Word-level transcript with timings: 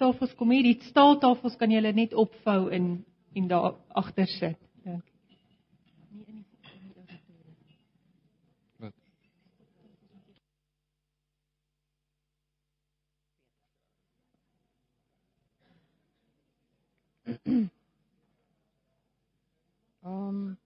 tafels 0.00 0.34
kom 0.36 0.50
hier, 0.52 0.62
die 0.66 0.78
staaltafels 0.90 1.56
kan 1.60 1.72
julle 1.72 1.92
net 1.96 2.14
opvou 2.14 2.68
en 2.72 3.04
en 3.36 3.48
daar 3.48 3.74
agter 3.92 4.26
sit. 4.26 4.56
Dink. 4.84 5.04
Wat? 8.80 8.92
Um 20.06 20.56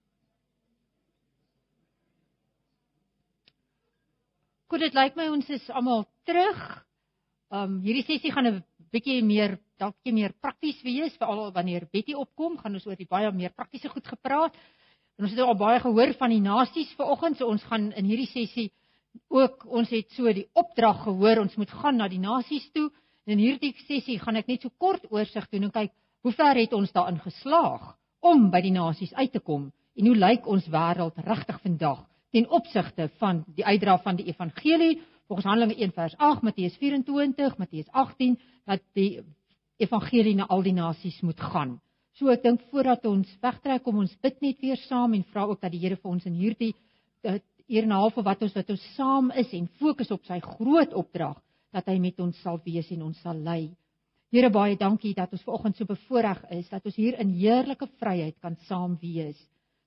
Goed, 4.71 4.79
dit 4.79 4.93
lyk 4.95 5.17
my 5.19 5.25
ons 5.27 5.49
is 5.51 5.65
almal 5.75 6.05
terug. 6.23 6.59
Um 7.51 7.81
hierdie 7.83 8.05
sessie 8.07 8.31
gaan 8.31 8.47
'n 8.47 8.63
bietjie 8.91 9.21
meer 9.23 9.57
dalk 9.79 9.95
bietjie 9.97 10.13
meer 10.13 10.33
prakties 10.41 10.81
wees, 10.85 11.15
veral 11.17 11.49
wanneer 11.55 11.87
Betty 11.91 12.13
opkom, 12.13 12.57
gaan 12.59 12.75
ons 12.77 12.85
oor 12.85 12.99
die 12.99 13.09
baie 13.09 13.31
meer 13.33 13.53
praktiese 13.55 13.89
goed 13.89 14.07
gepraat. 14.07 14.55
En 15.17 15.25
ons 15.25 15.33
het 15.33 15.41
al 15.43 15.57
baie 15.57 15.79
gehoor 15.81 16.13
van 16.19 16.33
die 16.33 16.43
nasies 16.43 16.91
vanoggend, 16.99 17.37
so 17.37 17.49
ons 17.49 17.63
gaan 17.69 17.91
in 17.97 18.07
hierdie 18.09 18.29
sessie 18.29 18.69
ook 19.27 19.65
ons 19.67 19.89
het 19.91 20.13
so 20.15 20.31
die 20.31 20.47
opdrag 20.55 21.01
gehoor, 21.03 21.41
ons 21.43 21.57
moet 21.59 21.71
gaan 21.81 21.97
na 21.99 22.07
die 22.07 22.21
nasies 22.21 22.69
toe. 22.71 22.87
En 23.25 23.35
in 23.35 23.43
hierdie 23.43 23.73
sessie 23.87 24.17
gaan 24.21 24.39
ek 24.39 24.47
net 24.47 24.63
so 24.63 24.71
kort 24.79 25.03
oorsig 25.11 25.47
doen 25.51 25.67
en 25.67 25.73
kyk 25.73 25.91
hoe 26.21 26.33
ver 26.37 26.57
het 26.57 26.73
ons 26.77 26.93
daarin 26.93 27.19
geslaag 27.21 27.91
om 28.21 28.49
by 28.53 28.61
die 28.61 28.73
nasies 28.73 29.13
uit 29.17 29.31
te 29.33 29.41
kom 29.41 29.69
en 29.97 30.07
hoe 30.07 30.17
lyk 30.17 30.47
ons 30.49 30.67
wêreld 30.71 31.17
regtig 31.25 31.59
vandag 31.63 32.03
ten 32.31 32.47
opsigte 32.49 33.09
van 33.19 33.41
die 33.57 33.65
uitdra 33.65 33.97
van 34.05 34.19
die 34.19 34.27
evangelie 34.29 35.01
volgens 35.31 35.47
Handelinge 35.47 35.79
1 35.79 35.91
vers 35.91 36.15
8 36.17 36.41
Matteus 36.41 36.75
24 36.77 37.57
Matteus 37.57 37.87
18 37.91 38.39
dat 38.65 38.81
die 38.93 39.21
evangelie 39.79 40.35
na 40.35 40.47
al 40.51 40.63
die 40.65 40.73
nasies 40.75 41.21
moet 41.23 41.39
gaan. 41.39 41.77
So 42.19 42.27
ek 42.33 42.43
dink 42.43 42.65
voordat 42.67 43.05
ons 43.07 43.29
wegtrek 43.39 43.87
om 43.87 44.01
ons 44.03 44.17
bid 44.19 44.41
net 44.43 44.59
weer 44.59 44.81
saam 44.89 45.15
en 45.15 45.23
vra 45.31 45.45
ook 45.47 45.61
dat 45.61 45.71
die 45.71 45.79
Here 45.79 45.95
vir 45.95 46.11
ons 46.11 46.27
in 46.27 46.35
hierdie 46.35 46.73
hier 47.23 47.87
en 47.87 47.95
half 47.95 48.19
wat 48.19 48.43
ons 48.43 48.59
wat 48.59 48.75
ons 48.75 48.83
saam 48.97 49.31
is 49.39 49.55
en 49.55 49.71
fokus 49.79 50.11
op 50.11 50.27
sy 50.27 50.41
groot 50.43 50.91
opdrag 50.99 51.39
dat 51.71 51.87
hy 51.87 51.95
met 52.03 52.19
ons 52.19 52.43
sal 52.43 52.59
wees 52.67 52.91
en 52.91 53.07
ons 53.07 53.23
sal 53.23 53.39
lei. 53.39 53.71
Here 54.35 54.51
baie 54.51 54.75
dankie 54.75 55.15
dat 55.15 55.31
ons 55.31 55.47
vanoggend 55.47 55.79
so 55.79 55.87
bevoorreg 55.87 56.43
is 56.59 56.67
dat 56.67 56.83
ons 56.83 56.99
hier 56.99 57.15
in 57.23 57.31
heerlike 57.39 57.87
vryheid 58.03 58.35
kan 58.43 58.59
saam 58.67 58.99
wees. 58.99 59.39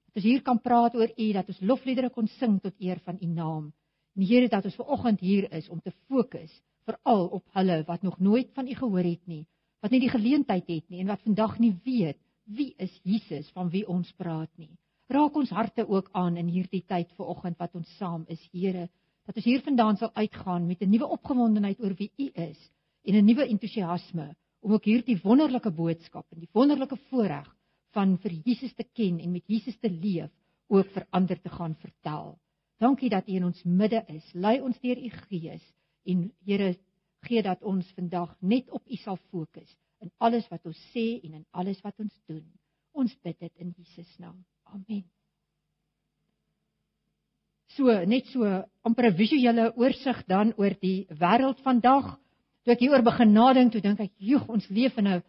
Dat 0.08 0.24
ons 0.24 0.32
hier 0.32 0.40
kan 0.40 0.56
praat 0.56 0.96
oor 0.96 1.12
U, 1.12 1.32
dat 1.36 1.52
ons 1.52 1.60
lofliedere 1.60 2.08
kon 2.08 2.32
sing 2.40 2.62
tot 2.64 2.80
eer 2.80 3.04
van 3.04 3.20
U 3.20 3.28
naam. 3.28 3.72
En 4.14 4.22
Here 4.22 4.48
dat 4.48 4.64
ons 4.64 4.74
vanoggend 4.78 5.20
hier 5.20 5.50
is 5.52 5.68
om 5.68 5.80
te 5.80 5.92
fokus 6.06 6.52
veral 6.86 7.26
op 7.26 7.44
hulle 7.56 7.82
wat 7.86 8.02
nog 8.02 8.18
nooit 8.20 8.52
van 8.54 8.68
U 8.68 8.74
gehoor 8.74 9.06
het 9.06 9.26
nie, 9.26 9.46
wat 9.82 9.90
nie 9.90 10.00
die 10.04 10.12
geleentheid 10.12 10.68
het 10.68 10.88
nie 10.88 11.00
en 11.00 11.10
wat 11.10 11.24
vandag 11.24 11.58
nie 11.58 11.72
weet 11.84 12.20
wie 12.44 12.74
is 12.78 12.92
Jesus 13.02 13.48
van 13.56 13.70
wie 13.72 13.86
ons 13.88 14.12
praat 14.20 14.50
nie. 14.60 14.70
Raak 15.08 15.36
ons 15.36 15.50
harte 15.50 15.86
ook 15.88 16.10
aan 16.12 16.36
in 16.36 16.48
hierdie 16.48 16.84
tyd 16.86 17.10
vanoggend 17.16 17.58
wat 17.58 17.74
ons 17.74 17.90
saam 17.98 18.24
is, 18.28 18.40
Here, 18.52 18.88
dat 19.26 19.36
ons 19.36 19.48
hier 19.48 19.64
vandaan 19.64 19.96
sal 19.96 20.12
uitgaan 20.14 20.66
met 20.66 20.82
'n 20.82 20.90
nuwe 20.90 21.08
opgewondenheid 21.16 21.80
oor 21.80 21.94
wie 21.98 22.12
U 22.18 22.30
is 22.34 22.70
en 23.04 23.14
'n 23.14 23.24
nuwe 23.24 23.48
entoesiasme 23.48 24.36
om 24.60 24.72
ook 24.72 24.84
hierdie 24.84 25.20
wonderlike 25.22 25.70
boodskap 25.70 26.26
en 26.32 26.40
die 26.40 26.52
wonderlike 26.52 26.96
voorreg 27.10 27.48
van 27.92 28.16
vir 28.18 28.32
Jesus 28.44 28.74
te 28.74 28.84
ken 28.84 29.18
en 29.20 29.32
met 29.32 29.44
Jesus 29.46 29.76
te 29.76 29.90
leef 29.90 30.30
ook 30.68 30.86
vir 30.94 31.06
ander 31.10 31.40
te 31.40 31.48
gaan 31.48 31.74
vertel. 31.74 32.38
Dankie 32.82 33.10
dat 33.10 33.28
U 33.28 33.32
in 33.32 33.44
ons 33.44 33.62
midde 33.62 34.02
is. 34.06 34.26
Lei 34.32 34.60
ons 34.60 34.78
deur 34.80 34.98
U 34.98 35.10
Gees 35.28 35.62
en 36.04 36.26
Here 36.44 36.74
gee 37.24 37.42
dat 37.42 37.62
ons 37.62 37.86
vandag 37.96 38.34
net 38.40 38.70
op 38.70 38.82
U 38.86 38.96
sal 38.96 39.18
fokus 39.30 39.70
in 40.04 40.10
alles 40.18 40.46
wat 40.52 40.64
ons 40.68 40.80
sê 40.92 41.06
en 41.24 41.40
in 41.40 41.46
alles 41.56 41.80
wat 41.84 41.96
ons 42.02 42.14
doen. 42.28 42.44
Ons 42.92 43.14
bid 43.24 43.38
dit 43.40 43.62
in 43.62 43.72
Jesus 43.78 44.10
naam. 44.18 44.44
Amen. 44.68 45.04
So, 47.74 47.90
net 48.06 48.28
so 48.30 48.46
amper 48.86 49.10
'n 49.10 49.16
visuele 49.16 49.72
oorsig 49.76 50.24
dan 50.26 50.52
oor 50.56 50.74
die 50.80 51.06
wêreld 51.10 51.60
vandag. 51.62 52.18
Toe 52.62 52.72
ek 52.72 52.80
hieroor 52.80 53.02
begin 53.02 53.32
nadink, 53.32 53.72
toe 53.72 53.80
dink 53.80 54.00
ek, 54.00 54.12
"Joeg, 54.16 54.48
ons 54.48 54.68
leef 54.68 54.96
in 54.98 55.08
'n 55.08 55.22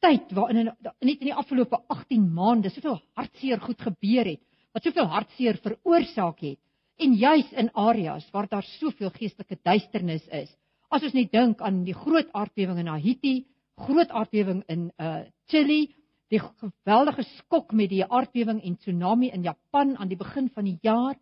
tyd 0.00 0.30
waarin 0.32 0.64
net 1.00 1.18
in 1.20 1.26
die 1.26 1.34
afgelope 1.34 1.76
18 1.88 2.32
maande 2.32 2.70
soveel 2.70 3.00
hartseer 3.14 3.60
goed 3.60 3.80
gebeur 3.80 4.24
het, 4.24 4.40
wat 4.72 4.82
soveel 4.82 5.06
hartseer 5.06 5.56
veroorsaak 5.56 6.40
het." 6.40 6.58
En 6.98 7.14
juis 7.14 7.50
in 7.52 7.70
areas 7.72 8.26
waar 8.34 8.48
daar 8.48 8.66
soveel 8.78 9.10
geestelike 9.14 9.58
duisternis 9.62 10.26
is. 10.34 10.50
As 10.88 11.04
ons 11.04 11.14
net 11.14 11.30
dink 11.32 11.60
aan 11.62 11.82
die 11.86 11.94
groot 11.94 12.28
aardbewing 12.32 12.80
in 12.82 12.90
Haiti, 12.90 13.34
groot 13.78 14.10
aardbewing 14.10 14.64
in 14.66 14.90
uh 14.98 15.22
Chili, 15.48 15.94
die 16.28 16.40
geweldige 16.40 17.24
skok 17.38 17.72
met 17.72 17.88
die 17.88 18.04
aardbewing 18.04 18.60
en 18.60 18.76
tsunami 18.76 19.30
in 19.32 19.46
Japan 19.46 19.94
aan 19.96 20.10
die 20.10 20.18
begin 20.18 20.50
van 20.52 20.64
die 20.64 20.78
jaar. 20.82 21.16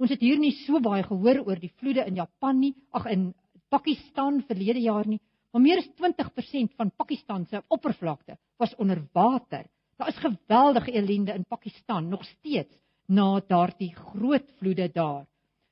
Ons 0.00 0.10
het 0.10 0.22
hier 0.24 0.38
nie 0.40 0.54
so 0.64 0.80
baie 0.80 1.04
gehoor 1.06 1.44
oor 1.44 1.60
die 1.60 1.70
vloede 1.78 2.06
in 2.06 2.16
Japan 2.18 2.58
nie, 2.58 2.72
ag 2.90 3.06
in 3.12 3.30
Pakistan 3.70 4.40
verlede 4.48 4.80
jaar 4.82 5.06
nie, 5.06 5.20
maar 5.52 5.62
meer 5.62 5.82
as 5.82 5.90
20% 6.00 6.74
van 6.78 6.90
Pakistan 6.96 7.46
se 7.46 7.62
oppervlakte 7.68 8.38
was 8.58 8.74
onder 8.78 9.04
water. 9.14 9.66
Daar 9.98 10.08
is 10.08 10.22
geweldige 10.22 10.92
ellende 10.92 11.34
in 11.34 11.44
Pakistan 11.44 12.08
nog 12.08 12.24
steeds 12.24 12.74
na 13.10 13.40
daardie 13.48 13.90
groot 13.94 14.46
vloede 14.58 14.88
daar. 14.94 15.26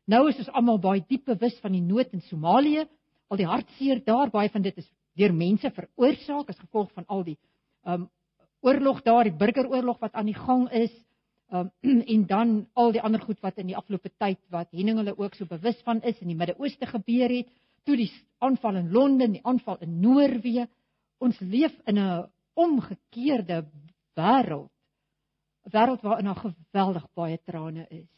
Nou 0.08 0.28
is 0.30 0.38
ons 0.42 0.50
almal 0.56 0.80
baie 0.82 1.02
diep 1.06 1.28
bewus 1.28 1.58
van 1.62 1.74
die 1.76 1.84
nood 1.84 2.14
in 2.16 2.22
Somalië, 2.26 2.86
al 3.28 3.40
die 3.40 3.46
hartseer 3.46 4.00
daar, 4.04 4.32
baie 4.32 4.50
van 4.50 4.64
dit 4.64 4.78
is 4.80 4.88
deur 5.18 5.34
mense 5.34 5.70
veroorsaak 5.74 6.48
as 6.50 6.62
gevolg 6.62 6.90
van 6.96 7.06
al 7.06 7.26
die 7.26 7.36
um 7.86 8.08
oorlog 8.64 9.04
daar, 9.06 9.28
die 9.28 9.38
burgeroorlog 9.38 10.00
wat 10.02 10.16
aan 10.18 10.26
die 10.26 10.38
gang 10.38 10.66
is. 10.74 10.94
Um 11.54 11.70
en 12.14 12.24
dan 12.26 12.56
al 12.74 12.92
die 12.92 13.02
ander 13.02 13.22
goed 13.22 13.38
wat 13.44 13.60
in 13.62 13.70
die 13.70 13.76
afgelope 13.78 14.10
tyd 14.18 14.40
wat 14.54 14.72
Henning 14.74 14.98
hulle 14.98 15.14
ook 15.18 15.36
so 15.38 15.46
bewus 15.46 15.78
van 15.86 16.02
is 16.02 16.18
in 16.24 16.32
die 16.32 16.38
Midde-Ooste 16.38 16.88
gebeur 16.90 17.30
het, 17.36 17.52
toe 17.86 17.96
die 17.96 18.10
aanval 18.44 18.80
in 18.82 18.90
Londen, 18.92 19.36
die 19.38 19.44
aanval 19.44 19.78
in 19.84 20.00
Noorwe. 20.00 20.66
Ons 21.22 21.38
leef 21.40 21.74
in 21.86 21.98
'n 21.98 22.26
omgekeerde 22.54 23.64
wêreld 24.18 24.72
'n 25.68 25.76
wêreld 25.76 26.00
waarin 26.00 26.24
daar 26.24 26.44
geweldig 26.44 27.06
baie 27.14 27.38
trane 27.44 27.86
is. 27.88 28.12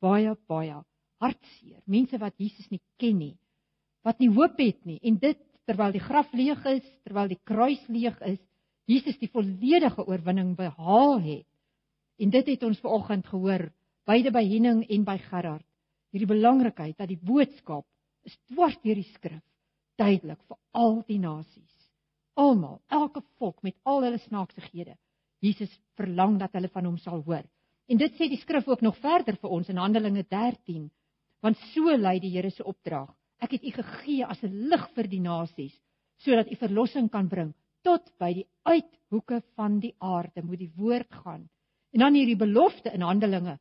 Baie 0.00 0.36
baie 0.46 0.82
hartseer. 1.22 1.82
Mense 1.84 2.18
wat 2.18 2.34
Jesus 2.36 2.68
nie 2.70 2.82
ken 2.98 3.18
nie, 3.18 3.36
wat 4.02 4.18
nie 4.18 4.30
hoop 4.30 4.58
het 4.58 4.84
nie 4.84 4.98
en 5.02 5.18
dit 5.18 5.38
terwyl 5.64 5.92
die 5.94 6.02
graf 6.02 6.32
leeg 6.32 6.64
is, 6.66 6.86
terwyl 7.06 7.28
die 7.30 7.38
kruis 7.44 7.82
leeg 7.88 8.18
is, 8.26 8.40
Jesus 8.90 9.18
die 9.20 9.30
volledige 9.30 10.02
oorwinning 10.06 10.56
behaal 10.56 11.20
het. 11.22 11.46
En 12.18 12.30
dit 12.30 12.46
het 12.46 12.62
ons 12.62 12.80
vanoggend 12.82 13.26
gehoor, 13.26 13.68
beide 14.04 14.32
by 14.34 14.42
Henning 14.42 14.82
en 14.90 15.04
by 15.04 15.16
Gerard. 15.18 15.66
Hierdie 16.10 16.28
belangrikheid 16.28 16.98
dat 16.98 17.08
die 17.08 17.20
boodskap 17.22 17.86
is 18.26 18.34
dwars 18.50 18.76
deur 18.82 18.98
die 18.98 19.06
skrif 19.14 19.42
duidelik 19.96 20.42
vir 20.48 20.58
al 20.74 20.98
die 21.06 21.20
nasies. 21.22 21.70
Almal, 22.34 22.80
elke 22.90 23.22
volk 23.38 23.62
met 23.62 23.76
al 23.86 24.02
hulle 24.02 24.18
snaaksighede 24.18 24.96
Jesus 25.42 25.72
verlang 25.98 26.38
dat 26.40 26.54
hulle 26.54 26.70
van 26.70 26.86
hom 26.86 26.98
sal 27.02 27.22
hoor. 27.26 27.44
En 27.90 27.98
dit 27.98 28.14
sê 28.16 28.28
die 28.30 28.40
skrif 28.40 28.68
ook 28.70 28.82
nog 28.84 28.98
verder 29.02 29.36
vir 29.40 29.50
ons 29.50 29.68
in 29.68 29.80
Handelinge 29.82 30.22
13. 30.30 30.86
Want 31.42 31.58
so 31.72 31.96
lei 31.98 32.18
die 32.22 32.30
Here 32.30 32.50
se 32.50 32.64
opdrag. 32.64 33.10
Ek 33.42 33.56
het 33.56 33.64
u 33.66 33.72
gegee 33.74 34.24
as 34.24 34.42
'n 34.42 34.70
lig 34.70 34.84
vir 34.94 35.08
die 35.10 35.20
nasies, 35.20 35.74
sodat 36.22 36.50
u 36.50 36.56
verlossing 36.56 37.10
kan 37.10 37.28
bring 37.28 37.52
tot 37.82 38.12
by 38.18 38.30
die 38.32 38.46
uithoeke 38.62 39.42
van 39.56 39.80
die 39.82 39.94
aarde, 39.98 40.42
moet 40.42 40.58
die 40.58 40.72
woord 40.76 41.10
gaan. 41.24 41.48
En 41.92 42.00
dan 42.00 42.14
hierdie 42.14 42.38
belofte 42.38 42.92
in 42.94 43.02
Handelinge 43.02 43.58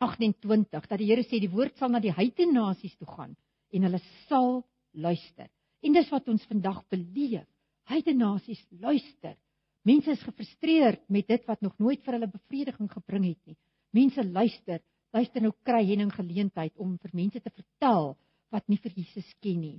28 0.00 0.86
dat 0.88 0.98
die 0.98 1.10
Here 1.10 1.22
sê 1.28 1.38
die 1.42 1.52
woord 1.52 1.76
sal 1.76 1.92
na 1.92 2.00
die 2.00 2.14
heidene 2.16 2.56
nasies 2.56 2.96
toe 2.96 3.08
gaan 3.08 3.36
en 3.70 3.86
hulle 3.86 4.00
sal 4.28 4.62
luister. 4.92 5.50
En 5.84 5.92
dis 5.92 6.08
wat 6.10 6.28
ons 6.28 6.46
vandag 6.48 6.80
beleef. 6.88 7.46
Heidene 7.90 8.24
nasies 8.24 8.60
luister. 8.80 9.36
Mense 9.82 10.12
is 10.12 10.22
gefrustreerd 10.22 11.08
met 11.08 11.28
dit 11.28 11.44
wat 11.48 11.60
nog 11.60 11.78
nooit 11.78 12.02
vir 12.04 12.18
hulle 12.18 12.28
bevrediging 12.28 12.90
gebring 12.92 13.24
het 13.30 13.40
nie. 13.48 13.56
Mense 13.96 14.24
luister, 14.24 14.82
luister 15.14 15.42
nou 15.42 15.52
kry 15.64 15.80
Henning 15.88 16.12
geleentheid 16.12 16.76
om 16.76 16.98
vir 17.00 17.14
mense 17.16 17.40
te 17.40 17.50
vertel 17.50 18.12
wat 18.52 18.66
nie 18.68 18.78
vir 18.82 18.92
Jesus 18.98 19.30
ken 19.40 19.60
nie. 19.60 19.78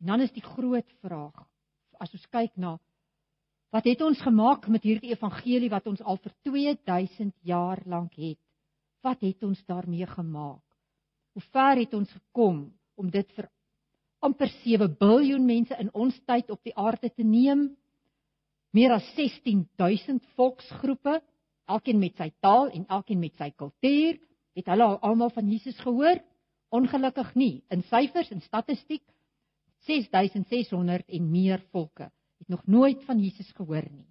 En 0.00 0.12
dan 0.12 0.24
is 0.24 0.32
die 0.32 0.44
groot 0.44 0.88
vraag, 1.04 1.44
as 2.00 2.12
ons 2.12 2.26
kyk 2.32 2.56
na 2.56 2.76
wat 3.74 3.84
het 3.90 4.00
ons 4.00 4.20
gemaak 4.22 4.68
met 4.72 4.84
hierdie 4.86 5.10
evangelie 5.12 5.68
wat 5.68 5.88
ons 5.90 6.00
al 6.00 6.16
vir 6.22 6.32
2000 6.46 7.34
jaar 7.44 7.82
lank 7.84 8.14
het? 8.16 8.38
Wat 9.04 9.20
het 9.20 9.42
ons 9.44 9.58
daarmee 9.68 10.06
gemaak? 10.08 10.62
Hoe 11.36 11.44
ver 11.52 11.82
het 11.82 11.92
ons 11.94 12.12
gekom 12.14 12.62
om 12.96 13.10
dit 13.12 13.34
vir 13.36 13.50
amper 14.24 14.48
7 14.62 14.96
miljard 15.00 15.44
mense 15.44 15.76
in 15.82 15.90
ons 15.92 16.16
tyd 16.24 16.48
op 16.50 16.62
die 16.64 16.72
aarde 16.72 17.10
te 17.10 17.26
neem? 17.26 17.68
Meer 18.76 18.92
as 18.96 19.06
16000 19.16 20.22
volksgroepe, 20.36 21.20
elkeen 21.66 22.00
met 22.00 22.16
sy 22.20 22.28
taal 22.44 22.68
en 22.74 22.84
elkeen 22.92 23.20
met 23.22 23.34
sy 23.40 23.50
kultuur, 23.56 24.18
het 24.56 24.68
hulle 24.72 24.88
almal 25.04 25.32
van 25.34 25.48
Jesus 25.50 25.78
gehoor? 25.82 26.20
Ongelukkig 26.74 27.32
nie. 27.38 27.54
In 27.72 27.84
syfers 27.88 28.30
en 28.34 28.42
statistiek 28.44 29.04
6600 29.86 31.06
en 31.08 31.30
meer 31.30 31.62
volke 31.72 32.10
het 32.38 32.48
nog 32.52 32.66
nooit 32.66 33.04
van 33.04 33.20
Jesus 33.22 33.48
gehoor 33.56 33.86
nie. 33.90 34.06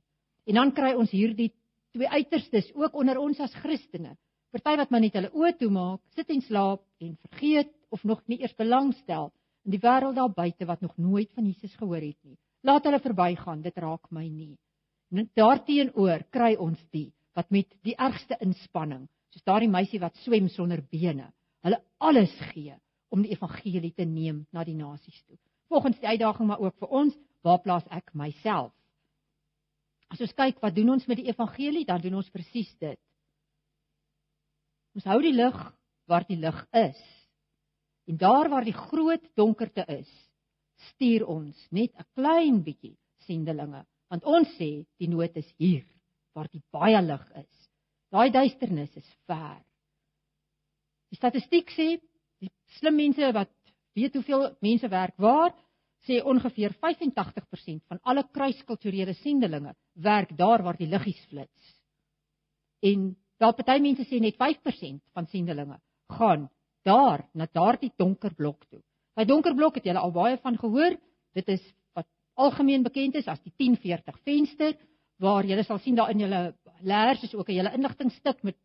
En 0.45 0.59
dan 0.59 0.73
kry 0.73 0.93
ons 0.97 1.11
hierdie 1.13 1.51
twee 1.95 2.09
uiterstes 2.09 2.71
ook 2.75 2.95
onder 2.95 3.19
ons 3.21 3.39
as 3.39 3.53
Christene. 3.61 4.15
Party 4.55 4.75
wat 4.79 4.91
maar 4.91 5.03
net 5.03 5.15
hulle 5.17 5.33
oë 5.35 5.55
toemaak, 5.59 6.01
sit 6.15 6.29
en 6.31 6.41
slaap 6.45 6.83
en 7.03 7.15
vergeet 7.27 7.73
of 7.91 8.03
nog 8.03 8.21
nie 8.31 8.39
eers 8.41 8.55
belangstel 8.55 9.31
in 9.65 9.75
die 9.75 9.81
wêreld 9.83 10.15
daar 10.15 10.31
buite 10.31 10.67
wat 10.69 10.81
nog 10.81 10.95
nooit 10.97 11.31
van 11.35 11.47
Jesus 11.49 11.75
gehoor 11.75 12.01
het 12.01 12.17
nie. 12.23 12.37
Laat 12.65 12.87
hulle 12.87 12.99
verbygaan, 12.99 13.61
dit 13.61 13.77
raak 13.77 14.09
my 14.15 14.25
nie. 14.25 14.55
En 15.13 15.27
daarteenoor 15.37 16.25
kry 16.33 16.55
ons 16.57 16.81
die 16.95 17.11
wat 17.35 17.51
met 17.51 17.67
die 17.85 17.93
ergste 17.99 18.37
inspanning, 18.41 19.05
soos 19.29 19.43
daardie 19.45 19.69
meisie 19.69 19.99
wat 19.99 20.15
swem 20.23 20.47
sonder 20.49 20.81
bene, 20.91 21.27
hulle 21.65 21.81
alles 21.99 22.33
gee 22.53 22.73
om 23.13 23.21
die 23.21 23.33
evangelie 23.35 23.91
te 23.93 24.05
neem 24.07 24.45
na 24.55 24.63
die 24.65 24.77
nasies 24.77 25.17
toe. 25.27 25.37
Volgens 25.69 25.99
die 25.99 26.09
uitdaging 26.09 26.47
maar 26.47 26.63
ook 26.63 26.77
vir 26.81 26.95
ons, 27.01 27.15
waar 27.45 27.61
plaas 27.61 27.85
ek 27.93 28.13
myself? 28.17 28.71
As 30.13 30.21
ons 30.21 30.33
kyk 30.37 30.61
wat 30.63 30.75
doen 30.75 30.93
ons 30.95 31.05
met 31.09 31.19
die 31.19 31.29
evangelie, 31.29 31.85
dan 31.85 32.01
doen 32.01 32.21
ons 32.21 32.31
presies 32.33 32.71
dit. 32.81 32.99
Ons 34.95 35.07
hou 35.11 35.19
die 35.21 35.35
lig 35.35 35.57
waar 36.09 36.25
die 36.27 36.39
lig 36.39 36.59
is. 36.77 37.01
En 38.07 38.17
daar 38.21 38.49
waar 38.49 38.65
die 38.65 38.77
groot 38.77 39.23
donkerte 39.35 39.83
is, 39.91 40.09
stuur 40.93 41.25
ons 41.27 41.67
net 41.71 41.91
'n 41.95 42.05
klein 42.15 42.63
bietjie 42.63 42.97
sendelinge, 43.27 43.85
want 44.09 44.23
ons 44.23 44.49
sê 44.59 44.85
die 44.99 45.09
nood 45.09 45.35
is 45.37 45.49
hier 45.57 45.85
waar 46.35 46.47
die 46.51 46.63
baie 46.71 47.01
lig 47.01 47.25
is. 47.39 47.69
Daai 48.11 48.29
duisternis 48.31 48.95
is 48.95 49.09
ver. 49.27 49.61
Die 51.09 51.17
statistiek 51.17 51.69
sê 51.71 51.99
die 52.41 52.51
slim 52.79 52.95
mense 52.95 53.31
wat 53.33 53.51
weet 53.95 54.13
hoeveel 54.13 54.49
mense 54.61 54.89
werk 54.91 55.15
waar, 55.17 55.53
sê 56.05 56.21
ongeveer 56.21 56.75
85% 56.83 57.85
van 57.89 57.99
alle 58.03 58.23
kruiskulturele 58.31 59.15
sendelinge 59.23 59.73
werk 59.93 60.35
daar 60.37 60.63
waar 60.63 60.77
die 60.77 60.89
liggies 60.89 61.21
flits. 61.31 61.71
En 62.83 63.15
daar 63.41 63.55
party 63.57 63.79
mense 63.81 64.05
sê 64.05 64.19
net 64.21 64.37
5% 64.37 65.01
van 65.15 65.27
sendelinge 65.31 65.79
gaan 66.17 66.49
daar 66.85 67.25
na 67.33 67.47
daardie 67.51 67.91
donker 67.97 68.35
blok 68.35 68.67
toe. 68.69 68.83
Daai 69.15 69.25
donker 69.25 69.55
blok 69.55 69.77
het 69.79 69.85
julle 69.87 70.01
al 70.03 70.11
baie 70.11 70.37
van 70.43 70.57
gehoor. 70.59 70.97
Dit 71.35 71.49
is 71.53 71.63
wat 71.95 72.07
algemeen 72.35 72.83
bekend 72.83 73.15
is 73.15 73.27
as 73.31 73.39
die 73.43 73.53
1040 73.55 74.19
venster 74.27 74.75
waar 75.23 75.47
julle 75.47 75.63
sal 75.63 75.79
sien 75.79 75.95
daar 75.95 76.11
in 76.11 76.19
julle 76.25 76.41
leers 76.83 77.23
is 77.23 77.35
ook 77.35 77.49
'n 77.49 77.55
hele 77.55 77.73
inligtingstuk 77.73 78.43
met 78.43 78.57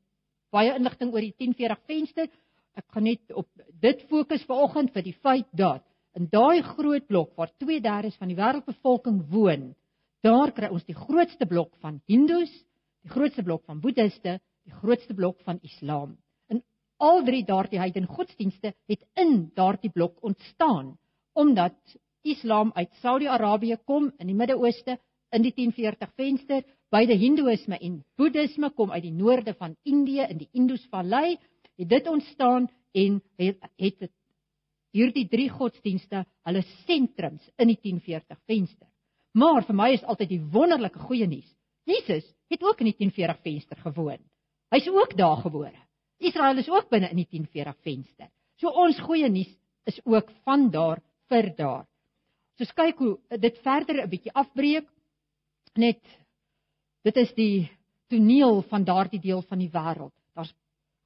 baie 0.50 0.74
inligting 0.74 1.12
oor 1.12 1.20
die 1.20 1.34
1040 1.38 1.78
venster. 1.86 2.28
Ek 2.74 2.84
gaan 2.90 3.04
net 3.04 3.32
op 3.32 3.46
dit 3.80 4.02
fokus 4.08 4.44
vanoggend 4.44 4.92
vir 4.92 5.02
die 5.02 5.18
feit 5.22 5.46
dat 5.52 5.84
in 6.14 6.26
daai 6.30 6.62
groot 6.62 7.06
blok 7.06 7.36
waar 7.36 7.52
2/3 7.58 8.16
van 8.18 8.28
die 8.28 8.36
wêreldbevolking 8.36 9.30
woon, 9.30 9.74
daar 10.22 10.52
kry 10.52 10.68
ons 10.68 10.84
die 10.84 10.94
grootste 10.94 11.46
blok 11.46 11.76
van 11.80 12.00
Hindus, 12.06 12.50
die 13.02 13.10
grootste 13.10 13.42
blok 13.42 13.64
van 13.64 13.80
Boeddhiste, 13.80 14.40
die 14.64 14.72
grootste 14.72 15.14
blok 15.14 15.40
van 15.44 15.58
Islam. 15.62 16.18
Al 17.00 17.22
drie 17.24 17.44
daardie 17.48 17.80
heidene 17.80 18.06
godsdienste 18.06 18.74
het 18.90 19.04
in 19.16 19.50
daardie 19.56 19.90
blok 19.90 20.18
ontstaan 20.22 20.98
omdat 21.32 21.76
Islam 22.22 22.72
uit 22.74 22.92
Saudi-Arabië 23.00 23.78
kom 23.88 24.10
in 24.18 24.26
die 24.28 24.36
Midde-Ooste 24.36 24.98
in 25.30 25.44
die 25.46 25.52
1040 25.54 26.10
venster, 26.18 26.64
beide 26.90 27.14
Hindoeïsme 27.16 27.78
en 27.78 28.00
Boeddhisme 28.18 28.70
kom 28.76 28.90
uit 28.90 29.04
die 29.06 29.14
noorde 29.14 29.54
van 29.54 29.76
Indië 29.86 30.26
in 30.28 30.40
die 30.42 30.48
Indusvallei, 30.52 31.38
het 31.78 31.88
dit 31.88 32.08
ontstaan 32.08 32.68
en 32.92 33.20
het 33.38 33.62
het 33.78 33.98
dit 33.98 34.12
hierdie 34.92 35.28
drie 35.30 35.48
godsdienste 35.48 36.24
hulle 36.44 36.64
sentrums 36.84 37.46
in 37.56 37.70
die 37.70 37.78
1040 37.78 38.40
venster. 38.50 38.88
Maar 39.32 39.62
vir 39.64 39.78
my 39.78 39.92
is 39.94 40.04
altyd 40.04 40.34
die 40.34 40.42
wonderlike 40.52 40.98
goeie 41.06 41.28
nuus. 41.30 41.46
Jesus 41.86 42.26
het 42.50 42.64
ook 42.66 42.82
in 42.82 42.90
die 42.90 42.98
1040 42.98 43.40
venster 43.46 43.78
gewoon. 43.86 44.18
Hy's 44.74 44.90
ook 44.90 45.16
daar 45.16 45.38
gebore. 45.40 45.78
Israel 46.20 46.58
is 46.60 46.68
ook 46.68 46.88
binne 46.90 47.10
in 47.10 47.22
die 47.22 47.28
1040 47.28 47.76
venster. 47.82 48.28
So 48.60 48.68
ons 48.68 48.98
goeie 49.00 49.28
nuus 49.32 49.50
is 49.88 50.00
ook 50.04 50.30
van 50.44 50.68
daar 50.70 51.00
vir 51.32 51.50
daar. 51.56 51.86
So 52.58 52.68
kyk 52.76 52.98
hoe 53.00 53.14
dit 53.40 53.58
verder 53.64 54.02
'n 54.04 54.10
bietjie 54.10 54.32
afbreek. 54.32 54.88
Net 55.74 56.00
dit 57.02 57.16
is 57.16 57.32
die 57.34 57.70
toneel 58.08 58.62
van 58.62 58.84
daardie 58.84 59.20
deel 59.20 59.42
van 59.42 59.58
die 59.58 59.70
wêreld. 59.70 60.12
Daar's 60.34 60.52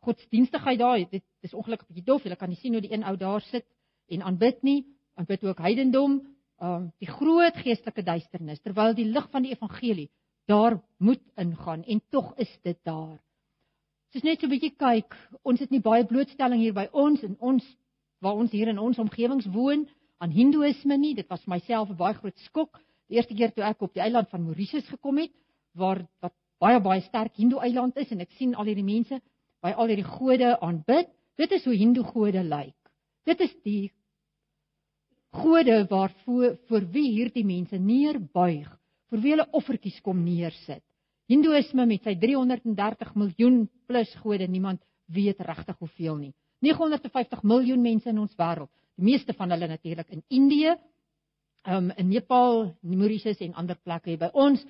godsdienstigheid 0.02 0.78
daar. 0.78 0.98
Dit 1.10 1.24
is 1.40 1.54
ongelukkig 1.54 1.88
'n 1.88 1.94
bietjie 1.94 2.12
dof. 2.12 2.24
Jy 2.24 2.36
kan 2.36 2.48
nie 2.48 2.58
sien 2.58 2.72
hoe 2.72 2.82
die 2.82 2.92
een 2.92 3.04
ou 3.04 3.16
daar 3.16 3.40
sit 3.40 3.66
en 4.08 4.22
aanbid 4.22 4.62
nie, 4.62 4.84
aanbid 5.14 5.44
ook 5.44 5.58
heidendom, 5.58 6.34
um 6.60 6.92
die 6.98 7.08
groot 7.08 7.56
geestelike 7.56 8.02
duisternis 8.02 8.60
terwyl 8.60 8.94
die 8.94 9.08
lig 9.10 9.30
van 9.30 9.42
die 9.42 9.52
evangelie 9.52 10.10
daar 10.46 10.82
moet 10.98 11.22
ingaan 11.36 11.84
en 11.84 12.02
tog 12.10 12.34
is 12.36 12.58
dit 12.62 12.78
daar. 12.84 13.18
Soos 14.14 14.22
net 14.22 14.38
so 14.38 14.46
'n 14.46 14.50
bietjie 14.54 14.76
kyk, 14.78 15.14
ons 15.42 15.58
het 15.58 15.72
nie 15.74 15.82
baie 15.82 16.04
blootstelling 16.06 16.60
hier 16.62 16.74
by 16.74 16.84
ons 16.92 17.22
en 17.26 17.32
ons 17.40 17.64
waar 18.22 18.36
ons 18.38 18.52
hier 18.54 18.68
in 18.70 18.78
ons 18.78 19.00
omgewings 19.02 19.48
woon 19.50 19.88
aan 20.22 20.30
hindoeïsme 20.30 20.94
nie. 20.96 21.16
Dit 21.18 21.26
was 21.28 21.42
vir 21.42 21.54
myself 21.56 21.90
'n 21.90 21.98
baie 21.98 22.14
groot 22.14 22.38
skok 22.46 22.78
die 23.08 23.16
eerste 23.16 23.34
keer 23.34 23.50
toe 23.50 23.64
ek 23.64 23.82
op 23.82 23.92
die 23.92 24.04
eiland 24.04 24.30
van 24.30 24.44
Mauritius 24.44 24.86
gekom 24.86 25.18
het 25.18 25.32
waar 25.74 26.06
wat 26.22 26.32
baie 26.60 26.78
baie 26.78 27.00
sterk 27.00 27.34
hindoe 27.34 27.58
eiland 27.66 27.96
is 27.96 28.12
en 28.12 28.20
ek 28.20 28.30
sien 28.38 28.54
al 28.54 28.70
hierdie 28.70 28.86
mense 28.86 29.20
by 29.60 29.72
al 29.72 29.90
hierdie 29.90 30.06
gode 30.06 30.60
aanbid. 30.60 31.10
Dit 31.36 31.50
is 31.50 31.64
hoe 31.64 31.74
hindoe 31.74 32.04
gode 32.04 32.44
lyk. 32.44 32.78
Dit 33.26 33.40
is 33.40 33.54
die 33.64 33.90
gode 35.32 35.88
waarvoor 35.90 36.54
vir 36.68 36.86
wie 36.92 37.10
hierdie 37.18 37.44
mense 37.44 37.78
neerbuig, 37.78 38.70
vir 39.10 39.20
wie 39.20 39.34
hulle 39.34 39.50
offertjies 39.50 40.00
kom 40.00 40.22
neersit. 40.22 40.84
Hindoeïsme 41.32 41.86
met 41.88 42.04
sy 42.04 42.14
330 42.20 43.14
miljoen 43.16 43.62
plus 43.88 44.10
gode, 44.20 44.48
niemand 44.48 44.82
weet 45.06 45.40
regtig 45.40 45.78
hoeveel 45.78 46.16
nie. 46.16 46.34
950 46.64 47.42
miljoen 47.42 47.82
mense 47.82 48.08
in 48.08 48.18
ons 48.18 48.34
wêreld, 48.36 48.70
die 48.96 49.04
meeste 49.04 49.32
van 49.36 49.52
hulle 49.52 49.68
natuurlik 49.68 50.10
in 50.12 50.22
Indië, 50.28 50.76
um, 51.68 51.90
in 51.96 52.08
Nepal, 52.08 52.74
Mauritius 52.82 53.40
en 53.44 53.56
ander 53.60 53.76
plekke. 53.80 54.18
By 54.20 54.30
ons, 54.32 54.62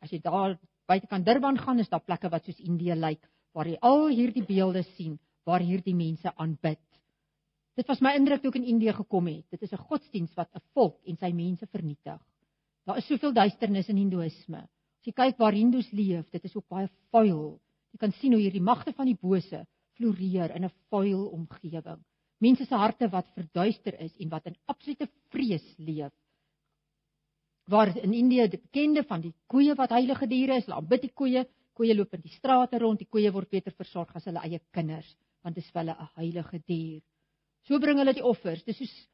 as 0.00 0.12
jy 0.12 0.20
daar 0.24 0.58
buitekant 0.88 1.26
Durban 1.26 1.58
gaan, 1.60 1.80
is 1.80 1.90
daar 1.92 2.04
plekke 2.04 2.30
wat 2.32 2.44
soos 2.46 2.60
Indië 2.60 2.96
lyk, 2.96 3.24
waar 3.56 3.68
jy 3.68 3.78
al 3.80 4.08
hierdie 4.12 4.44
beelde 4.48 4.84
sien 4.96 5.18
waar 5.48 5.62
hierdie 5.64 5.94
mense 5.94 6.30
aanbid. 6.38 6.82
Dit 7.74 7.88
was 7.88 8.02
my 8.04 8.12
indruk 8.18 8.42
toe 8.42 8.52
ek 8.52 8.60
in 8.60 8.68
Indië 8.74 8.92
gekom 8.94 9.26
het. 9.30 9.46
Dit 9.50 9.62
is 9.62 9.72
'n 9.72 9.86
godsdiens 9.88 10.34
wat 10.36 10.50
'n 10.54 10.62
volk 10.74 11.00
en 11.06 11.16
sy 11.16 11.32
mense 11.32 11.66
vernietig. 11.66 12.20
Daar 12.86 12.98
is 12.98 13.06
soveel 13.06 13.32
duisternis 13.32 13.88
in 13.88 13.96
Hindoeïsme. 13.96 14.68
As 15.02 15.08
jy 15.10 15.16
kyk 15.18 15.40
waar 15.42 15.56
Hindus 15.58 15.88
leef, 15.90 16.28
dit 16.30 16.44
is 16.46 16.52
ook 16.54 16.68
baie 16.70 16.86
vuil. 17.10 17.56
Jy 17.90 17.98
kan 17.98 18.12
sien 18.20 18.36
hoe 18.36 18.38
hierdie 18.38 18.62
magte 18.62 18.92
van 18.94 19.08
die 19.10 19.18
bose 19.18 19.64
floreer 19.98 20.54
in 20.54 20.62
'n 20.64 20.70
vuil 20.94 21.24
omgewing. 21.26 21.98
Mense 22.38 22.64
se 22.64 22.76
harte 22.78 23.08
wat 23.10 23.26
verduister 23.34 23.98
is 23.98 24.14
en 24.20 24.28
wat 24.30 24.46
in 24.46 24.54
absolute 24.70 25.08
vrees 25.34 25.66
leef. 25.78 26.12
Waar 27.66 27.90
in 27.98 28.14
Indië 28.14 28.46
die 28.48 28.62
bekende 28.62 29.02
van 29.02 29.20
die 29.20 29.34
koeie 29.48 29.74
wat 29.74 29.90
heilige 29.90 30.26
diere 30.28 30.56
is, 30.56 30.66
hulle 30.66 30.78
aanbid 30.78 31.02
die 31.02 31.12
koeie. 31.14 31.44
Koeie 31.74 31.96
loop 31.96 32.14
in 32.14 32.20
die 32.22 32.36
strate 32.38 32.78
rond, 32.78 32.98
die 32.98 33.10
koeie 33.10 33.32
word 33.32 33.50
beter 33.50 33.72
versorg 33.72 34.14
as 34.14 34.24
hulle 34.24 34.38
eie 34.38 34.60
kinders, 34.70 35.16
want 35.42 35.56
dit 35.56 35.64
is 35.64 35.70
vir 35.72 35.80
hulle 35.82 35.96
'n 35.98 36.08
heilige 36.14 36.62
dier. 36.68 37.02
So 37.66 37.80
bring 37.80 37.98
hulle 37.98 38.14
die 38.14 38.24
offers. 38.24 38.62
Dis 38.62 38.78
soos 38.78 39.08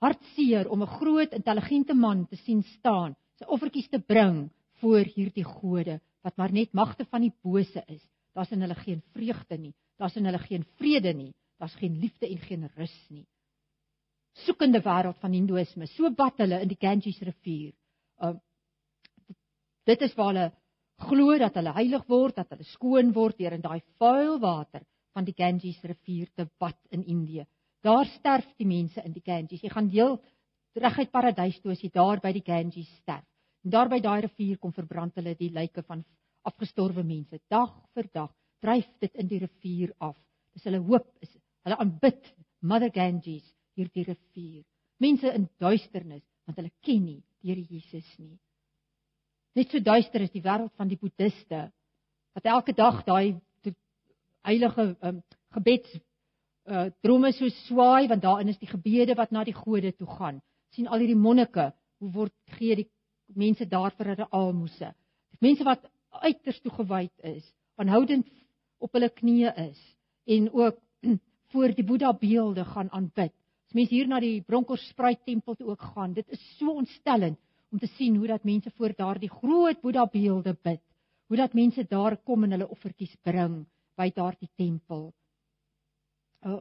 hartseer 0.00 0.70
om 0.70 0.82
'n 0.82 0.96
groot 0.98 1.32
intelligente 1.32 1.94
man 1.94 2.26
te 2.26 2.36
sien 2.36 2.62
staan, 2.62 3.14
sy 3.36 3.44
offertjies 3.44 3.90
te 3.90 3.98
bring 3.98 4.50
voor 4.84 5.08
hierdie 5.08 5.46
gode 5.48 6.00
wat 6.24 6.36
maar 6.36 6.52
net 6.52 6.72
magte 6.72 7.06
van 7.08 7.24
die 7.24 7.32
bose 7.42 7.82
is. 7.88 8.02
Daar's 8.36 8.52
in 8.52 8.64
hulle 8.64 8.76
geen 8.76 9.00
vreugde 9.14 9.58
nie. 9.58 9.72
Daar's 9.96 10.16
in 10.16 10.26
hulle 10.28 10.40
geen 10.42 10.64
vrede 10.76 11.12
nie. 11.14 11.32
Daar's 11.58 11.76
geen 11.80 11.96
liefde 12.00 12.28
en 12.28 12.38
geen 12.38 12.68
rus 12.76 12.96
nie. 13.08 13.26
Soekende 14.44 14.82
wêreld 14.82 15.20
van 15.22 15.32
hindoeïsme. 15.32 15.86
So 15.94 16.10
bad 16.10 16.40
hulle 16.42 16.58
in 16.60 16.68
die 16.68 16.80
Ganges 16.80 17.20
rivier. 17.22 17.72
Um 18.18 18.40
dit 19.84 20.00
is 20.00 20.14
waar 20.16 20.32
hulle 20.32 20.46
glo 21.04 21.38
dat 21.38 21.54
hulle 21.60 21.74
heilig 21.76 22.06
word, 22.08 22.36
dat 22.36 22.50
hulle 22.54 22.64
skoon 22.72 23.12
word 23.12 23.38
deur 23.38 23.52
in 23.52 23.64
daai 23.64 23.82
vuil 24.00 24.38
water 24.40 24.82
van 25.14 25.28
die 25.28 25.36
Ganges 25.36 25.80
rivier 25.84 26.30
te 26.34 26.48
bad 26.58 26.78
in 26.90 27.04
Indië. 27.04 27.44
Daar 27.84 28.08
sterf 28.16 28.48
die 28.56 28.66
mense 28.66 29.02
in 29.04 29.12
die 29.12 29.22
Ganges. 29.24 29.62
Jy 29.62 29.70
gaan 29.70 29.92
deel 29.92 30.18
reguit 30.74 31.12
paradys 31.12 31.60
toe 31.60 31.72
as 31.72 31.84
jy 31.84 31.92
daar 31.94 32.20
by 32.20 32.32
die 32.34 32.44
Ganges 32.44 32.90
sterf. 33.02 33.28
En 33.64 33.72
daar 33.72 33.88
by 33.88 34.00
daai 34.04 34.20
rivier 34.26 34.58
kom 34.60 34.72
verbrand 34.76 35.16
hulle 35.16 35.34
die 35.38 35.50
lyke 35.52 35.82
van 35.88 36.04
afgestorwe 36.44 37.02
mense. 37.02 37.40
Dag 37.48 37.72
vir 37.96 38.08
dag 38.12 38.32
dryf 38.64 38.88
dit 39.00 39.14
in 39.20 39.28
die 39.28 39.40
rivier 39.40 39.94
af. 39.98 40.16
Dis 40.52 40.66
hulle 40.68 40.82
hoop 40.84 41.08
is 41.24 41.32
hulle 41.64 41.78
aanbid 41.80 42.20
Mother 42.60 42.92
Ganges 42.92 43.46
hierdie 43.76 44.04
rivier. 44.10 44.64
Mense 45.00 45.32
in 45.32 45.48
duisternis 45.60 46.24
want 46.44 46.60
hulle 46.60 46.72
ken 46.84 47.04
nie 47.04 47.20
die 47.20 47.32
Here 47.44 47.60
Jesus 47.60 48.06
nie. 48.18 48.38
Net 49.54 49.70
so 49.70 49.80
duister 49.80 50.22
is 50.24 50.32
die 50.32 50.42
wêreld 50.44 50.72
van 50.76 50.88
die 50.88 50.96
boeddiste 51.00 51.66
wat 52.34 52.48
elke 52.48 52.72
dag 52.72 53.02
daai 53.06 53.36
heilige 54.44 54.94
um, 55.00 55.22
gebeds 55.56 55.92
uh 56.64 56.88
drome 57.04 57.32
so 57.36 57.48
swaai 57.66 58.08
want 58.08 58.24
daarin 58.24 58.48
is 58.52 58.60
die 58.60 58.68
gebede 58.68 59.16
wat 59.16 59.32
na 59.32 59.44
die 59.44 59.56
gode 59.56 59.92
toe 59.92 60.08
gaan. 60.08 60.40
sien 60.74 60.88
al 60.88 60.98
hierdie 60.98 61.14
monnike, 61.14 61.68
hoe 62.00 62.10
word 62.12 62.32
gee 62.56 62.74
die 62.74 62.88
mense 63.26 63.66
daar 63.66 63.94
vir 63.96 64.12
hulle 64.12 64.28
almoses. 64.30 64.94
Mense 65.40 65.64
wat 65.64 65.84
uiters 66.24 66.60
toegewyd 66.60 67.12
is, 67.22 67.44
aanhoudend 67.76 68.28
op 68.78 68.92
hulle 68.94 69.10
knieë 69.10 69.54
is 69.70 69.80
en 70.26 70.50
ook 70.52 70.78
voor 71.52 71.74
die 71.74 71.84
Boeddha 71.84 72.12
beelde 72.18 72.64
gaan 72.64 72.90
aanbid. 72.90 73.32
As 73.68 73.74
mense 73.74 73.94
hier 73.94 74.08
na 74.08 74.20
die 74.20 74.42
Bronkhorstspruit 74.42 75.24
tempel 75.24 75.56
toe 75.58 75.72
ook 75.72 75.82
gaan, 75.94 76.14
dit 76.14 76.28
is 76.28 76.42
so 76.58 76.74
ontstellend 76.74 77.38
om 77.72 77.78
te 77.78 77.90
sien 77.96 78.16
hoe 78.16 78.28
dat 78.30 78.44
mense 78.44 78.70
voor 78.76 78.94
daardie 78.96 79.30
groot 79.30 79.80
Boeddha 79.80 80.06
beelde 80.06 80.56
bid. 80.62 80.82
Hoe 81.26 81.36
dat 81.36 81.54
mense 81.54 81.84
daar 81.88 82.16
kom 82.16 82.44
en 82.44 82.54
hulle 82.54 82.68
offertjies 82.68 83.16
bring 83.22 83.64
by 83.96 84.10
daardie 84.14 84.50
tempel. 84.56 85.12
'n 86.44 86.60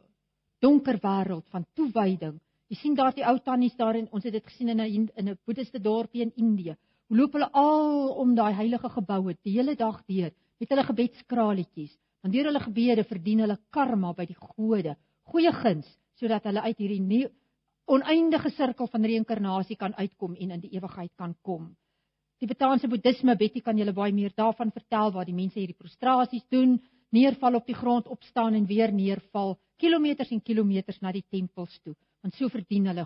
Donker 0.64 0.98
wêreld 1.04 1.48
van 1.52 1.66
toewyding. 1.76 2.40
Jy 2.74 2.80
sien 2.80 2.96
daar 2.98 3.14
die 3.14 3.22
ou 3.30 3.36
tannies 3.38 3.76
daar 3.78 3.94
en 4.00 4.08
ons 4.18 4.24
het 4.26 4.34
dit 4.34 4.46
gesien 4.50 4.72
in 4.74 4.80
'n 4.82 5.10
in 5.14 5.30
'n 5.30 5.38
boeddhiste 5.46 5.80
dorpie 5.80 6.24
in 6.24 6.32
Indië. 6.36 6.76
Hoe 7.08 7.18
loop 7.18 7.34
hulle 7.34 7.50
al 7.52 8.10
om 8.18 8.34
daai 8.36 8.54
heilige 8.54 8.90
geboue 8.90 9.36
die 9.44 9.54
hele 9.54 9.76
dag 9.76 10.02
deur 10.08 10.32
met 10.60 10.70
hulle 10.70 10.84
gebedskraletjies. 10.84 11.94
Want 12.22 12.34
deur 12.34 12.46
hulle 12.46 12.60
gebede 12.60 13.04
verdien 13.04 13.40
hulle 13.40 13.58
karma 13.70 14.14
by 14.14 14.26
die 14.26 14.40
gode, 14.40 14.96
goeie 15.24 15.52
guns 15.52 15.88
sodat 16.16 16.44
hulle 16.44 16.62
uit 16.62 16.78
hierdie 16.78 17.02
nie 17.02 17.28
oneindige 17.86 18.50
sirkel 18.50 18.88
van 18.88 19.06
reïnkarnasie 19.06 19.78
kan 19.78 19.94
uitkom 19.94 20.34
en 20.36 20.52
in 20.52 20.60
die 20.62 20.74
ewigheid 20.74 21.12
kan 21.16 21.36
kom. 21.44 21.76
Tibetaanse 22.40 22.88
boeddhisme, 22.88 23.36
Betty 23.36 23.62
kan 23.62 23.78
julle 23.78 23.94
baie 23.94 24.14
meer 24.14 24.34
daarvan 24.36 24.72
vertel 24.72 25.12
waar 25.12 25.26
die 25.26 25.36
mense 25.36 25.60
hierdie 25.60 25.78
prostrasies 25.78 26.48
doen, 26.50 26.82
neerval 27.12 27.56
op 27.56 27.68
die 27.68 27.76
grond, 27.76 28.08
opstaan 28.08 28.54
en 28.54 28.66
weer 28.66 28.92
neerval, 28.92 29.60
kilometers 29.78 30.32
en 30.32 30.42
kilometers 30.42 31.00
na 31.02 31.12
die 31.12 31.26
tempels 31.30 31.80
toe, 31.84 31.94
want 32.24 32.36
so 32.40 32.50
verdien 32.50 32.88
hulle 32.88 33.06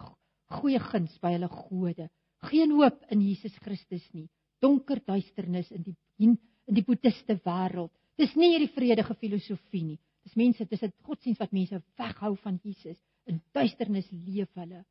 goeie 0.59 0.79
guns 0.79 1.17
by 1.21 1.33
hulle 1.35 1.49
gode. 1.51 2.07
Geen 2.47 2.71
hoop 2.77 2.99
in 3.11 3.23
Jesus 3.25 3.55
Christus 3.65 4.05
nie. 4.13 4.27
Donker 4.61 5.01
duisternis 5.05 5.71
in 5.73 5.83
die 5.83 5.95
in 6.17 6.37
die 6.75 6.83
boeddhiste 6.83 7.37
wêreld. 7.45 7.91
Dis 8.17 8.33
nie 8.35 8.51
hierdie 8.53 8.73
vredige 8.73 9.15
filosofie 9.15 9.83
nie. 9.83 9.99
Dis 10.25 10.35
mense, 10.35 10.65
dis 10.65 10.83
'n 10.83 10.93
godsdienst 11.03 11.39
wat 11.39 11.53
mense 11.53 11.81
weghou 11.97 12.35
van 12.35 12.59
Jesus. 12.63 12.97
In 13.25 13.41
duisternis 13.53 14.07
leef 14.11 14.49
hulle. 14.55 14.83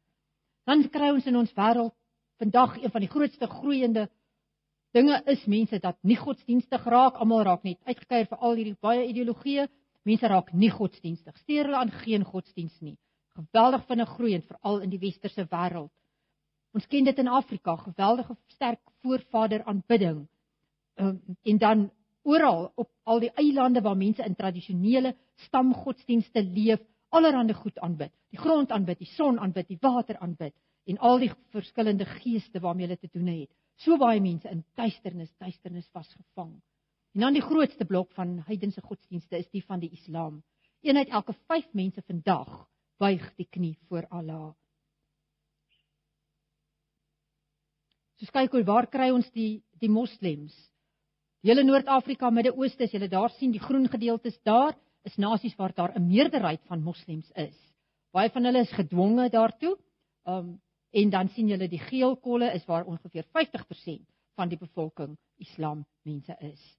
Dan 0.66 0.88
kry 0.88 1.11
ons 1.11 1.26
in 1.26 1.37
ons 1.37 1.52
wêreld 1.52 1.95
vandag 2.38 2.76
een 2.83 2.90
van 2.90 3.00
die 3.00 3.11
grootste 3.11 3.47
groeiende 3.47 4.09
dinge 4.92 5.23
is 5.26 5.45
mense 5.47 5.78
dat 5.78 5.99
nie 6.02 6.16
godsdienstig 6.16 6.85
raak, 6.85 7.16
almal 7.21 7.45
raak 7.45 7.64
net 7.64 7.78
uitgekeier 7.85 8.26
vir 8.26 8.38
al 8.38 8.54
hierdie 8.54 8.78
baie 8.80 9.06
ideologieë. 9.06 9.68
Mense 10.04 10.28
raak 10.28 10.52
nie 10.52 10.71
godsdienstig. 10.71 11.37
Steer 11.37 11.64
hulle 11.64 11.76
aan 11.76 11.90
geen 11.90 12.25
godsdiens 12.25 12.80
nie. 12.80 12.97
Geweldig 13.36 13.84
vinnig 13.86 14.08
groei 14.08 14.34
en 14.34 14.42
veral 14.48 14.80
in 14.80 14.90
die 14.90 15.00
westerse 15.02 15.44
wêreld. 15.52 15.92
Ons 16.76 16.86
ken 16.92 17.04
dit 17.04 17.18
in 17.18 17.28
Afrika, 17.28 17.76
geweldige 17.76 18.36
sterk 18.52 18.80
voorvader 19.04 19.64
aanbidding. 19.64 20.26
Um, 20.96 21.20
en 21.42 21.58
dan 21.58 21.90
oral 22.22 22.72
op 22.74 22.90
al 23.04 23.20
die 23.20 23.32
eilande 23.36 23.80
waar 23.80 23.96
mense 23.96 24.24
in 24.24 24.34
tradisionele 24.34 25.14
stamgodsdienste 25.46 26.42
leef, 26.42 26.80
allerhande 27.08 27.54
goed 27.54 27.78
aanbid. 27.78 28.12
Die 28.32 28.40
grond 28.40 28.72
aanbid, 28.72 28.98
die 28.98 29.12
son 29.12 29.38
aanbid, 29.38 29.68
die 29.68 29.78
water 29.80 30.18
aanbid 30.18 30.54
en 30.86 30.98
al 30.98 31.18
die 31.18 31.30
verskillende 31.50 32.06
geeste 32.06 32.60
waarmee 32.62 32.86
hulle 32.86 32.98
te 32.98 33.10
doen 33.12 33.26
het. 33.26 33.50
So 33.76 33.98
baie 34.00 34.20
mense 34.20 34.48
in 34.48 34.64
duisternis, 34.78 35.32
duisternis 35.38 35.88
vasgevang. 35.92 36.54
En 37.16 37.24
dan 37.24 37.36
die 37.36 37.42
grootste 37.42 37.84
blok 37.84 38.12
van 38.14 38.38
heidense 38.46 38.80
godsdienste 38.80 39.38
is 39.38 39.50
die 39.50 39.64
van 39.64 39.80
die 39.80 39.90
Islam. 39.90 40.42
Een 40.80 40.96
uit 40.96 41.08
elke 41.08 41.34
5 41.48 41.72
mense 41.72 42.02
vandag 42.06 42.66
buig 42.98 43.24
die 43.36 43.48
knie 43.50 43.76
voor 43.88 44.06
Allah. 44.10 44.54
So 48.16 48.32
kyk 48.32 48.54
hoe 48.56 48.64
waar 48.64 48.88
kry 48.88 49.10
ons 49.12 49.28
die 49.34 49.62
die 49.80 49.92
moslems? 49.92 50.54
Hele 51.44 51.62
Noord-Afrika, 51.62 52.30
Midde-Ooste, 52.32 52.86
as 52.88 52.94
julle 52.94 53.10
daar 53.12 53.30
sien, 53.36 53.52
die 53.52 53.62
groen 53.62 53.86
gedeeltes 53.92 54.38
daar 54.42 54.74
is 55.06 55.18
nasies 55.20 55.54
waar 55.56 55.74
daar 55.74 55.92
'n 55.94 56.06
meerderheid 56.06 56.62
van 56.66 56.82
moslems 56.82 57.30
is. 57.34 57.56
Baie 58.10 58.30
van 58.30 58.44
hulle 58.44 58.60
is 58.60 58.72
gedwonge 58.72 59.28
daartoe. 59.30 59.76
Um 60.24 60.60
en 60.90 61.10
dan 61.10 61.28
sien 61.28 61.48
julle 61.48 61.68
die 61.68 61.78
geel 61.78 62.16
kolle 62.16 62.52
is 62.54 62.64
waar 62.64 62.86
ongeveer 62.86 63.24
50% 63.24 64.06
van 64.34 64.48
die 64.48 64.58
bevolking 64.58 65.18
Islam 65.36 65.84
mense 66.02 66.36
is. 66.40 66.78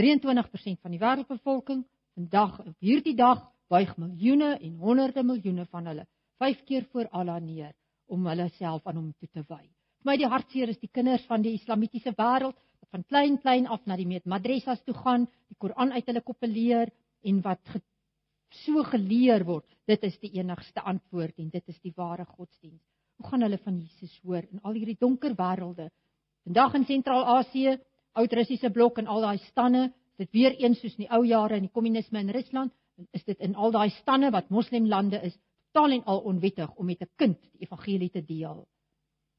23% 0.00 0.80
van 0.80 0.90
die 0.90 1.00
wêreldbevolking 1.00 1.84
vandag 2.14 2.58
op 2.60 2.76
hierdie 2.78 3.16
dag 3.16 3.52
buig 3.72 3.92
miljoene 3.96 4.56
en 4.60 4.74
honderde 4.80 5.24
miljoene 5.24 5.64
van 5.70 5.88
hulle 5.88 6.06
vyf 6.42 6.64
keer 6.68 6.84
voor 6.92 7.08
Allah 7.12 7.38
neer 7.40 7.72
om 8.12 8.26
hulle 8.28 8.48
self 8.58 8.86
aan 8.86 8.98
hom 8.98 9.12
toe 9.18 9.28
te 9.32 9.44
wy. 9.48 9.62
Vir 10.02 10.10
my 10.10 10.16
die 10.18 10.28
hartseer 10.28 10.72
is 10.72 10.80
die 10.82 10.90
kinders 10.90 11.24
van 11.30 11.44
die 11.44 11.54
islamitiese 11.56 12.12
wêreld 12.18 12.58
wat 12.58 12.90
van 12.90 13.06
klein 13.08 13.38
klein 13.44 13.68
af 13.70 13.86
na 13.86 13.96
die 13.96 14.08
madrasas 14.08 14.82
toe 14.84 14.94
gaan, 14.98 15.28
die 15.48 15.58
Koran 15.58 15.94
uit 15.94 16.06
hulle 16.10 16.24
koppe 16.26 16.50
leer 16.50 16.90
en 17.22 17.40
wat 17.46 17.62
ge 17.70 17.80
so 18.66 18.82
geleer 18.84 19.46
word, 19.48 19.64
dit 19.88 20.02
is 20.04 20.18
die 20.20 20.34
enigste 20.36 20.82
antwoord 20.84 21.38
en 21.40 21.48
dit 21.48 21.68
is 21.72 21.78
die 21.80 21.94
ware 21.96 22.26
godsdienst. 22.26 22.84
Hoe 23.16 23.30
gaan 23.30 23.46
hulle 23.46 23.58
van 23.64 23.78
Jesus 23.78 24.12
hoor 24.26 24.42
in 24.42 24.60
al 24.62 24.76
hierdie 24.76 24.98
donker 25.00 25.32
wêrelde? 25.38 25.88
Vandag 26.44 26.74
in 26.76 26.84
Sentraal-Asië, 26.84 27.78
Oud-Russiese 28.18 28.70
blok 28.74 28.98
en 29.00 29.08
al 29.08 29.24
daai 29.24 29.38
stande, 29.46 29.86
dit 30.20 30.28
weer 30.36 30.56
eens 30.60 30.80
soos 30.82 30.98
in 30.98 31.06
die 31.06 31.12
ou 31.14 31.22
jare 31.24 31.56
in 31.56 31.68
die 31.68 31.72
kommunisme 31.72 32.20
in 32.20 32.32
Rusland, 32.34 32.74
is 33.10 33.24
dit 33.24 33.38
in 33.38 33.54
al 33.54 33.70
daai 33.70 33.90
stande 33.90 34.30
wat 34.30 34.50
moslemlande 34.50 35.20
is, 35.22 35.36
totaal 35.72 35.96
en 35.96 36.04
al 36.04 36.20
onwettig 36.28 36.70
om 36.76 36.86
met 36.86 37.00
'n 37.00 37.10
kind 37.16 37.38
die 37.40 37.66
evangelie 37.66 38.10
te 38.10 38.24
deel. 38.24 38.66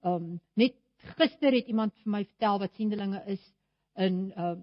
Um 0.01 0.39
net 0.55 0.75
gister 1.17 1.51
het 1.51 1.67
iemand 1.67 1.93
vir 2.03 2.11
my 2.11 2.23
vertel 2.25 2.59
wat 2.59 2.73
siendelinge 2.75 3.23
is 3.27 3.53
in 3.95 4.33
uh 4.37 4.55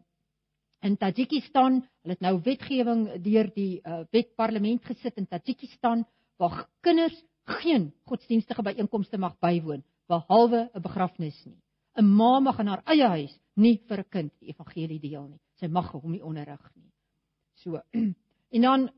in 0.83 0.97
Tajikistan. 0.97 1.83
Hulle 2.03 2.15
het 2.15 2.21
nou 2.21 2.41
wetgewing 2.41 3.23
deur 3.23 3.51
die 3.55 3.81
uh, 3.85 4.01
wetparlement 4.11 4.85
gesit 4.85 5.17
in 5.17 5.27
Tajikistan 5.27 6.07
waar 6.37 6.69
kinders 6.81 7.25
geen 7.45 7.93
godsdienstige 8.05 8.63
byeenkomste 8.63 9.19
mag 9.19 9.39
bywoon 9.39 9.85
behalwe 10.09 10.71
'n 10.75 10.83
begrafnis 10.83 11.45
nie. 11.45 11.61
'n 11.97 12.05
Ma 12.05 12.41
mag 12.41 12.59
in 12.59 12.67
haar 12.67 12.83
eie 12.87 13.09
huis 13.09 13.41
nie 13.55 13.77
vir 13.89 13.99
'n 13.99 14.09
kind 14.11 14.33
die 14.41 14.49
evangelie 14.49 15.01
deel 15.01 15.29
nie. 15.29 15.41
Sy 15.55 15.67
mag 15.67 15.93
hom 15.93 16.11
nie 16.13 16.25
onderrig 16.25 16.71
nie. 16.75 16.93
So. 17.55 17.81
En 18.51 18.67
dan 18.67 18.91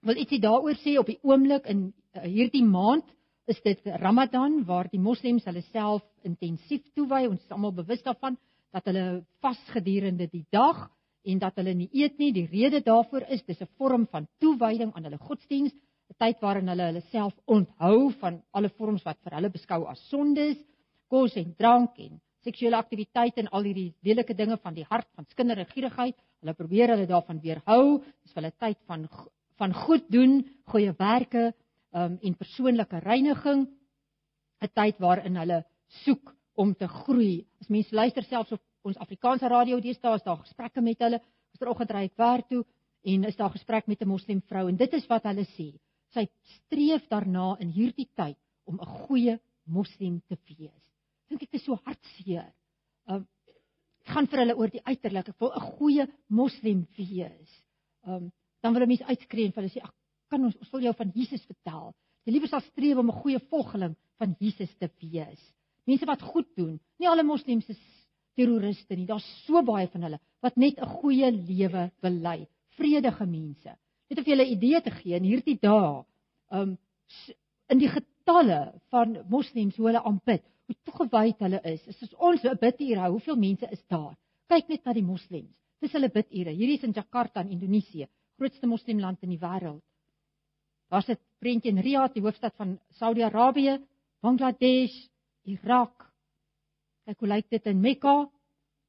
wil 0.00 0.18
ietsie 0.20 0.40
daaroor 0.40 0.76
sê 0.82 0.96
op 1.00 1.08
die 1.08 1.18
oomblik 1.22 1.66
in 1.72 1.88
uh, 2.14 2.22
hierdie 2.22 2.64
maand 2.64 3.06
is 3.46 3.60
dit 3.62 3.80
Ramadan 4.02 4.64
waar 4.66 4.90
die 4.90 5.00
moslems 5.00 5.46
hulle 5.46 5.62
self 5.70 6.02
intensief 6.26 6.82
toewy. 6.98 7.24
Ons 7.30 7.44
is 7.44 7.54
almal 7.54 7.74
bewus 7.76 8.02
daarvan 8.04 8.36
dat 8.74 8.84
hulle 8.90 9.24
vas 9.40 9.62
gedurende 9.72 10.28
die 10.32 10.44
dag 10.52 10.88
en 11.26 11.40
dat 11.42 11.56
hulle 11.58 11.74
nie 11.74 11.88
eet 11.92 12.18
nie. 12.18 12.32
Die 12.34 12.46
rede 12.50 12.82
daarvoor 12.84 13.26
is 13.30 13.44
dis 13.46 13.62
'n 13.62 13.70
vorm 13.78 14.06
van 14.10 14.28
toewyding 14.40 14.92
aan 14.94 15.04
hulle 15.04 15.18
godsdiens 15.18 15.72
'n 16.10 16.18
tyd 16.18 16.40
waarin 16.40 16.68
hulle 16.68 16.86
hulle 16.90 17.04
self 17.10 17.34
onthou 17.46 18.12
van 18.20 18.42
alle 18.50 18.70
vorms 18.78 19.02
wat 19.04 19.18
vir 19.22 19.34
hulle 19.34 19.50
beskou 19.50 19.86
as 19.86 20.08
sondes, 20.08 20.58
kos 21.08 21.36
en 21.36 21.54
drank 21.56 21.98
en 21.98 22.20
seksuele 22.46 22.78
aktiwiteite 22.78 23.42
en 23.42 23.50
al 23.54 23.66
hierdie 23.68 23.90
lelike 24.06 24.34
dinge 24.38 24.56
van 24.62 24.74
die 24.76 24.86
hart 24.88 25.08
van 25.18 25.26
skinder 25.32 25.58
en 25.58 25.68
gierigheid. 25.72 26.16
Hulle 26.42 26.54
probeer 26.54 26.94
hulle 26.94 27.08
daarvan 27.10 27.40
weerhou. 27.42 27.98
Dis 28.22 28.34
vir 28.34 28.42
hulle 28.42 28.54
tyd 28.58 28.78
van 28.86 29.08
van 29.56 29.72
goed 29.72 30.04
doen, 30.12 30.42
goeie 30.68 30.92
werke 30.98 31.46
um, 31.96 32.18
en 32.20 32.34
persoonlike 32.36 32.98
reiniging. 33.00 33.66
'n 34.60 34.68
Tyd 34.68 34.98
waarin 35.00 35.36
hulle 35.36 35.64
soek 36.04 36.34
om 36.54 36.74
te 36.74 36.88
groei. 36.88 37.46
As 37.60 37.68
mense 37.68 37.94
luister 37.94 38.24
selfs 38.24 38.52
op 38.52 38.62
ons 38.82 38.98
Afrikaanse 38.98 39.48
radio 39.48 39.80
deesdae 39.80 40.16
is 40.16 40.24
daar 40.24 40.42
gesprekke 40.42 40.80
met 40.80 41.00
hulle. 41.00 41.20
Gisteroggend 41.52 41.90
ry 41.90 42.04
ek 42.10 42.20
werk 42.20 42.48
toe 42.48 42.64
en 43.06 43.24
is 43.24 43.36
daar 43.36 43.50
gesprek 43.50 43.86
met 43.86 44.02
'n 44.02 44.08
moslim 44.08 44.42
vrou 44.42 44.68
en 44.68 44.76
dit 44.76 44.92
is 44.92 45.06
wat 45.06 45.24
hulle 45.24 45.44
sê 45.56 45.72
sy 46.14 46.26
streef 46.56 47.08
daarna 47.08 47.56
in 47.60 47.70
hierdie 47.70 48.08
tyd 48.14 48.38
om 48.64 48.80
'n 48.80 48.92
goeie 49.06 49.38
moslim 49.64 50.22
te 50.28 50.36
wees. 50.48 50.85
Dink 51.28 51.40
dit 51.40 51.58
is 51.58 51.64
so 51.64 51.78
hartseer. 51.84 52.48
Um 53.08 53.26
ek 54.06 54.12
gaan 54.14 54.28
vir 54.30 54.38
hulle 54.44 54.54
oor 54.54 54.70
die 54.70 54.84
uiterlik. 54.86 55.28
Ek 55.28 55.40
wil 55.40 55.52
'n 55.52 55.68
goeie 55.78 56.06
moslim 56.28 56.86
wees. 56.96 57.52
Um 58.06 58.32
dan 58.62 58.74
wil 58.74 58.82
'n 58.82 58.88
mens 58.88 59.02
uitskree 59.02 59.46
en 59.46 59.52
vir 59.52 59.62
hulle 59.62 59.74
sê, 59.74 59.82
"Ag, 59.82 59.92
kan 60.30 60.44
ons 60.44 60.56
ons 60.56 60.70
wil 60.72 60.82
jou 60.82 60.94
van 60.94 61.12
Jesus 61.14 61.44
vertel." 61.46 61.94
Jy 62.24 62.32
liewer 62.32 62.48
sal 62.48 62.60
streef 62.60 62.98
om 62.98 63.10
'n 63.10 63.20
goeie 63.22 63.40
volgeling 63.50 63.96
van 64.18 64.36
Jesus 64.38 64.74
te 64.78 64.88
wees. 65.00 65.42
Mense 65.86 66.06
wat 66.06 66.22
goed 66.22 66.48
doen. 66.56 66.80
Nie 66.98 67.08
alle 67.08 67.22
moslems 67.22 67.68
is 67.68 67.78
terroriste 68.34 68.96
nie. 68.96 69.06
Daar's 69.06 69.26
so 69.46 69.62
baie 69.62 69.88
van 69.88 70.02
hulle 70.02 70.20
wat 70.42 70.56
net 70.56 70.78
'n 70.78 70.88
goeie 71.00 71.30
lewe 71.30 71.90
wil 72.02 72.10
lei. 72.12 72.46
Vredige 72.76 73.26
mense. 73.26 73.76
Net 74.10 74.18
of 74.18 74.26
jy 74.26 74.34
'n 74.34 74.52
idee 74.56 74.80
te 74.80 74.90
gee 74.90 75.16
in 75.16 75.24
hierdie 75.24 75.58
dae, 75.60 76.04
um 76.50 76.78
in 77.68 77.78
die 77.78 77.88
getalle 77.88 78.80
van 78.90 79.24
moslems 79.28 79.76
hoe 79.76 79.86
hulle 79.86 80.02
aanbid, 80.02 80.42
hoe 80.66 80.76
toegewyd 80.84 81.42
hulle 81.44 81.60
is. 81.72 81.82
As 81.88 82.14
ons 82.14 82.44
'n 82.44 82.58
biduur 82.60 83.02
hou, 83.02 83.10
hoeveel 83.16 83.36
mense 83.36 83.68
is 83.70 83.82
daar? 83.88 84.16
Kyk 84.48 84.68
net 84.68 84.84
na 84.84 84.92
die 84.92 85.02
moslems. 85.02 85.54
Dis 85.80 85.92
hulle 85.92 86.08
bidure. 86.08 86.50
Hierdie 86.50 86.78
is 86.78 86.84
in 86.84 86.92
Jakarta 86.92 87.40
in 87.40 87.50
Indonesië, 87.50 88.08
grootste 88.38 88.66
moslimland 88.66 89.22
in 89.22 89.30
die 89.30 89.40
wêreld. 89.40 89.82
Daar's 90.90 91.08
'n 91.08 91.18
prentjie 91.40 91.70
in 91.70 91.82
Riyadh, 91.82 92.14
die 92.14 92.22
hoofstad 92.22 92.54
van 92.56 92.78
Saudi-Arabië, 92.90 93.78
Bangladesh, 94.20 95.08
Irak. 95.44 96.12
Kyk 97.04 97.20
hoe 97.20 97.28
lyk 97.28 97.50
dit 97.50 97.66
in 97.66 97.80
Mekka? 97.80 98.30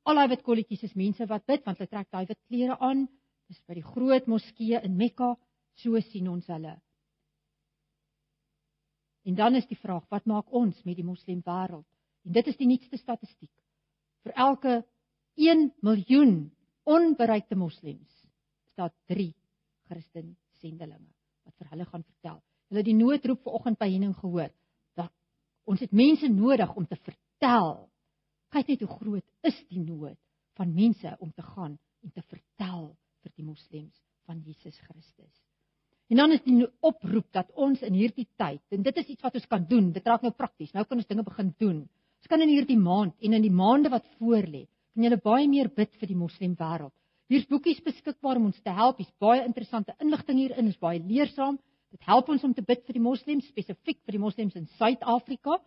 Al 0.04 0.16
daai 0.16 0.28
wit 0.28 0.42
kolletjies 0.42 0.84
is 0.84 0.96
mense 0.96 1.26
wat 1.28 1.46
bid 1.46 1.66
want 1.66 1.78
hulle 1.78 1.90
trek 1.90 2.08
daai 2.12 2.26
wit 2.26 2.40
klere 2.48 2.80
aan. 2.80 3.08
Dis 3.48 3.62
by 3.68 3.74
die 3.74 3.84
groot 3.84 4.28
moskee 4.28 4.80
in 4.84 4.96
Mekka, 4.96 5.36
so 5.76 6.00
sien 6.00 6.28
ons 6.28 6.48
hulle. 6.48 6.82
En 9.28 9.36
dan 9.36 9.56
is 9.60 9.68
die 9.68 9.80
vraag, 9.80 10.06
wat 10.08 10.26
maak 10.26 10.52
ons 10.56 10.78
met 10.88 10.96
die 10.96 11.06
moslim 11.06 11.42
wêreld? 11.44 11.86
En 12.24 12.36
dit 12.36 12.48
is 12.48 12.58
die 12.60 12.68
nuutste 12.68 12.98
statistiek. 13.00 13.52
Vir 14.24 14.36
elke 14.40 14.76
1 15.36 15.68
miljoen 15.84 16.38
onbereikte 16.88 17.58
moslems 17.60 18.14
is 18.68 18.76
daar 18.80 18.94
3 19.12 19.34
Christen 19.90 20.38
sendelinge 20.62 21.12
wat 21.44 21.56
vir 21.60 21.72
hulle 21.74 21.88
gaan 21.90 22.06
vertel. 22.06 22.40
Hulle 22.72 22.84
die 22.88 22.96
noodroep 22.96 23.44
vanoggend 23.44 23.80
by 23.80 23.90
Henning 23.92 24.16
gehoor 24.16 24.52
dat 25.00 25.12
ons 25.68 25.84
het 25.84 25.92
mense 25.92 26.28
nodig 26.32 26.74
om 26.76 26.88
te 26.88 27.00
vertel. 27.04 27.88
Kyk 28.56 28.72
net 28.72 28.84
hoe 28.84 28.96
groot 28.96 29.48
is 29.48 29.60
die 29.68 29.84
nood 29.84 30.20
van 30.60 30.74
mense 30.74 31.16
om 31.20 31.32
te 31.36 31.44
gaan 31.44 31.76
en 32.04 32.16
te 32.16 32.24
vertel 32.32 32.90
vir 33.24 33.36
die 33.36 33.48
moslems 33.48 34.00
van 34.28 34.40
Jesus 34.44 34.80
Christus. 34.88 35.47
En 36.08 36.22
dan 36.22 36.32
is 36.32 36.44
die 36.46 36.68
oproep 36.88 37.28
dat 37.36 37.50
ons 37.60 37.82
in 37.84 37.96
hierdie 37.98 38.28
tyd, 38.40 38.62
en 38.72 38.84
dit 38.84 39.00
is 39.02 39.10
iets 39.12 39.26
wat 39.26 39.36
ons 39.36 39.48
kan 39.52 39.64
doen, 39.68 39.90
dit 39.92 40.06
raak 40.08 40.24
nou 40.24 40.32
prakties. 40.32 40.72
Nou 40.76 40.86
kan 40.88 41.02
ons 41.02 41.10
dinge 41.10 41.26
begin 41.28 41.50
doen. 41.60 41.82
Ons 42.22 42.32
kan 42.32 42.44
in 42.44 42.54
hierdie 42.54 42.80
maand 42.80 43.16
en 43.20 43.36
in 43.36 43.44
die 43.44 43.54
maande 43.54 43.92
wat 43.92 44.08
voorlê, 44.20 44.66
kan 44.96 45.04
julle 45.04 45.20
baie 45.24 45.50
meer 45.52 45.68
bid 45.76 45.92
vir 46.00 46.10
die 46.14 46.18
moslim 46.18 46.56
wêreld. 46.60 46.94
Hier's 47.28 47.48
boekies 47.50 47.82
beskikbaar 47.84 48.40
om 48.40 48.48
ons 48.50 48.62
te 48.64 48.72
help. 48.72 49.02
Hier's 49.02 49.12
baie 49.20 49.44
interessante 49.44 49.96
inligting 50.00 50.40
hierin, 50.40 50.70
is 50.72 50.80
baie 50.80 51.02
leersaam. 51.04 51.58
Dit 51.92 52.08
help 52.08 52.30
ons 52.32 52.44
om 52.48 52.54
te 52.56 52.64
bid 52.64 52.86
vir 52.88 52.96
die 52.96 53.04
moslems, 53.04 53.50
spesifiek 53.52 54.00
vir 54.08 54.16
die 54.16 54.22
moslems 54.24 54.56
in 54.56 54.68
Suid-Afrika. 54.80 55.58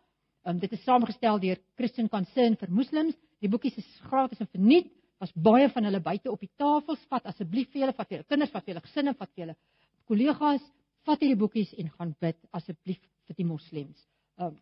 Um, 0.49 0.56
dit 0.61 0.73
is 0.73 0.80
saamgestel 0.87 1.40
deur 1.42 1.61
Christian 1.76 2.09
Concern 2.09 2.56
vir 2.56 2.73
Moslems. 2.73 3.16
Die 3.44 3.52
boekies 3.52 3.76
is 3.76 3.88
gratis 4.09 4.40
en 4.40 4.49
verniet. 4.49 4.88
Was 5.20 5.32
baie 5.37 5.68
van 5.68 5.85
hulle 5.85 6.00
buite 6.00 6.32
op 6.32 6.40
die 6.40 6.52
tafels. 6.56 7.02
Vat 7.12 7.28
asseblief 7.28 7.68
vir 7.75 7.85
julle, 7.85 7.97
vat 7.97 8.09
vir 8.09 8.18
julle 8.18 8.28
kinders, 8.32 8.52
vat 8.54 8.64
vir 8.64 8.73
julle 8.73 8.87
gesinne, 8.87 9.14
vat 9.20 9.28
vir 9.35 9.44
julle 9.44 9.56
kollegas, 10.11 10.64
vat 11.07 11.23
hierdie 11.23 11.38
boekies 11.38 11.71
en 11.79 11.93
gaan 11.95 12.12
bid 12.23 12.38
asseblief 12.57 13.00
vir 13.31 13.38
die 13.38 13.47
moslems. 13.47 14.00
Um, 14.43 14.57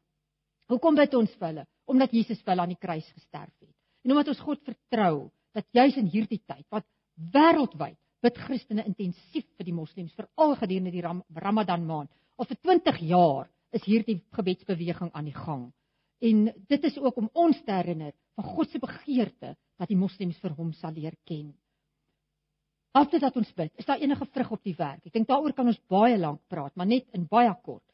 hoekom 0.68 0.98
bid 0.98 1.14
ons 1.18 1.32
vir 1.40 1.48
hulle? 1.48 1.64
Omdat 1.88 2.14
Jesus 2.14 2.42
vir 2.42 2.52
hulle 2.52 2.66
aan 2.66 2.74
die 2.74 2.82
kruis 2.82 3.08
gesterf 3.16 3.54
het. 3.64 3.74
En 4.04 4.14
omdat 4.14 4.32
ons 4.34 4.44
God 4.44 4.60
vertrou 4.66 5.14
dat 5.56 5.66
juis 5.74 5.96
in 5.98 6.10
hierdie 6.12 6.42
tyd 6.44 6.66
wat 6.74 6.86
wêreldwyd 7.34 7.98
bid 8.22 8.38
Christene 8.44 8.84
intensief 8.86 9.46
vir 9.56 9.66
die 9.66 9.74
moslems 9.74 10.14
veral 10.18 10.56
gedurende 10.58 10.92
die 10.94 11.02
Ram 11.04 11.22
Ramadan 11.34 11.86
maand. 11.86 12.10
Al 12.38 12.48
vir 12.50 12.58
20 12.66 13.00
jaar 13.08 13.48
is 13.74 13.84
hierdie 13.86 14.20
gebedsbeweging 14.34 15.10
aan 15.14 15.28
die 15.28 15.36
gang. 15.36 15.68
En 16.24 16.48
dit 16.70 16.84
is 16.84 16.98
ook 16.98 17.18
om 17.20 17.30
ons 17.34 17.58
te 17.64 17.72
herinner 17.74 18.12
van 18.38 18.46
God 18.54 18.70
se 18.70 18.80
begeerte 18.82 19.54
dat 19.78 19.90
die 19.90 19.98
moslems 19.98 20.38
vir 20.42 20.54
hom 20.58 20.72
sal 20.74 20.94
leer 20.96 21.14
ken. 21.28 21.52
Altyd 22.98 23.22
dat 23.22 23.36
ons 23.38 23.50
bid, 23.54 23.70
is 23.78 23.86
daar 23.86 24.00
enige 24.02 24.26
vrug 24.26 24.50
op 24.56 24.62
die 24.66 24.74
werk? 24.78 25.04
Ek 25.06 25.14
dink 25.14 25.28
daaroor 25.28 25.54
kan 25.54 25.68
ons 25.70 25.78
baie 25.92 26.16
lank 26.18 26.40
praat, 26.50 26.74
maar 26.74 26.88
net 26.88 27.06
in 27.14 27.28
baie 27.30 27.52
kort. 27.62 27.84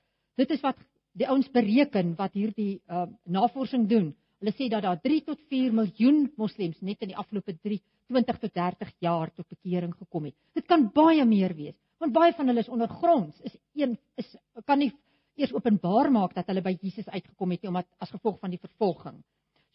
Dit 0.41 0.55
is 0.55 0.63
wat 0.65 0.79
die 1.19 1.29
ouens 1.29 1.51
bereken 1.53 2.15
wat 2.19 2.33
hierdie 2.35 2.79
uh, 2.89 3.05
navorsing 3.37 3.85
doen. 3.91 4.13
Hulle 4.41 4.55
sê 4.57 4.71
dat 4.73 4.85
daar 4.87 5.01
3 5.05 5.21
tot 5.27 5.43
4 5.53 5.77
miljoen 5.77 6.25
moslems 6.41 6.81
net 6.81 7.05
in 7.05 7.13
die 7.13 7.19
afgelope 7.21 7.55
3 7.55 7.79
20 8.15 8.41
tot 8.47 8.55
30 8.57 8.91
jaar 9.05 9.33
tot 9.33 9.49
bekering 9.49 9.93
gekom 9.97 10.29
het. 10.29 10.37
Dit 10.57 10.67
kan 10.69 10.89
baie 10.95 11.25
meer 11.29 11.55
wees, 11.57 11.77
want 12.01 12.17
baie 12.17 12.33
van 12.37 12.51
hulle 12.51 12.65
is 12.65 12.73
ondergronds, 12.73 13.41
is 13.45 13.55
een 13.77 13.97
is 14.21 14.35
kan 14.65 14.81
nie 14.81 14.93
eers 15.41 15.55
openbaar 15.55 16.11
maak 16.15 16.35
dat 16.37 16.49
hulle 16.49 16.63
by 16.65 16.77
Jesus 16.81 17.09
uitgekom 17.09 17.55
het 17.55 17.65
nie 17.65 17.73
omdat 17.73 17.89
as 18.01 18.13
gevolg 18.13 18.41
van 18.41 18.53
die 18.53 18.61
vervolging. 18.61 19.21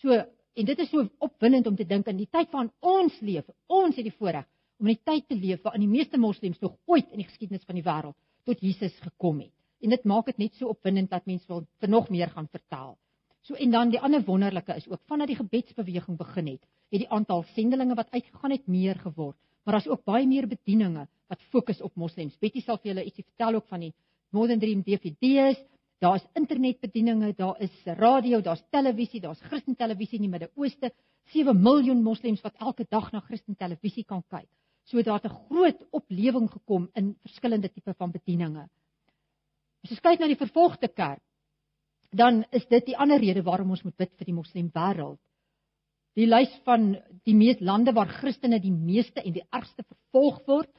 So 0.01 0.15
en 0.17 0.67
dit 0.67 0.79
is 0.79 0.89
so 0.89 1.05
opwindend 1.21 1.67
om 1.69 1.75
te 1.77 1.85
dink 1.87 2.07
in 2.09 2.17
die 2.17 2.29
tyd 2.31 2.49
van 2.51 2.71
ons 2.81 3.17
leef. 3.21 3.45
Ons 3.67 3.97
het 3.99 4.07
die 4.07 4.15
voorreg 4.17 4.47
om 4.79 4.87
in 4.87 4.95
die 4.95 5.03
tyd 5.05 5.27
te 5.27 5.35
leef 5.35 5.61
waarin 5.63 5.83
die 5.83 5.91
meeste 5.91 6.17
moslems 6.17 6.59
nog 6.63 6.77
ooit 6.87 7.11
in 7.11 7.21
die 7.21 7.27
geskiedenis 7.27 7.65
van 7.67 7.75
die 7.75 7.85
wêreld 7.85 8.15
tot 8.47 8.61
Jesus 8.63 8.95
gekom 9.03 9.43
het. 9.43 9.53
En 9.83 9.93
dit 9.93 10.07
maak 10.07 10.25
dit 10.31 10.39
net 10.39 10.55
so 10.55 10.71
opwindend 10.71 11.11
dat 11.11 11.27
mense 11.27 11.47
wil 11.47 11.65
vir 11.79 11.91
nog 11.91 12.09
meer 12.09 12.31
gaan 12.31 12.47
vertel. 12.51 12.97
So 13.47 13.55
en 13.55 13.71
dan 13.71 13.91
die 13.91 13.99
ander 13.99 14.23
wonderlike 14.27 14.75
is 14.75 14.87
ook 14.89 15.01
vandat 15.07 15.31
die 15.31 15.39
gebedsbeweging 15.39 16.17
begin 16.19 16.47
het, 16.53 16.63
het 16.91 17.03
die 17.03 17.09
aantal 17.09 17.45
sendelinge 17.55 17.95
wat 17.95 18.11
uitgegaan 18.11 18.51
het 18.51 18.67
meer 18.67 18.99
geword, 18.99 19.37
maar 19.63 19.77
daar's 19.77 19.87
ook 19.87 20.03
baie 20.03 20.27
meer 20.27 20.47
bedieninge 20.47 21.07
wat 21.29 21.43
fokus 21.53 21.81
op 21.81 21.95
moslems. 21.95 22.37
Betty 22.39 22.61
sal 22.65 22.79
vir 22.81 22.93
julle 22.93 23.05
ietsie 23.05 23.23
vertel 23.23 23.59
ook 23.59 23.67
van 23.69 23.85
die 23.85 23.93
Modern 24.31 24.59
Dream 24.59 24.81
DVD's. 24.83 25.59
Daar's 25.99 26.23
internetbedieninge, 26.33 27.33
daar 27.35 27.59
is 27.61 27.75
radio, 27.85 28.39
daar's 28.41 28.63
televisie, 28.71 29.19
daar's 29.21 29.41
Christen 29.41 29.75
televisie 29.75 30.17
in 30.19 30.27
die 30.27 30.31
Midde-Ooste. 30.31 30.93
7 31.33 31.61
miljoen 31.61 32.01
moslems 32.03 32.41
wat 32.41 32.55
elke 32.57 32.85
dag 32.89 33.11
na 33.11 33.19
Christen 33.19 33.55
televisie 33.55 34.05
kan 34.07 34.23
kyk. 34.29 34.47
So 34.89 35.01
daar 35.05 35.21
het 35.21 35.31
'n 35.31 35.39
groot 35.45 35.85
oplewing 35.91 36.49
gekom 36.51 36.89
in 36.93 37.17
verskillende 37.21 37.69
tipe 37.69 37.93
van 37.93 38.11
bedieninge. 38.11 38.69
As 39.83 39.89
jy 39.89 39.99
kyk 40.01 40.19
na 40.19 40.27
die 40.27 40.35
vervolgde 40.35 40.87
kerk, 40.87 41.21
dan 42.11 42.43
is 42.51 42.65
dit 42.67 42.85
die 42.85 42.97
ander 42.97 43.19
rede 43.19 43.43
waarom 43.43 43.69
ons 43.69 43.83
moet 43.83 43.97
bid 43.97 44.11
vir 44.17 44.25
die 44.25 44.33
moslim 44.33 44.71
wêreld. 44.73 45.19
Die 46.17 46.25
lys 46.25 46.51
van 46.65 46.97
die 47.23 47.35
meeste 47.35 47.63
lande 47.63 47.93
waar 47.93 48.07
Christene 48.07 48.59
die 48.59 48.73
meeste 48.73 49.21
en 49.21 49.33
die 49.33 49.45
ergste 49.53 49.83
vervolg 49.83 50.41
word, 50.47 50.73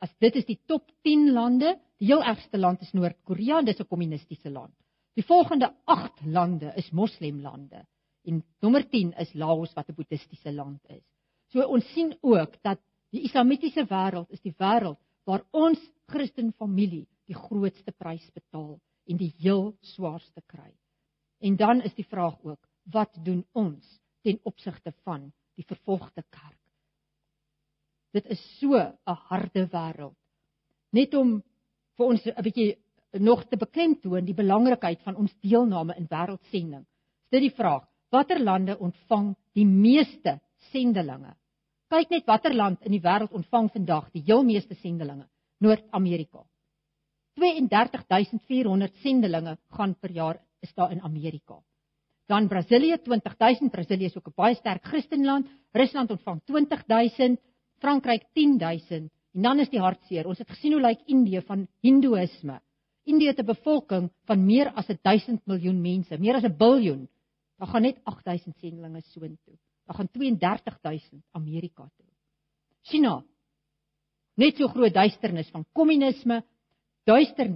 as 0.00 0.10
dit 0.18 0.36
is 0.36 0.44
die 0.44 0.58
top 0.66 0.90
10 1.06 1.30
lande, 1.32 1.78
die 1.98 2.06
heel 2.06 2.22
ergste 2.22 2.58
land 2.58 2.82
is 2.82 2.92
Noord-Korea, 2.92 3.62
dit 3.62 3.74
is 3.74 3.80
'n 3.80 3.88
kommunistiese 3.88 4.50
land. 4.50 4.74
Die 5.14 5.24
volgende 5.24 5.72
8 5.84 6.26
lande 6.26 6.72
is 6.76 6.90
moslemlande 6.90 7.86
en 8.24 8.44
nommer 8.60 8.88
10 8.88 9.12
is 9.18 9.34
Laos 9.34 9.72
wat 9.74 9.88
'n 9.88 9.94
boeddhistiese 9.94 10.52
land 10.52 10.80
is. 10.88 11.04
So 11.52 11.62
ons 11.62 11.92
sien 11.92 12.16
ook 12.20 12.62
dat 12.62 12.80
die 13.12 13.24
islamitiese 13.28 13.84
wêreld 13.90 14.30
is 14.32 14.40
die 14.40 14.54
wêreld 14.58 15.00
waar 15.28 15.44
ons 15.52 15.80
Christen 16.10 16.52
familie 16.58 17.04
die 17.28 17.36
grootste 17.36 17.92
prys 17.92 18.24
betaal 18.34 18.78
en 19.08 19.18
die 19.20 19.32
heel 19.42 19.72
swaarste 19.94 20.42
kry. 20.46 20.72
En 21.42 21.56
dan 21.56 21.82
is 21.82 21.94
die 21.94 22.06
vraag 22.06 22.38
ook, 22.44 22.60
wat 22.92 23.14
doen 23.24 23.42
ons 23.52 23.86
ten 24.22 24.38
opsigte 24.48 24.92
van 25.04 25.30
die 25.58 25.66
vervolgde 25.66 26.22
kerk? 26.30 26.58
Dit 28.12 28.26
is 28.26 28.40
so 28.58 28.76
'n 28.76 29.18
harde 29.28 29.66
wêreld. 29.72 30.16
Net 30.92 31.14
om 31.14 31.42
vir 31.96 32.06
ons 32.06 32.26
'n 32.26 32.42
bietjie 32.42 32.78
nog 33.12 33.44
te 33.48 33.56
beklemtoon 33.56 34.24
die 34.24 34.34
belangrikheid 34.34 35.02
van 35.02 35.16
ons 35.16 35.32
deelname 35.40 35.94
in 35.96 36.06
wêreldsending. 36.06 36.84
Is 36.84 37.30
dit 37.30 37.40
die 37.40 37.56
vraag, 37.56 37.88
watter 38.10 38.40
lande 38.40 38.78
ontvang 38.78 39.34
die 39.54 39.66
meeste 39.66 40.40
sendelinge? 40.72 41.36
Kyk 41.92 42.08
net 42.08 42.24
watter 42.24 42.54
land 42.56 42.86
in 42.88 42.94
die 42.94 43.02
wêreld 43.04 43.34
ontvang 43.36 43.66
vandag 43.74 44.06
die 44.14 44.22
heel 44.24 44.40
meeste 44.48 44.72
sendelinge? 44.80 45.26
Noord-Amerika. 45.60 46.40
32400 47.36 48.94
sendelinge 49.02 49.58
gaan 49.76 49.92
per 50.00 50.14
jaar 50.16 50.38
is 50.64 50.72
daar 50.72 50.94
in 50.94 51.02
Amerika. 51.04 51.58
Dan 52.32 52.48
Brasilië 52.48 52.96
20000, 53.04 53.70
Brasilië 53.74 54.08
is 54.08 54.16
ook 54.16 54.28
'n 54.28 54.32
baie 54.36 54.54
sterk 54.54 54.86
Christenland. 54.86 55.46
Rusland 55.72 56.10
ontvang 56.10 56.40
20000, 56.44 57.40
Frankryk 57.78 58.24
10000. 58.32 59.12
En 59.34 59.42
dan 59.42 59.58
is 59.58 59.68
die 59.68 59.80
hartseer. 59.80 60.26
Ons 60.26 60.38
het 60.38 60.48
gesien 60.48 60.72
hoe 60.72 60.80
lyk 60.80 61.00
Indië 61.06 61.42
van 61.42 61.68
Hindoeïsme. 61.80 62.60
Indië 63.04 63.26
het 63.26 63.40
'n 63.40 63.44
bevolking 63.44 64.10
van 64.24 64.46
meer 64.46 64.72
as 64.72 64.86
1000 65.02 65.46
miljoen 65.46 65.80
mense, 65.80 66.18
meer 66.18 66.34
as 66.36 66.44
'n 66.44 66.56
biljoen. 66.56 67.08
Daar 67.58 67.68
gaan 67.68 67.82
net 67.82 68.00
8000 68.04 68.56
sendelinge 68.56 69.00
soontoe. 69.00 69.58
Daar 69.86 69.96
gaan 69.96 70.10
32000 70.10 71.24
Amerika 71.30 71.90
toe. 71.96 72.06
China 72.82 73.22
net 74.34 74.56
so 74.56 74.68
groot 74.72 74.94
duisternis 74.94 75.50
van 75.52 75.64
kommunisme, 75.76 76.40
duister 77.04 77.50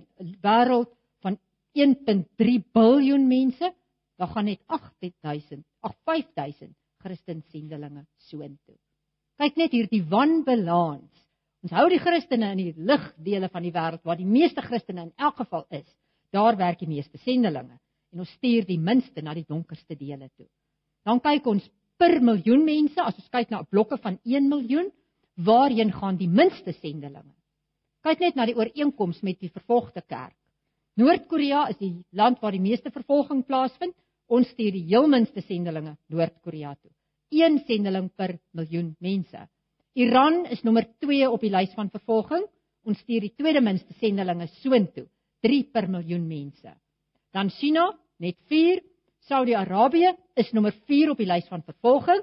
wêreld 0.45 0.91
van 1.25 1.39
1.3 1.73 2.57
biljoen 2.77 3.27
mense, 3.29 3.71
dan 4.17 4.29
gaan 4.33 4.49
net 4.49 4.61
8000, 4.67 5.65
ag 5.81 5.95
5000 6.05 6.75
Christen 7.07 7.43
sendelinge 7.53 8.07
soontoe. 8.29 8.77
Kyk 9.37 9.59
net 9.61 9.75
hier 9.77 9.89
die 9.91 10.03
wanbalans. 10.09 11.12
Ons 11.62 11.75
hou 11.77 11.87
die 11.93 12.01
Christene 12.01 12.53
in 12.55 12.62
die 12.62 12.87
ligdele 12.89 13.51
van 13.53 13.65
die 13.65 13.73
wêreld 13.75 14.05
waar 14.07 14.19
die 14.19 14.29
meeste 14.29 14.65
Christene 14.65 15.09
in 15.09 15.12
elk 15.17 15.37
geval 15.43 15.67
is. 15.77 15.87
Daar 16.33 16.57
werk 16.57 16.81
die 16.81 16.91
meeste 16.91 17.21
sendelinge 17.25 17.77
en 18.12 18.23
ons 18.25 18.33
stuur 18.39 18.65
die 18.69 18.81
minste 18.81 19.23
na 19.23 19.35
die 19.37 19.47
donkerste 19.47 19.97
dele 19.99 20.31
toe. 20.37 20.49
Dan 21.05 21.21
kyk 21.23 21.47
ons 21.51 21.67
per 21.99 22.21
miljoen 22.21 22.65
mense, 22.65 23.01
as 23.01 23.17
ons 23.17 23.33
kyk 23.33 23.51
na 23.53 23.63
blokke 23.65 23.99
van 24.03 24.19
1 24.25 24.49
miljoen, 24.49 24.91
waarheen 25.37 25.93
gaan 25.93 26.19
die 26.21 26.29
minste 26.29 26.73
sendelinge? 26.81 27.33
Kyk 28.07 28.23
net 28.23 28.37
na 28.39 28.47
die 28.47 28.57
ooreenkoms 28.57 29.23
met 29.27 29.41
die 29.43 29.51
vervolgde 29.51 30.03
kerk. 30.07 30.37
Noord-Korea 30.97 31.67
is 31.73 31.79
die 31.81 31.93
land 32.17 32.41
waar 32.41 32.55
die 32.55 32.63
meeste 32.63 32.93
vervolging 32.95 33.43
plaasvind. 33.45 33.97
Ons 34.33 34.49
stuur 34.55 34.73
die 34.75 34.87
heel 34.89 35.09
minste 35.11 35.43
sendelinge 35.45 35.97
Noord-Korea 36.13 36.75
toe. 36.79 36.93
Een 37.35 37.59
sendeling 37.67 38.09
per 38.17 38.37
miljoen 38.57 38.95
mense. 39.03 39.43
Iran 39.97 40.45
is 40.53 40.63
nommer 40.65 40.87
2 41.03 41.29
op 41.31 41.43
die 41.43 41.53
lys 41.53 41.75
van 41.77 41.91
vervolging. 41.93 42.47
Ons 42.87 43.01
stuur 43.03 43.27
die 43.27 43.35
tweede 43.35 43.61
minste 43.65 43.95
sendelinge 44.01 44.47
soontoe, 44.61 45.07
3 45.43 45.63
per 45.75 45.89
miljoen 45.91 46.27
mense. 46.29 46.71
Dan 47.35 47.51
China, 47.51 47.91
net 48.23 48.39
4. 48.49 48.81
Saudi-Arabië 49.27 50.15
is 50.35 50.53
nommer 50.53 50.75
4 50.87 51.11
op 51.11 51.19
die 51.19 51.27
lys 51.27 51.47
van 51.51 51.62
vervolging. 51.67 52.21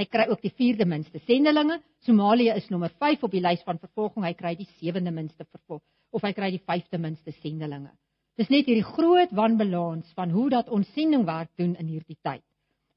Hy 0.00 0.06
kry 0.08 0.24
ook 0.30 0.40
die 0.40 0.52
4de 0.56 0.86
minste 0.88 1.20
sendelinge. 1.26 1.80
Somalië 2.06 2.54
is 2.56 2.68
nommer 2.72 2.92
5 3.02 3.26
op 3.26 3.34
die 3.34 3.42
lys 3.44 3.60
van 3.66 3.78
vervolging. 3.78 4.24
Hy 4.24 4.32
kry 4.38 4.54
die 4.56 4.68
7de 4.80 5.12
minste 5.12 5.44
vervolg 5.44 5.82
of 6.10 6.24
hy 6.24 6.32
kry 6.34 6.48
die 6.54 6.62
5de 6.64 6.98
minste 6.98 7.34
sendelinge. 7.42 7.92
Dis 8.40 8.48
net 8.48 8.66
hierdie 8.66 8.86
groot 8.86 9.30
wanbalans 9.36 10.08
van 10.16 10.32
hoe 10.32 10.48
dat 10.50 10.70
ons 10.72 10.88
sendingwerk 10.96 11.50
doen 11.60 11.74
in 11.76 11.90
hierdie 11.92 12.16
tyd. 12.24 12.42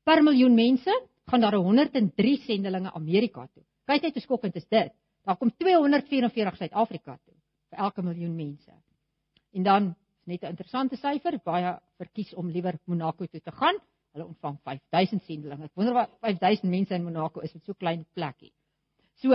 Per 0.07 0.23
miljoen 0.23 0.55
mense 0.55 0.95
gaan 1.29 1.43
daar 1.43 1.59
103 1.59 2.37
sendelinge 2.47 2.93
Amerika 2.95 3.45
toe. 3.51 3.63
Kyk 3.85 4.07
net 4.07 4.15
hoe 4.15 4.23
skokkend 4.23 4.55
is 4.55 4.67
dit. 4.71 4.95
Daar 5.27 5.37
kom 5.37 5.51
244 5.51 6.57
Suid-Afrika 6.61 7.17
toe 7.19 7.35
vir 7.69 7.83
elke 7.83 8.01
miljoen 8.05 8.35
mense. 8.35 8.71
En 9.53 9.67
dan 9.67 9.91
is 10.23 10.31
net 10.31 10.43
'n 10.43 10.55
interessante 10.55 10.95
syfer, 10.95 11.39
baie 11.43 11.79
verkies 11.97 12.33
om 12.33 12.49
liewer 12.49 12.79
Monaco 12.85 13.25
toe 13.25 13.41
te 13.41 13.51
gaan. 13.51 13.75
Hulle 14.13 14.25
ontvang 14.25 14.57
5000 14.63 15.23
sendelinge. 15.23 15.65
Ek 15.65 15.75
wonder 15.75 15.93
wat 15.93 16.09
5000 16.21 16.69
mense 16.69 16.93
in 16.93 17.03
Monaco 17.03 17.41
is 17.41 17.53
met 17.53 17.65
so 17.65 17.73
klein 17.73 18.05
plekkie. 18.13 18.53
So, 19.21 19.33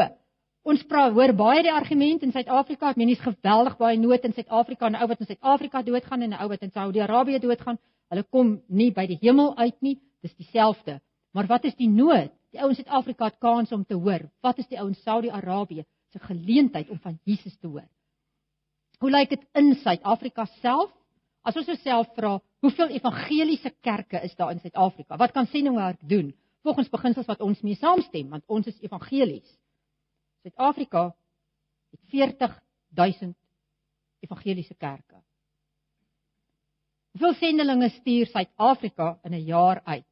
ons 0.64 0.82
praat 0.84 1.12
hoor 1.12 1.32
baie 1.32 1.62
die 1.62 1.72
argument 1.72 2.22
in 2.22 2.32
Suid-Afrika, 2.32 2.90
ek 2.90 2.96
meen 2.96 3.08
dis 3.08 3.20
geweldig 3.20 3.76
baie 3.76 3.96
nood 3.98 4.24
in 4.24 4.32
Suid-Afrika, 4.32 4.88
'n 4.88 4.96
ou 4.96 5.08
wat 5.08 5.20
in 5.20 5.26
Suid-Afrika 5.26 5.82
doodgaan 5.82 6.22
en 6.22 6.32
'n 6.32 6.42
ou 6.42 6.48
wat 6.48 6.62
in 6.62 6.70
Saudi-Arabië 6.70 7.38
doodgaan. 7.38 7.78
Hulle 8.08 8.22
kom 8.22 8.62
nie 8.68 8.90
by 8.90 9.06
die 9.06 9.18
hemel 9.20 9.56
uit 9.56 9.82
nie, 9.82 9.98
dis 10.22 10.34
dieselfde. 10.34 11.00
Maar 11.32 11.46
wat 11.46 11.64
is 11.64 11.74
die 11.74 11.88
nood? 11.88 12.32
Die 12.50 12.60
ouens 12.60 12.78
in 12.78 12.84
Suid-Afrika 12.84 13.24
het 13.24 13.38
kans 13.38 13.72
om 13.72 13.84
te 13.84 13.94
hoor. 13.94 14.30
Wat 14.40 14.58
is 14.58 14.68
die 14.68 14.78
ouens 14.78 14.96
in 14.96 15.02
Saudi-Arabië 15.02 15.84
se 16.12 16.18
geleentheid 16.18 16.88
om 16.88 16.98
van 16.98 17.18
Jesus 17.24 17.56
te 17.58 17.66
hoor? 17.66 17.88
Hoe 18.98 19.10
lyk 19.10 19.30
dit 19.30 19.44
in 19.58 19.74
Suid-Afrika 19.78 20.44
self? 20.58 20.90
As 21.46 21.56
ons 21.56 21.68
osself 21.70 22.10
vra, 22.16 22.34
hoeveel 22.64 22.90
evangeliese 22.98 23.70
kerke 23.80 24.20
is 24.26 24.34
daar 24.36 24.50
in 24.50 24.60
Suid-Afrika? 24.60 25.16
Wat 25.16 25.32
kan 25.32 25.46
sendingwerk 25.46 26.00
doen? 26.08 26.32
Volgens 26.66 26.90
beginsels 26.90 27.28
wat 27.30 27.40
ons 27.40 27.60
mee 27.62 27.78
saamstem, 27.78 28.28
want 28.28 28.44
ons 28.46 28.66
is 28.66 28.80
evangelies. 28.82 29.48
Suid-Afrika 30.42 31.04
het 31.94 32.00
40000 32.10 33.36
evangeliese 34.26 34.74
kerke. 34.74 35.22
Hoeveel 37.14 37.34
sendelinge 37.38 37.88
stuur 37.88 38.26
Suid-Afrika 38.26 39.18
in 39.22 39.32
'n 39.32 39.44
jaar 39.44 39.80
uit? 39.84 40.04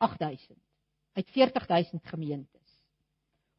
8000 0.00 0.58
uit 1.12 1.30
40000 1.30 2.06
gemeentes. 2.06 2.59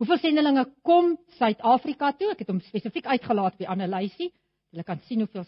Hoeveel 0.01 0.17
sendelinge 0.17 0.63
kom 0.81 1.11
Suid-Afrika 1.37 2.07
toe? 2.17 2.31
Ek 2.33 2.39
het 2.41 2.49
hom 2.49 2.57
spesifiek 2.65 3.05
uitgelaat 3.05 3.59
by 3.59 3.67
analisie. 3.69 4.31
Hulle 4.73 4.85
kan 4.87 4.97
sien 5.05 5.21
hoeveel 5.21 5.45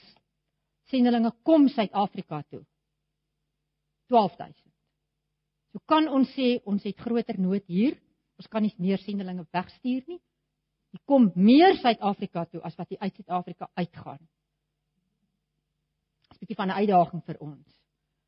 sendelinge 0.91 1.31
kom 1.41 1.65
Suid-Afrika 1.73 2.43
toe. 2.53 2.59
12000. 4.13 4.59
So 5.73 5.81
kan 5.89 6.05
ons 6.05 6.29
sê 6.37 6.59
ons 6.69 6.85
het 6.85 7.01
groter 7.01 7.39
nood 7.41 7.65
hier. 7.65 7.97
Ons 8.37 8.51
kan 8.53 8.61
nie 8.61 8.69
meer 8.77 9.01
sendelinge 9.01 9.47
wegstuur 9.57 10.05
nie. 10.05 10.19
Die 10.93 11.01
kom 11.09 11.31
meer 11.33 11.73
Suid-Afrika 11.81 12.45
toe 12.51 12.61
as 12.61 12.77
wat 12.77 12.93
die 12.93 13.01
uit 13.01 13.17
Suid-Afrika 13.17 13.71
uitgaan. 13.73 14.21
Dis 16.29 16.37
'n 16.37 16.45
bietjie 16.45 16.61
van 16.61 16.69
'n 16.69 16.77
uitdaging 16.77 17.25
vir 17.25 17.41
ons. 17.41 17.67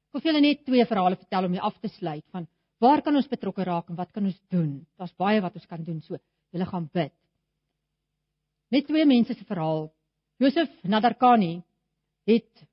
Ek 0.09 0.13
wil 0.13 0.21
julle 0.31 0.41
net 0.41 0.65
twee 0.65 0.85
verhale 0.85 1.21
vertel 1.21 1.45
om 1.45 1.53
jy 1.53 1.61
af 1.61 1.77
te 1.79 1.88
sluit 1.88 2.25
van 2.31 2.47
waar 2.79 3.01
kan 3.01 3.15
ons 3.15 3.27
betrokke 3.27 3.63
raak 3.63 3.89
en 3.89 3.95
wat 3.95 4.11
kan 4.11 4.25
ons 4.25 4.39
doen? 4.49 4.85
Daar's 4.97 5.15
baie 5.17 5.41
wat 5.41 5.55
ons 5.55 5.65
kan 5.65 5.83
doen. 5.83 6.01
So, 6.01 6.17
julle 6.51 6.65
gaan 6.65 6.89
bid. 6.93 7.13
Net 8.71 8.88
twee 8.88 9.05
mense 9.05 9.33
se 9.33 9.45
verhaal. 9.45 9.89
Josef 10.41 10.71
Nadarkani 10.83 11.63
het 12.27 12.65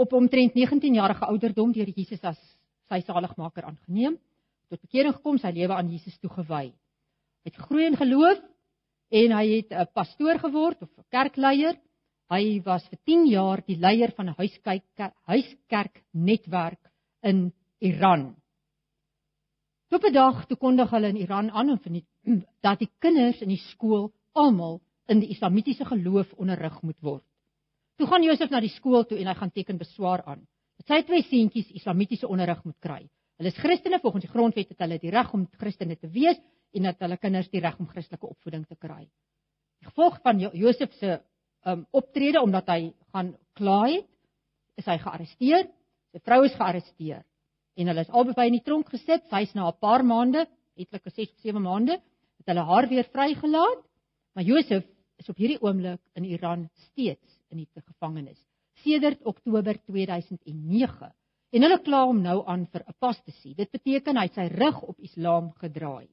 op 0.00 0.12
omtrent 0.12 0.54
19 0.54 0.94
jarige 0.94 1.26
ouderdom 1.26 1.72
deur 1.72 1.90
Jesus 1.94 2.22
as 2.24 2.38
sy 2.90 3.00
saligmaker 3.04 3.66
aangeneem, 3.68 4.16
tot 4.68 4.80
bekering 4.80 5.14
gekom, 5.16 5.38
sy 5.38 5.52
lewe 5.54 5.76
aan 5.76 5.90
Jesus 5.92 6.16
toegewy. 6.22 6.66
Hy 7.44 7.50
het 7.52 7.60
groei 7.66 7.88
in 7.88 7.98
geloof 8.00 8.40
en 9.14 9.34
hy 9.36 9.44
het 9.56 9.72
'n 9.72 9.92
pastoor 9.94 10.38
geword 10.38 10.82
of 10.82 10.90
'n 10.98 11.04
kerkleier. 11.10 11.76
Hy 12.30 12.62
was 12.64 12.86
vir 12.88 12.98
10 13.04 13.26
jaar 13.26 13.62
die 13.66 13.76
leier 13.76 14.12
van 14.16 14.28
'n 14.28 14.34
huiskyk 14.38 15.12
huiskerk 15.26 16.02
netwerk 16.12 16.80
in 17.22 17.52
Iran. 17.80 18.34
Op 19.90 20.02
'n 20.02 20.12
dag 20.12 20.46
toe 20.46 20.56
kondig 20.56 20.90
hulle 20.90 21.08
in 21.08 21.16
Iran 21.16 21.50
aan 21.50 21.68
en 21.68 21.78
verniet 21.78 22.06
dat 22.66 22.78
die 22.78 22.90
kinders 22.98 23.40
in 23.40 23.48
die 23.48 23.62
skool 23.70 24.12
almal 24.32 24.80
in 25.06 25.20
die 25.20 25.28
islamitiese 25.28 25.84
geloof 25.84 26.32
onderrig 26.32 26.82
moet 26.82 27.00
word. 27.00 27.24
Toe 27.96 28.06
gaan 28.06 28.22
Josef 28.22 28.50
na 28.50 28.60
die 28.60 28.72
skool 28.72 29.04
toe 29.04 29.18
en 29.18 29.26
hy 29.26 29.34
gaan 29.34 29.52
teken 29.52 29.78
beswaar 29.78 30.24
aan 30.24 30.46
dat 30.76 30.86
sy 30.86 31.02
twee 31.02 31.22
seentjies 31.22 31.70
islamitiese 31.70 32.26
onderrig 32.26 32.64
moet 32.64 32.78
kry. 32.80 33.02
Hulle 33.38 33.48
is 33.48 33.60
Christene 33.60 34.00
volgens 34.00 34.24
die 34.24 34.30
grondwet 34.30 34.68
het 34.68 34.78
hulle 34.78 34.98
die 34.98 35.10
reg 35.10 35.32
om 35.34 35.46
Christene 35.58 35.96
te 35.96 36.08
wees 36.08 36.40
en 36.74 36.82
dat 36.82 36.98
hulle 36.98 37.16
kinders 37.16 37.50
die 37.50 37.60
reg 37.60 37.78
om 37.78 37.86
Christelike 37.86 38.26
opvoeding 38.26 38.66
te 38.66 38.74
kry. 38.74 39.04
Die 39.78 39.86
gevolg 39.86 40.18
van 40.22 40.40
jo 40.40 40.50
Josef 40.54 40.92
se 40.98 41.20
um, 41.66 41.86
optrede 41.92 42.42
omdat 42.42 42.68
hy 42.68 42.92
gaan 43.12 43.36
klaai 43.54 44.00
het, 44.00 44.10
is 44.76 44.86
hy 44.90 44.98
gearresteer. 44.98 45.68
Sy 46.10 46.20
vrou 46.24 46.42
is 46.44 46.56
gearresteer 46.58 47.22
en 47.76 47.86
hulle 47.86 48.00
is 48.00 48.10
albei 48.10 48.46
in 48.46 48.58
die 48.58 48.64
tronk 48.64 48.88
gesit. 48.88 49.26
Sy's 49.30 49.54
na 49.54 49.68
'n 49.68 49.78
paar 49.80 50.04
maande, 50.04 50.46
etlike 50.76 51.10
6 51.10 51.32
of 51.32 51.40
7 51.40 51.62
maande, 51.62 52.00
het 52.38 52.46
hulle 52.46 52.64
haar 52.64 52.88
weer 52.88 53.04
vrygelaat. 53.04 53.84
Maar 54.34 54.44
Josef 54.44 54.84
is 55.18 55.28
op 55.28 55.36
hierdie 55.36 55.62
oomblik 55.62 56.00
in 56.14 56.24
Iran 56.24 56.68
steeds 56.74 57.40
in 57.50 57.58
die 57.58 57.68
gevangenis 57.74 58.40
sedert 58.84 59.22
Oktober 59.24 59.76
2009 59.86 61.12
en 61.54 61.64
hulle 61.64 61.78
kla 61.86 62.02
hom 62.08 62.20
nou 62.22 62.40
aan 62.50 62.66
vir 62.72 62.82
apostasie. 62.90 63.54
Dit 63.54 63.70
beteken 63.74 64.18
hy 64.18 64.26
het 64.26 64.38
sy 64.38 64.48
rug 64.52 64.80
op 64.82 64.98
Islam 65.06 65.52
gedraai. 65.60 66.08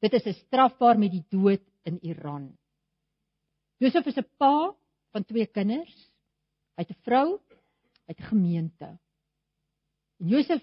Dit 0.00 0.14
is 0.14 0.26
'n 0.26 0.38
strafbaar 0.46 0.98
met 0.98 1.12
die 1.12 1.24
dood 1.28 1.64
in 1.84 1.98
Iran. 2.02 2.56
Josef 3.78 4.06
is 4.06 4.16
'n 4.16 4.30
pa 4.38 4.74
van 5.12 5.24
twee 5.24 5.46
kinders. 5.46 5.94
Hy 6.76 6.84
het 6.84 6.90
'n 6.90 7.02
vrou, 7.02 7.38
hy 8.06 8.14
het 8.14 8.20
'n 8.20 8.30
gemeente. 8.32 8.98
En 10.20 10.28
Josef 10.28 10.62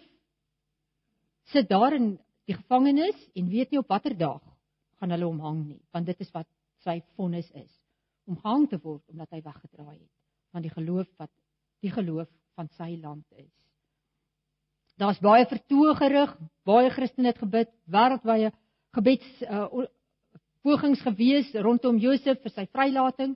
sit 1.54 1.70
daar 1.70 1.94
in 1.94 2.16
die 2.46 2.56
gevangenis 2.56 3.18
en 3.36 3.50
weet 3.50 3.72
nie 3.72 3.80
op 3.80 3.90
watter 3.90 4.18
dag 4.18 4.42
gaan 5.00 5.12
hulle 5.12 5.26
hom 5.26 5.40
hang 5.40 5.62
nie, 5.68 5.82
want 5.92 6.06
dit 6.06 6.20
is 6.20 6.32
wat 6.34 6.48
sy 6.86 7.02
vonnis 7.16 7.50
is 7.52 7.72
om 8.26 8.38
gehang 8.38 8.70
te 8.70 8.80
word 8.82 9.04
omdat 9.12 9.32
hy 9.36 9.42
weggedraai 9.46 9.98
het 9.98 10.12
van 10.56 10.66
die 10.66 10.74
geloof 10.74 11.08
wat 11.20 11.32
die 11.84 11.92
geloof 11.92 12.30
van 12.56 12.70
sy 12.78 12.96
land 13.02 13.26
is. 13.36 13.52
Daar's 14.96 15.20
baie 15.20 15.44
vertoë 15.46 15.96
gerig, 16.00 16.32
baie 16.64 16.90
Christene 16.90 17.34
het 17.34 17.42
gebid, 17.42 17.72
wêreldwye 17.92 18.54
gebeds 18.96 19.42
uh, 19.44 19.68
pogings 20.64 21.02
gewees 21.04 21.52
rondom 21.66 22.00
Josef 22.00 22.40
vir 22.42 22.54
sy 22.56 22.66
vrylating 22.72 23.36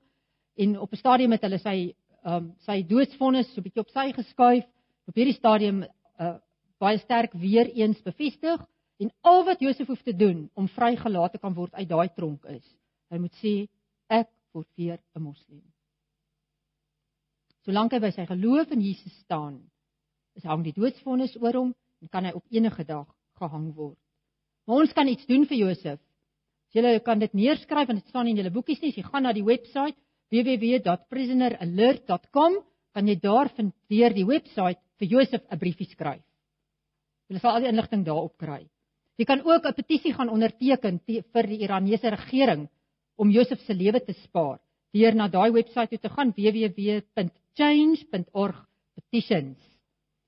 en 0.55 0.77
op 0.79 0.93
'n 0.93 1.01
stadium 1.01 1.35
het 1.35 1.43
hulle 1.43 1.59
sy 1.59 1.77
um, 2.25 2.53
sy 2.65 2.81
doodsvonnis 2.83 3.51
so 3.53 3.59
'n 3.59 3.63
bietjie 3.63 3.83
op 3.83 3.89
sy 3.89 4.11
geskuif. 4.15 4.65
Op 5.07 5.15
hierdie 5.15 5.35
stadium 5.35 5.83
uh, 5.83 6.37
baie 6.79 6.99
sterk 7.03 7.33
weer 7.33 7.67
eens 7.75 8.01
bevestig 8.01 8.61
en 8.99 9.11
al 9.21 9.43
wat 9.47 9.61
Josef 9.63 9.87
hoef 9.87 10.01
te 10.03 10.15
doen 10.15 10.49
om 10.53 10.67
vrygelaat 10.67 11.35
te 11.35 11.41
kan 11.41 11.53
word 11.53 11.73
uit 11.73 11.89
daai 11.89 12.09
tronk 12.15 12.45
is, 12.51 12.65
hy 13.11 13.19
moet 13.19 13.35
sê 13.43 13.53
ek 14.09 14.29
word 14.53 14.67
weer 14.75 14.99
'n 15.15 15.21
moslim. 15.21 15.63
Solank 17.65 17.93
hy 17.93 17.99
by 17.99 18.11
sy 18.11 18.25
geloof 18.25 18.71
in 18.71 18.81
Jesus 18.81 19.13
staan, 19.23 19.61
is 20.35 20.43
hang 20.43 20.63
die 20.63 20.73
doodsvonnis 20.73 21.35
oor 21.41 21.53
hom 21.53 21.75
en 22.01 22.07
kan 22.07 22.25
hy 22.25 22.31
op 22.31 22.45
enige 22.49 22.83
dag 22.83 23.07
gehang 23.39 23.75
word. 23.75 23.97
Maar 24.65 24.77
ons 24.83 24.93
kan 24.93 25.07
iets 25.07 25.25
doen 25.25 25.45
vir 25.49 25.57
Josef. 25.57 25.99
As 26.69 26.75
julle 26.77 26.99
kan 27.05 27.19
dit 27.19 27.33
neerskryf 27.33 27.87
want 27.89 27.99
dit 27.99 28.09
staan 28.09 28.27
in 28.27 28.37
julle 28.37 28.51
boekies 28.53 28.81
nie. 28.81 28.89
As 28.93 28.97
jy 28.99 29.03
gaan 29.03 29.23
na 29.25 29.33
die 29.33 29.43
webwerf 29.43 29.95
www.prisoneralert.com, 30.29 32.53
kan 32.93 33.07
jy 33.07 33.19
daar 33.19 33.49
vind 33.57 33.73
deur 33.89 34.13
die 34.13 34.25
webwerf 34.29 34.77
vir 34.99 35.07
Josef 35.07 35.41
'n 35.49 35.57
briefie 35.57 35.89
skryf. 35.89 36.28
Jy 37.29 37.39
sal 37.39 37.55
al 37.55 37.61
die 37.63 37.69
inligting 37.69 38.05
daarop 38.05 38.37
kry. 38.41 38.69
Jy 39.19 39.25
kan 39.25 39.41
ook 39.45 39.65
'n 39.65 39.73
petisie 39.73 40.13
gaan 40.13 40.29
onderteken 40.29 40.99
vir 41.05 41.47
die 41.47 41.61
Iranese 41.61 42.09
regering 42.09 42.69
om 43.17 43.29
Josef 43.29 43.59
se 43.59 43.73
lewe 43.73 43.99
te 43.99 44.13
spaar 44.13 44.59
deur 44.93 45.15
na 45.15 45.27
daai 45.27 45.51
webwerf 45.51 45.89
toe 45.89 45.99
te 45.99 46.09
gaan 46.09 46.33
www.change.org 46.33 48.67
petitions. 48.95 49.57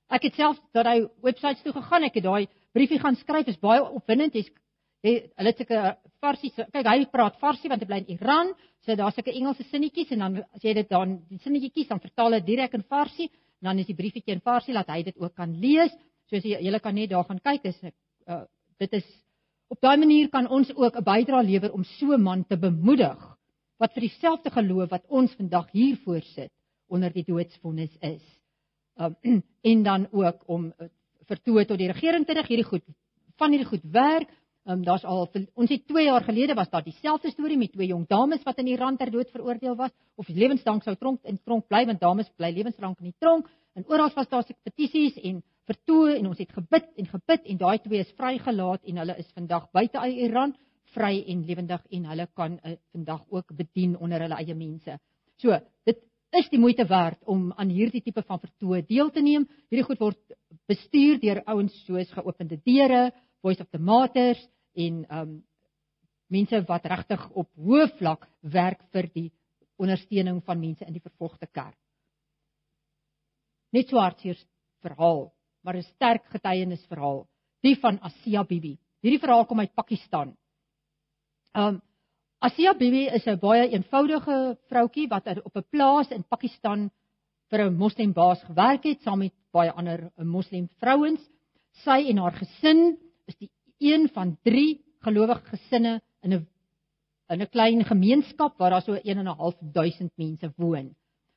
Ek 0.10 0.24
het 0.28 0.36
self 0.36 0.58
dat 0.74 0.86
hy 0.86 1.08
webwerf 1.24 1.62
toe 1.64 1.74
gegaan, 1.74 2.04
ek 2.04 2.14
het 2.20 2.24
daai 2.24 2.48
briefie 2.76 3.00
gaan 3.00 3.16
skryf, 3.16 3.48
is 3.48 3.60
baie 3.60 3.82
opwindend. 3.82 4.34
Jy's 4.36 4.52
hulle 5.02 5.50
het 5.50 5.58
sulke 5.58 5.98
farsie, 6.22 6.52
kyk 6.54 6.86
hy 6.86 7.06
praat 7.10 7.40
farsie 7.42 7.70
want 7.72 7.82
hy 7.82 7.88
bly 7.90 8.04
in 8.04 8.20
Iran, 8.20 8.52
so 8.86 8.94
daar's 8.96 9.16
sulke 9.18 9.34
Engelse 9.34 9.66
sinnetjies 9.72 10.12
en 10.14 10.20
dan 10.20 10.36
as 10.44 10.62
jy 10.62 10.76
dit 10.78 10.90
dan 10.90 11.26
die 11.30 11.40
sinnetjie 11.42 11.72
kies, 11.74 11.90
dan 11.90 12.04
vertaal 12.04 12.34
hy 12.38 12.42
direk 12.46 12.74
in 12.78 12.84
farsie 12.84 13.32
en 13.62 13.72
dan 13.72 13.82
is 13.82 13.90
die 13.90 13.98
briefietjie 13.98 14.36
in 14.36 14.46
farsie 14.46 14.76
laat 14.76 14.92
hy 14.94 15.02
dit 15.10 15.18
ook 15.18 15.34
kan 15.38 15.56
lees. 15.62 15.94
Soos 16.32 16.46
jy 16.48 16.62
julle 16.64 16.80
kan 16.80 16.96
net 16.96 17.12
daar 17.12 17.28
gaan 17.28 17.42
kyk, 17.44 17.66
is 17.68 17.80
uh, 17.84 18.44
dit 18.80 18.94
is 19.02 19.08
op 19.72 19.80
daai 19.84 19.98
manier 20.00 20.30
kan 20.32 20.48
ons 20.48 20.72
ook 20.76 20.96
'n 20.96 21.04
bydrae 21.04 21.44
lewer 21.44 21.74
om 21.74 21.84
so 21.84 22.14
'n 22.16 22.24
man 22.24 22.46
te 22.48 22.58
bemoedig 22.58 23.20
wat 23.80 23.94
vir 23.94 24.02
dieselfde 24.02 24.50
geloof 24.50 24.90
wat 24.90 25.06
ons 25.08 25.34
vandag 25.36 25.72
hier 25.72 25.98
voorsit 26.06 26.52
onder 26.88 27.12
die 27.14 27.24
doodsvonnis 27.24 27.92
is. 28.00 28.24
Um, 28.96 29.16
en 29.72 29.84
dan 29.84 30.08
ook 30.12 30.44
om 30.48 30.66
uh, 30.66 30.88
vertoe 31.28 31.66
tot 31.66 31.78
die 31.78 31.92
regering 31.92 32.26
terug 32.26 32.48
hierdie 32.48 32.68
goed 32.68 32.84
van 33.38 33.52
hierdie 33.52 33.70
goed 33.70 33.84
werk. 33.84 34.30
Um, 34.64 34.84
daar's 34.84 35.04
al 35.04 35.26
ons 35.56 35.70
het 35.70 35.88
2 35.88 36.06
jaar 36.06 36.24
gelede 36.24 36.54
was 36.54 36.70
daar 36.70 36.84
dieselfde 36.84 37.32
storie 37.32 37.58
met 37.58 37.72
twee 37.72 37.88
jong 37.88 38.08
dames 38.08 38.44
wat 38.44 38.58
in 38.58 38.68
Iran 38.68 38.98
ter 38.98 39.12
dood 39.12 39.32
veroordeel 39.32 39.76
was 39.76 39.92
of 40.16 40.28
lewenslank 40.28 40.84
sou 40.84 40.96
tronk 40.96 41.24
in 41.24 41.40
tronk 41.44 41.68
bly 41.68 41.86
want 41.86 42.00
dames 42.00 42.30
bly 42.38 42.52
lewenslank 42.52 43.00
in 43.00 43.06
die 43.06 43.18
tronk 43.20 43.50
en 43.74 43.88
oral 43.88 44.12
was 44.16 44.30
daar 44.30 44.46
petisies 44.64 45.18
en 45.18 45.42
vertoe 45.70 46.18
en 46.18 46.28
ons 46.32 46.40
het 46.42 46.52
gebid 46.52 46.88
en 46.98 47.08
gebid 47.08 47.48
en 47.54 47.58
daai 47.58 47.78
twee 47.84 48.04
is 48.04 48.14
vrygelaat 48.18 48.84
en 48.84 49.02
hulle 49.04 49.18
is 49.22 49.32
vandag 49.36 49.68
buite 49.72 50.00
uit 50.00 50.24
Iran 50.28 50.56
vry 50.96 51.22
en 51.32 51.44
lewendig 51.48 51.84
en 51.98 52.08
hulle 52.12 52.28
kan 52.36 52.58
uh, 52.58 52.76
vandag 52.92 53.26
ook 53.30 53.54
bedien 53.56 53.98
onder 53.98 54.22
hulle 54.26 54.40
eie 54.42 54.56
mense. 54.56 54.98
So, 55.40 55.56
dit 55.88 56.02
is 56.32 56.50
die 56.52 56.60
moeite 56.60 56.86
werd 56.88 57.20
om 57.28 57.52
aan 57.60 57.72
hierdie 57.72 58.02
tipe 58.04 58.24
van 58.28 58.40
vertoë 58.40 58.84
deel 58.88 59.12
te 59.12 59.24
neem. 59.24 59.48
Hierdie 59.70 59.88
goed 59.88 60.00
word 60.00 60.36
bestuur 60.70 61.20
deur 61.20 61.44
ouens 61.46 61.76
soos 61.86 62.12
geopende 62.16 62.60
deure, 62.66 63.12
Voice 63.42 63.64
of 63.64 63.70
the 63.72 63.80
Martyrs 63.80 64.42
en 64.78 65.06
um 65.10 65.40
mense 66.32 66.62
wat 66.68 66.86
regtig 66.88 67.24
op 67.36 67.50
hoë 67.60 67.90
vlak 67.98 68.28
werk 68.54 68.86
vir 68.96 69.10
die 69.12 69.28
ondersteuning 69.82 70.40
van 70.46 70.60
mense 70.62 70.86
in 70.86 70.96
die 70.96 71.04
vervolgde 71.04 71.50
kerk. 71.52 71.76
Net 73.76 73.90
so 73.90 74.00
hartseer 74.00 74.40
verhaal, 74.84 75.32
maar 75.62 75.76
'n 75.76 75.84
sterk 75.84 76.26
getuienisverhaal, 76.26 77.28
die 77.62 77.76
van 77.80 78.00
Asia 78.02 78.44
Bibi. 78.44 78.78
Hierdie 79.02 79.20
verhaal 79.20 79.46
kom 79.46 79.60
uit 79.60 79.74
Pakistan. 79.74 80.36
Um 81.54 81.82
Asia 82.40 82.74
Bibi 82.74 83.06
is 83.08 83.26
'n 83.26 83.40
baie 83.40 83.70
eenvoudige 83.70 84.58
vroutjie 84.70 85.08
wat 85.08 85.28
op 85.44 85.56
'n 85.56 85.70
plaas 85.70 86.10
in 86.10 86.24
Pakistan 86.24 86.90
vir 87.50 87.60
'n 87.66 87.78
moslimbaas 87.78 88.44
gewerk 88.44 88.84
het 88.84 89.02
saam 89.02 89.20
met 89.20 89.34
baie 89.52 89.72
ander 89.72 90.12
moslim 90.16 90.68
vrouens. 90.80 91.22
Sy 91.84 92.08
en 92.10 92.18
haar 92.18 92.34
gesin 92.34 92.98
is 93.28 93.36
die 93.36 93.52
een 93.80 94.10
van 94.10 94.38
3 94.44 94.82
gelowige 95.02 95.46
gesinne 95.46 96.02
in 96.22 96.34
'n 96.34 96.48
in 97.30 97.42
'n 97.42 97.50
klein 97.50 97.84
gemeenskap 97.84 98.58
waar 98.58 98.70
daar 98.70 98.82
so 98.82 98.94
1 98.94 99.18
en 99.18 99.28
'n 99.28 99.38
half 99.38 99.56
duisend 99.62 100.12
mense 100.16 100.54
woon. 100.58 100.96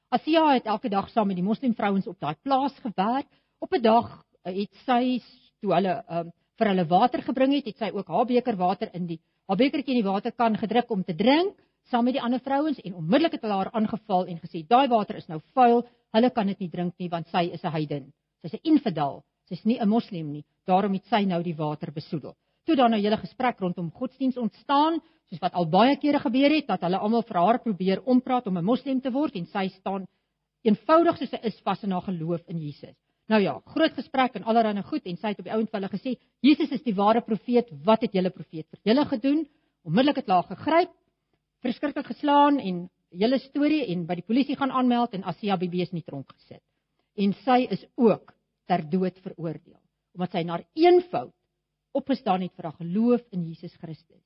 Asia 0.08 0.52
het 0.54 0.66
elke 0.66 0.88
dag 0.88 1.08
saam 1.10 1.26
met 1.26 1.37
die 1.37 1.44
moslim 1.44 1.74
vrouens 1.74 2.06
op 2.06 2.20
daai 2.20 2.37
plaas 2.42 2.74
gewerk. 2.78 3.28
Op 3.58 3.72
'n 3.72 3.82
dag 3.82 4.24
het 4.42 4.72
sy 4.86 5.22
toe 5.60 5.74
hulle 5.74 6.04
um, 6.10 6.32
vir 6.58 6.68
hulle 6.68 6.86
water 6.86 7.22
gebring 7.22 7.52
het, 7.54 7.66
het 7.66 7.78
sy 7.78 7.90
ook 7.92 8.08
haar 8.08 8.26
beker 8.26 8.56
water 8.56 8.90
in 8.92 9.06
die 9.06 9.20
haar 9.48 9.56
bekertjie 9.56 9.94
in 9.94 10.02
die 10.02 10.10
waterkan 10.10 10.56
gedruk 10.56 10.90
om 10.90 11.04
te 11.04 11.14
drink 11.14 11.56
saam 11.90 12.04
met 12.04 12.16
die 12.16 12.22
ander 12.22 12.40
vrouens 12.40 12.80
en 12.80 12.94
onmiddellik 12.94 13.36
het 13.36 13.42
hulle 13.44 13.60
haar 13.60 13.72
aangeval 13.72 14.26
en 14.26 14.40
gesê 14.40 14.64
daai 14.68 14.88
water 14.88 15.16
is 15.16 15.28
nou 15.28 15.40
vuil, 15.56 15.82
hulle 16.16 16.30
kan 16.30 16.46
dit 16.46 16.60
nie 16.64 16.70
drink 16.70 16.94
nie 16.98 17.10
want 17.12 17.28
sy 17.28 17.50
is 17.52 17.64
'n 17.64 17.72
heiden. 17.76 18.12
Sy's 18.42 18.54
'n 18.54 18.64
infidel, 18.72 19.24
sy's 19.48 19.64
nie 19.64 19.78
'n 19.80 19.88
moslim 19.88 20.32
nie. 20.32 20.44
Daarom 20.66 20.92
het 20.92 21.06
sy 21.06 21.24
nou 21.24 21.42
die 21.42 21.56
water 21.56 21.92
besoedel. 21.92 22.34
Toe 22.64 22.76
dan 22.76 22.90
nou 22.90 23.00
hele 23.00 23.16
gesprek 23.16 23.58
rondom 23.60 23.90
godsdiens 23.90 24.36
ontstaan, 24.36 25.00
soos 25.28 25.40
wat 25.40 25.52
al 25.52 25.66
baie 25.66 25.96
kere 25.96 26.18
gebeur 26.18 26.50
het 26.50 26.66
dat 26.66 26.80
hulle 26.80 26.98
almal 26.98 27.22
vir 27.22 27.36
haar 27.36 27.58
probeer 27.58 28.02
ompraat 28.04 28.46
om 28.46 28.58
'n 28.58 28.64
moslim 28.64 29.00
te 29.00 29.10
word 29.10 29.34
en 29.34 29.46
sy 29.46 29.68
staan 29.68 30.06
eenvoudig 30.62 31.18
soos 31.18 31.30
sy 31.30 31.40
is 31.42 31.60
vas 31.60 31.82
in 31.82 31.90
haar 31.90 32.02
geloof 32.02 32.40
in 32.48 32.58
Jesus. 32.58 32.96
Nou 33.32 33.40
ja, 33.40 33.54
groot 33.72 33.94
gesprek 33.96 34.34
en 34.37 34.44
allerlei 34.44 34.82
goed 34.84 35.06
en 35.08 35.16
sy 35.16 35.32
het 35.32 35.38
op 35.40 35.46
die 35.46 35.54
ouend 35.54 35.70
vir 35.70 35.80
hulle 35.80 35.92
gesê, 35.92 36.16
Jesus 36.44 36.72
is 36.76 36.82
die 36.84 36.94
ware 36.94 37.22
profeet, 37.24 37.70
wat 37.84 38.02
het 38.04 38.12
julle 38.12 38.30
profeet 38.30 38.66
vir 38.68 38.92
julle 38.92 39.04
gedoen? 39.08 39.46
Onmiddellik 39.84 40.20
het 40.20 40.28
laag 40.28 40.50
gegryp, 40.52 40.92
verskriklik 41.64 42.06
geslaan 42.06 42.58
en 42.60 42.84
julle 43.14 43.38
storie 43.40 43.84
en 43.92 44.04
by 44.08 44.18
die 44.18 44.26
polisie 44.26 44.56
gaan 44.60 44.72
aanmeld 44.74 45.14
en 45.16 45.24
Asia 45.24 45.56
Bibi 45.56 45.82
is 45.82 45.92
in 45.94 46.02
die 46.02 46.06
tronk 46.08 46.34
gesit. 46.34 46.62
En 47.16 47.32
sy 47.44 47.64
is 47.70 47.84
ook 47.96 48.34
ter 48.68 48.84
dood 48.90 49.16
veroordeel 49.24 49.80
omdat 50.14 50.37
sy 50.37 50.44
na 50.46 50.60
eenvoud 50.78 51.32
opgestaan 51.98 52.44
het 52.44 52.52
vir 52.54 52.68
haar 52.68 52.76
geloof 52.78 53.22
in 53.34 53.48
Jesus 53.48 53.72
Christus. 53.80 54.22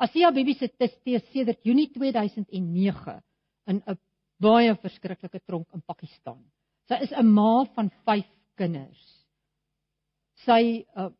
Asia 0.00 0.30
Bibi 0.32 0.54
se 0.56 0.68
testee 0.68 1.20
sedert 1.32 1.60
Junie 1.64 1.90
2009 1.92 3.20
in 3.66 3.82
'n 3.86 3.98
baie 4.40 4.74
verskriklike 4.76 5.40
tronk 5.44 5.68
in 5.74 5.82
Pakistan. 5.82 6.40
Sy 6.88 7.02
is 7.02 7.12
'n 7.12 7.26
ma 7.26 7.64
van 7.74 7.90
kinders. 8.58 9.04
Sy 10.44 10.84
uh 10.96 11.12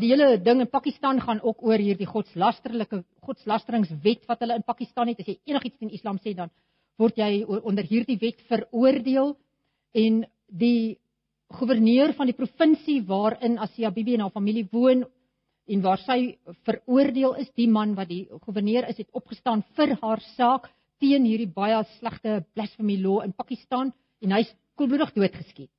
die 0.00 0.08
hele 0.10 0.38
ding 0.42 0.62
in 0.64 0.70
Pakistan 0.70 1.20
gaan 1.22 1.38
ook 1.44 1.62
oor 1.62 1.78
hierdie 1.78 2.08
godslasterlike 2.10 3.04
godslasteringswet 3.22 4.24
wat 4.26 4.40
hulle 4.42 4.56
in 4.58 4.64
Pakistan 4.66 5.10
het. 5.12 5.20
As 5.20 5.28
jy 5.28 5.36
enigiets 5.46 5.78
teen 5.78 5.92
Islam 5.94 6.18
sê 6.24 6.34
dan 6.34 6.50
word 6.98 7.18
jy 7.20 7.44
onder 7.44 7.84
hierdie 7.86 8.18
wet 8.18 8.40
veroordeel 8.48 9.34
en 9.94 10.24
die 10.48 10.98
goewerneur 11.54 12.14
van 12.16 12.30
die 12.30 12.36
provinsie 12.36 13.02
waarin 13.06 13.58
Asia 13.62 13.92
Bibi 13.94 14.16
en 14.16 14.26
haar 14.26 14.34
familie 14.34 14.66
woon 14.72 15.04
en 15.66 15.82
waar 15.82 16.00
sy 16.02 16.36
veroordeel 16.66 17.36
is, 17.42 17.50
die 17.58 17.68
man 17.68 17.94
wat 17.98 18.08
die 18.10 18.26
goewerneur 18.44 18.86
is, 18.90 18.98
het 19.02 19.10
opgestaan 19.12 19.64
vir 19.76 19.96
haar 20.02 20.22
saak 20.34 20.70
teen 21.02 21.26
hierdie 21.26 21.50
baie 21.52 21.82
slegte 21.98 22.40
blasphemy 22.54 22.96
law 23.02 23.20
in 23.24 23.34
Pakistan 23.36 23.92
en 24.22 24.34
hy's 24.38 24.50
koelbloedig 24.76 25.12
doodgeskiet. 25.16 25.72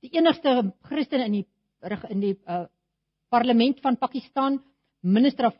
Die 0.00 0.12
enigste 0.16 0.72
Christen 0.88 1.24
in 1.26 1.40
die 1.40 1.46
in 2.10 2.20
die 2.20 2.34
uh, 2.44 2.66
parlement 3.32 3.78
van 3.80 3.96
Pakistan, 3.96 4.58
minister 5.00 5.52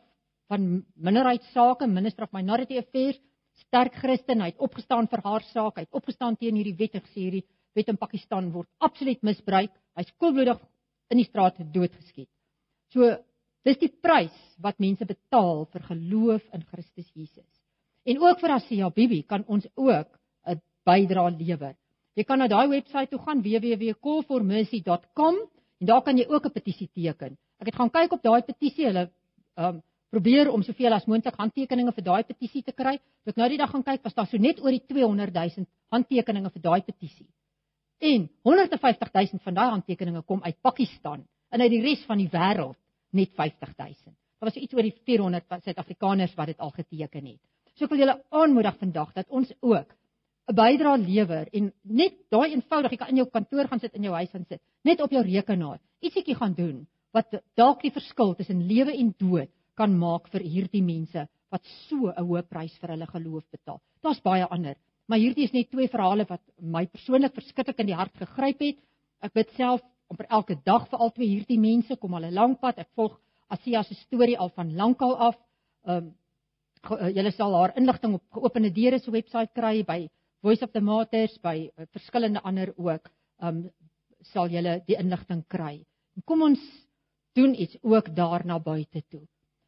van 0.51 0.83
minderheidsake, 0.95 1.87
minister 1.87 2.27
of 2.27 2.33
minority 2.35 2.77
affairs, 2.77 3.17
sterk 3.65 3.95
Christen, 4.01 4.43
hy 4.43 4.51
het 4.51 4.61
opgestaan 4.61 5.07
vir 5.09 5.23
haar 5.25 5.45
saak, 5.49 5.79
hy 5.79 5.87
het 5.87 5.97
opgestaan 5.97 6.37
teen 6.37 6.59
hierdie 6.59 6.77
wet 6.77 6.99
en 6.99 7.05
gesê 7.05 7.25
hierdie 7.25 7.45
wet 7.77 7.89
in 7.89 7.97
Pakistan 7.97 8.51
word 8.53 8.69
absoluut 8.83 9.21
misbruik. 9.25 9.73
Hy's 9.97 10.11
koelbloedig 10.21 10.59
in 11.11 11.19
die 11.19 11.27
straat 11.27 11.59
doodgeskiet. 11.73 12.29
So 12.93 13.07
dis 13.65 13.79
die 13.81 13.91
prys 14.03 14.35
wat 14.63 14.79
mense 14.83 15.07
betaal 15.07 15.65
vir 15.71 15.87
geloof 15.89 16.45
in 16.55 16.65
Christus 16.69 17.09
Jesus. 17.15 17.47
En 18.05 18.21
ook 18.21 18.39
vir 18.41 18.55
Asia 18.57 18.89
Bibi 18.89 19.21
kan 19.23 19.45
ons 19.47 19.67
ook 19.75 20.09
'n 20.47 20.61
bydrae 20.85 21.31
lewer. 21.37 21.75
Jy 22.15 22.23
kan 22.27 22.41
na 22.43 22.47
daai 22.51 22.67
webwerf 22.67 23.09
toe 23.09 23.19
gaan 23.23 23.41
www.callformercy.com 23.45 25.35
en 25.81 25.87
daar 25.87 26.01
kan 26.03 26.17
jy 26.17 26.25
ook 26.27 26.45
'n 26.45 26.51
petisie 26.51 26.89
teken. 26.93 27.37
Ek 27.59 27.65
het 27.65 27.75
gaan 27.75 27.89
kyk 27.89 28.11
op 28.11 28.23
daai 28.23 28.41
petisie, 28.41 28.85
hulle 28.85 29.09
um 29.57 29.81
probeer 30.11 30.51
om 30.51 30.63
soveel 30.63 30.93
as 30.93 31.05
moontlik 31.07 31.35
handtekeninge 31.39 31.93
vir 31.95 32.03
daai 32.03 32.23
petisie 32.23 32.63
te 32.63 32.73
kry. 32.75 32.99
Ek 33.25 33.37
nou 33.37 33.47
die 33.49 33.57
dag 33.57 33.71
gaan 33.71 33.83
kyk, 33.83 34.03
was 34.03 34.13
daar 34.13 34.27
so 34.27 34.37
net 34.37 34.59
oor 34.59 34.71
die 34.71 34.83
200 34.87 35.33
000 35.33 35.65
handtekeninge 35.91 36.49
vir 36.51 36.61
daai 36.61 36.81
petisie. 36.81 37.27
En 37.99 38.29
150 38.43 39.13
000 39.13 39.39
van 39.43 39.53
daai 39.53 39.69
handtekeninge 39.69 40.21
kom 40.21 40.43
uit 40.43 40.57
Pakistan 40.61 41.23
en 41.51 41.61
uit 41.61 41.71
die 41.71 41.81
res 41.81 42.03
van 42.05 42.17
die 42.17 42.27
wêreld 42.27 42.77
net 43.11 43.31
50 43.37 43.77
000. 43.77 43.95
Daar 44.41 44.49
was 44.49 44.53
so 44.53 44.59
iets 44.59 44.73
oor 44.73 44.83
die 44.83 44.95
400 45.05 45.63
Suid-Afrikaners 45.63 46.35
wat 46.35 46.47
dit 46.47 46.59
al 46.59 46.71
geteken 46.71 47.25
het. 47.25 47.39
So 47.75 47.85
ek 47.85 47.91
wil 47.93 47.99
julle 48.03 48.17
aanmoedig 48.29 48.77
vandag 48.79 49.13
dat 49.13 49.29
ons 49.29 49.53
ook 49.61 49.95
'n 50.49 50.55
bydrae 50.55 50.97
lewer 50.97 51.49
en 51.53 51.71
net 51.83 52.15
daai 52.33 52.53
eenvoudig, 52.55 52.91
jy 52.91 52.97
kan 52.97 53.09
in 53.13 53.21
jou 53.21 53.29
kantoor 53.29 53.67
gaan 53.67 53.79
sit, 53.79 53.93
in 53.95 54.03
jou 54.03 54.13
huis 54.13 54.31
gaan 54.31 54.45
sit, 54.49 54.61
net 54.83 55.01
op 55.01 55.11
jou 55.11 55.21
rekenaar, 55.23 55.79
ietsiekie 56.01 56.35
gaan 56.35 56.53
doen 56.57 56.87
wat 57.13 57.35
dalk 57.59 57.81
die 57.83 57.91
verskil 57.91 58.33
tussen 58.35 58.63
lewe 58.67 58.93
en 58.97 59.13
dood 59.19 59.51
kan 59.75 59.93
maak 59.97 60.29
vir 60.31 60.41
hierdie 60.41 60.83
mense 60.83 61.27
wat 61.51 61.63
so 61.87 62.09
'n 62.09 62.25
hoë 62.25 62.43
prys 62.49 62.77
vir 62.79 62.89
hulle 62.95 63.07
geloof 63.07 63.43
betaal. 63.51 63.79
Daar's 64.03 64.21
baie 64.23 64.47
ander, 64.47 64.75
maar 65.07 65.19
hierdie 65.19 65.43
is 65.43 65.53
net 65.53 65.69
twee 65.69 65.87
verhale 65.87 66.25
wat 66.29 66.41
my 66.59 66.85
persoonlik 66.85 67.33
verskriklik 67.33 67.79
in 67.79 67.87
die 67.87 67.99
hart 68.01 68.15
gegryp 68.15 68.59
het. 68.61 68.77
Ek 69.21 69.33
bid 69.33 69.49
self 69.57 69.81
amper 70.09 70.27
elke 70.29 70.55
dag 70.65 70.87
vir 70.89 70.99
al 70.99 71.11
twee 71.11 71.27
hierdie 71.27 71.59
mense, 71.59 71.95
kom 71.95 72.13
al 72.13 72.25
'n 72.25 72.33
lang 72.33 72.59
pad. 72.59 72.79
Ek 72.79 72.89
volg 72.95 73.19
Asia 73.49 73.83
se 73.83 73.95
storie 73.95 74.37
al 74.37 74.49
van 74.49 74.75
lankal 74.75 75.15
af. 75.15 75.35
Ehm 75.85 75.97
um, 75.97 76.15
julle 77.13 77.31
sal 77.31 77.53
haar 77.53 77.73
inligting 77.77 78.13
op 78.13 78.23
geopende 78.33 78.71
deure 78.73 78.99
se 78.99 79.11
webwerf 79.11 79.51
kry 79.53 79.83
by 79.83 80.09
Voice 80.41 80.63
of 80.65 80.71
the 80.73 80.81
Martyrs 80.81 81.35
by 81.43 81.69
uh, 81.69 81.85
verskillende 81.93 82.41
ander 82.41 82.71
ook, 82.77 83.09
um 83.45 83.67
sal 84.33 84.49
julle 84.49 84.79
die 84.87 84.95
inligting 84.97 85.43
kry. 85.49 85.83
Kom 86.25 86.41
ons 86.41 86.61
doen 87.37 87.53
iets 87.53 87.77
ook 87.81 88.09
daar 88.17 88.45
na 88.45 88.57
buite 88.59 89.03
toe. 89.09 89.21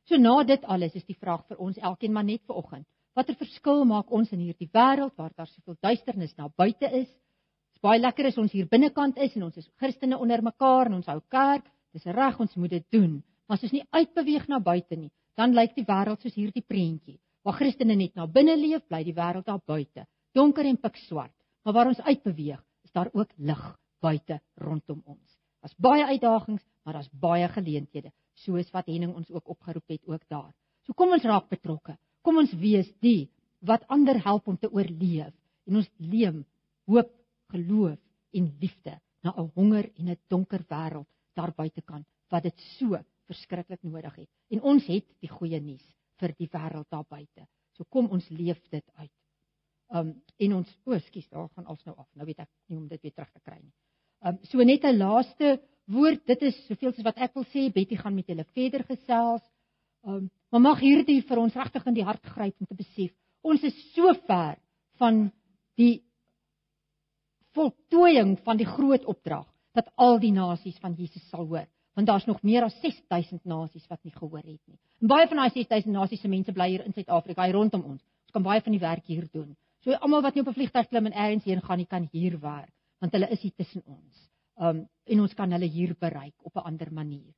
So 0.10 0.18
na 0.18 0.44
dit 0.44 0.66
alles 0.66 0.96
is 0.98 1.06
die 1.06 1.18
vraag 1.18 1.46
vir 1.48 1.62
ons 1.62 1.78
elkeen 1.78 2.14
maar 2.14 2.26
net 2.26 2.42
vir 2.50 2.58
oggend. 2.58 2.88
Watter 3.14 3.38
verskil 3.38 3.86
maak 3.86 4.10
ons 4.12 4.32
in 4.34 4.42
hierdie 4.42 4.70
wêreld 4.74 5.14
waar 5.18 5.34
daar 5.38 5.50
soveel 5.52 5.78
duisternis 5.82 6.34
na 6.38 6.50
buite 6.50 6.90
is? 6.90 7.10
Dit 7.10 7.78
is 7.78 7.84
baie 7.86 8.02
lekker 8.02 8.32
as 8.32 8.42
ons 8.42 8.52
hier 8.52 8.66
binnekant 8.70 9.22
is 9.22 9.36
en 9.38 9.46
ons 9.50 9.58
is 9.62 9.70
Christene 9.78 10.18
onder 10.18 10.42
mekaar 10.42 10.90
en 10.90 10.98
ons 10.98 11.12
hou 11.14 11.20
kerk. 11.30 11.70
Dis 11.94 12.10
reg 12.18 12.40
ons 12.42 12.58
moet 12.58 12.74
dit 12.74 12.88
doen. 12.90 13.22
Maar 13.46 13.62
as 13.62 13.68
ons 13.70 13.78
nie 13.78 13.86
uitbeweeg 13.94 14.50
na 14.50 14.58
buite 14.60 14.98
nie, 14.98 15.12
dan 15.38 15.54
lyk 15.54 15.78
die 15.78 15.86
wêreld 15.86 16.26
soos 16.26 16.34
hierdie 16.34 16.66
prentjie. 16.66 17.20
Waar 17.46 17.60
Christene 17.62 17.96
net 17.96 18.18
na 18.18 18.26
binne 18.26 18.58
leef, 18.58 18.88
bly 18.90 19.04
die 19.06 19.14
wêreld 19.14 19.46
daar 19.46 19.62
buite 19.62 20.08
donker 20.34 20.66
en 20.66 20.78
pikswart. 20.78 21.36
Maar 21.64 21.74
waar 21.74 21.88
ons 21.88 22.02
uitbeweeg, 22.02 22.60
is 22.84 22.92
daar 22.92 23.10
ook 23.14 23.32
lig 23.38 23.64
buite 24.04 24.40
rondom 24.60 25.02
ons. 25.06 25.40
Daar's 25.64 25.76
baie 25.80 26.06
uitdagings, 26.06 26.64
maar 26.84 26.98
daar's 26.98 27.12
baie 27.12 27.48
geleenthede, 27.48 28.12
soos 28.44 28.72
wat 28.76 28.90
Henning 28.92 29.14
ons 29.16 29.32
ook 29.32 29.48
opgeroep 29.56 29.88
het 29.88 30.08
ook 30.08 30.26
daar. 30.28 30.52
So 30.84 30.94
kom 30.94 31.14
ons 31.16 31.24
raak 31.24 31.48
betrokke. 31.50 31.96
Kom 32.24 32.38
ons 32.42 32.52
wees 32.60 32.90
die 33.00 33.30
wat 33.64 33.86
ander 33.88 34.20
help 34.24 34.48
om 34.52 34.58
te 34.60 34.72
oorleef 34.72 35.32
en 35.68 35.80
ons 35.80 35.90
leem 35.98 36.44
hoop, 36.92 37.12
geloof 37.54 38.00
en 38.36 38.50
liefde 38.60 39.00
na 39.24 39.32
'n 39.38 39.52
honger 39.56 39.90
en 39.96 40.10
'n 40.10 40.20
donker 40.28 40.66
wêreld 40.68 41.08
daar 41.36 41.54
buitekant 41.56 42.06
wat 42.30 42.44
dit 42.44 42.60
so 42.78 42.98
verskriklik 43.26 43.84
nodig 43.84 44.16
het. 44.16 44.30
En 44.50 44.62
ons 44.62 44.86
het 44.88 45.06
die 45.22 45.30
goeie 45.30 45.60
nuus 45.60 45.86
vir 46.20 46.34
die 46.38 46.50
wêreld 46.52 46.90
daar 46.90 47.06
buite. 47.10 47.48
So 47.78 47.84
kom 47.90 48.10
ons 48.10 48.30
leef 48.30 48.60
dit 48.70 48.86
uit. 48.96 49.12
Um 49.94 50.14
en 50.42 50.54
ons 50.58 50.70
o, 50.86 50.98
skus, 51.08 51.28
daar 51.30 51.50
gaan 51.54 51.68
ons 51.70 51.84
nou 51.86 51.96
af. 51.96 52.08
Nou 52.18 52.26
weet 52.26 52.40
ek 52.44 52.50
nie 52.68 52.78
om 52.78 52.88
dit 52.90 53.02
weer 53.02 53.14
terug 53.14 53.32
te 53.32 53.44
kry 53.46 53.60
nie. 53.60 53.74
Um 54.26 54.40
so 54.50 54.64
net 54.64 54.84
'n 54.84 54.98
laaste 54.98 55.60
woord. 55.86 56.26
Dit 56.26 56.42
is 56.42 56.66
soveel 56.68 56.94
soos 56.94 57.06
wat 57.06 57.18
ek 57.18 57.36
wil 57.36 57.46
sê. 57.46 57.72
Betty 57.72 57.96
gaan 57.96 58.16
met 58.16 58.28
julle 58.28 58.46
verder 58.54 58.84
gesels. 58.84 59.44
Um 60.04 60.32
maar 60.50 60.62
mag 60.62 60.80
hierdie 60.80 61.22
vir 61.22 61.38
ons 61.38 61.56
regtig 61.56 61.86
in 61.88 61.94
die 61.94 62.06
hart 62.06 62.24
gryp 62.24 62.56
om 62.60 62.66
te 62.66 62.76
besef 62.76 63.14
ons 63.44 63.64
is 63.64 63.76
so 63.94 64.14
ver 64.28 64.58
van 65.02 65.28
die 65.80 66.04
voltooiing 67.54 68.38
van 68.46 68.58
die 68.58 68.68
groot 68.68 69.06
opdrag 69.06 69.48
dat 69.76 69.92
al 69.96 70.20
die 70.22 70.32
nasies 70.34 70.80
van 70.82 70.96
Jesus 70.98 71.26
sal 71.30 71.46
hoor 71.46 71.68
want 71.94 72.08
daar's 72.10 72.26
nog 72.26 72.42
meer 72.42 72.66
as 72.66 72.74
6000 72.82 73.44
nasies 73.46 73.86
wat 73.88 74.00
nie 74.02 74.14
gehoor 74.16 74.42
het 74.42 74.62
nie. 74.66 74.80
En 74.98 75.12
baie 75.12 75.28
van 75.30 75.38
daai 75.38 75.52
6000 75.54 75.94
nasies 75.94 76.24
se 76.24 76.28
mense 76.28 76.52
bly 76.52 76.66
hier 76.72 76.86
in 76.88 76.94
Suid-Afrika, 76.96 77.46
hier 77.46 77.54
rondom 77.54 77.84
ons. 77.84 78.02
Ons 78.02 78.34
kan 78.34 78.42
baie 78.42 78.64
van 78.66 78.74
die 78.74 78.82
werk 78.82 79.06
hier 79.06 79.28
doen. 79.30 79.52
So 79.84 79.92
almal 79.92 80.22
wat 80.22 80.36
nie 80.36 80.42
op 80.42 80.48
'n 80.48 80.54
vliegtuig 80.54 80.88
klim 80.90 81.06
en 81.06 81.14
elders 81.14 81.44
heen 81.44 81.62
gaan 81.62 81.78
nie, 81.78 81.86
kan 81.86 82.10
hier 82.12 82.40
werk 82.40 82.72
want 83.04 83.12
hulle 83.12 83.28
is 83.36 83.42
hier 83.42 83.52
tussen 83.56 83.84
ons. 83.86 84.30
Um 84.56 84.88
en 85.06 85.20
ons 85.20 85.34
kan 85.34 85.52
hulle 85.52 85.68
hier 85.68 85.96
bereik 86.00 86.36
op 86.44 86.56
'n 86.56 86.68
ander 86.70 86.94
manier. 86.94 87.34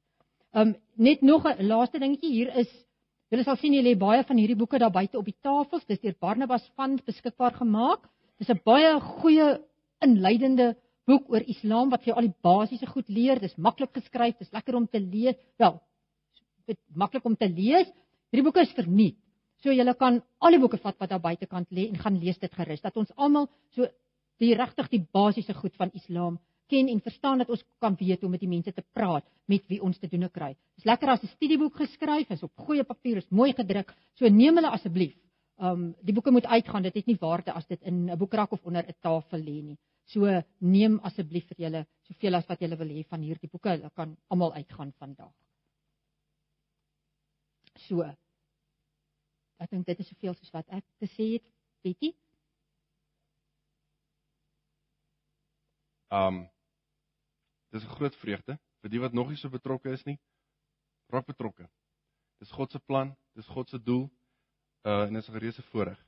Um 0.54 0.76
net 0.96 1.22
nog 1.22 1.46
'n 1.46 1.68
laaste 1.68 2.00
dingetjie 2.00 2.32
hier 2.32 2.56
is 2.58 2.86
Julle 3.34 3.44
sal 3.44 3.58
sien 3.58 3.74
julle 3.74 3.90
het 3.90 4.00
baie 4.00 4.24
van 4.24 4.38
hierdie 4.38 4.56
boeke 4.56 4.78
daar 4.78 4.94
buite 4.94 5.18
op 5.18 5.26
die 5.26 5.38
tafels. 5.42 5.86
Dis 5.90 6.00
deur 6.00 6.14
Barnabas 6.22 6.72
van 6.76 7.00
beskikbaar 7.06 7.56
gemaak. 7.58 8.06
Dis 8.38 8.50
'n 8.50 8.62
baie 8.64 9.00
goeie 9.00 9.60
inleidende 10.00 10.76
boek 11.06 11.30
oor 11.30 11.42
Islam 11.42 11.90
wat 11.90 12.04
vir 12.04 12.14
jou 12.14 12.18
al 12.18 12.28
die 12.30 12.42
basiese 12.42 12.86
goed 12.86 13.10
leer. 13.10 13.40
Dis 13.40 13.58
maklik 13.58 13.94
geskryf, 13.94 14.38
dis 14.38 14.52
lekker 14.52 14.76
om 14.76 14.88
te 14.88 15.00
lees. 15.00 15.36
Wel, 15.58 15.82
dit 16.68 16.78
maklik 16.94 17.26
om 17.26 17.36
te 17.36 17.50
lees. 17.50 17.92
Hierdie 18.32 18.44
boeke 18.44 18.62
is 18.62 18.74
verniet. 18.74 19.18
So 19.66 19.74
jy 19.74 19.86
kan 19.98 20.20
al 20.46 20.54
die 20.54 20.62
boeke 20.62 20.78
vat 20.78 21.00
wat 21.02 21.10
daar 21.10 21.24
buitekant 21.24 21.72
lê 21.74 21.88
en 21.90 21.98
gaan 21.98 22.20
lees 22.22 22.38
dit 22.38 22.52
gerus 22.54 22.84
dat 22.84 22.98
ons 23.02 23.10
almal 23.18 23.48
so 23.74 23.88
die 24.38 24.54
regtig 24.54 24.92
die 24.92 25.00
basiese 25.18 25.56
goed 25.58 25.74
van 25.80 25.90
Islam 25.98 26.36
ken 26.70 26.90
en 26.90 27.00
verstaan 27.02 27.42
dat 27.42 27.50
ons 27.50 27.64
kan 27.82 27.96
weet 27.98 28.22
hoe 28.22 28.28
om 28.28 28.36
met 28.36 28.44
die 28.44 28.50
mense 28.52 28.74
te 28.74 28.84
praat 28.94 29.26
met 29.50 29.66
wie 29.70 29.80
ons 29.82 29.98
te 29.98 30.10
doen 30.12 30.28
kry. 30.30 30.52
Dis 30.78 30.86
lekker 30.86 31.10
as 31.10 31.24
'n 31.24 31.34
studieboek 31.34 31.78
geskryf 31.82 32.30
is 32.30 32.44
op 32.44 32.52
goeie 32.68 32.84
papier, 32.84 33.18
is 33.18 33.30
mooi 33.30 33.54
gedruk. 33.54 33.94
So 34.14 34.30
neem 34.30 34.56
hulle 34.56 34.70
asseblief. 34.70 35.16
Um 35.58 35.96
die 36.02 36.14
boeke 36.14 36.32
moet 36.32 36.46
uitgaan. 36.46 36.84
Dit 36.84 36.96
het 36.96 37.08
nie 37.08 37.18
waarde 37.20 37.52
as 37.52 37.66
dit 37.66 37.82
in 37.82 38.12
'n 38.12 38.18
boekrak 38.18 38.52
of 38.52 38.66
onder 38.66 38.86
'n 38.86 38.94
tafel 39.02 39.40
lê 39.40 39.64
nie. 39.64 39.78
So 40.06 40.44
neem 40.60 41.00
asseblief 41.00 41.48
vir 41.48 41.58
julle 41.58 41.86
soveel 42.04 42.36
as 42.36 42.48
wat 42.48 42.60
julle 42.60 42.78
wil 42.78 42.88
hê 42.88 43.04
van 43.10 43.22
hierdie 43.22 43.50
boeke. 43.50 43.70
Hulle 43.70 43.90
kan 43.96 44.18
almal 44.30 44.54
uitgaan 44.54 44.94
vandag. 45.00 45.34
So. 47.88 48.16
Ek 49.64 49.72
dink 49.72 49.86
dit 49.88 50.00
is 50.00 50.08
soveel 50.12 50.36
soos 50.36 50.52
wat 50.56 50.68
ek 50.76 50.86
te 51.00 51.08
sê 51.08 51.28
het, 51.36 51.46
Betty. 51.86 52.12
Um 56.12 56.46
dis 57.72 57.84
'n 57.84 57.96
groot 57.98 58.16
vreugde 58.16 58.60
vir 58.82 58.90
die 58.90 59.00
wat 59.00 59.14
nog 59.14 59.30
nie 59.30 59.38
so 59.38 59.50
betrokke 59.50 59.92
is 59.92 60.06
nie. 60.06 60.20
Raak 61.12 61.26
betrokke. 61.26 61.70
Dis 62.40 62.52
God 62.52 62.72
se 62.72 62.80
plan, 62.80 63.16
dis 63.36 63.48
God 63.48 63.70
se 63.70 63.80
doel. 63.80 64.10
Uh 64.84 65.08
en 65.08 65.14
dit 65.14 65.24
is 65.24 65.30
'n 65.30 65.40
reuse 65.40 65.62
voorreg. 65.72 66.00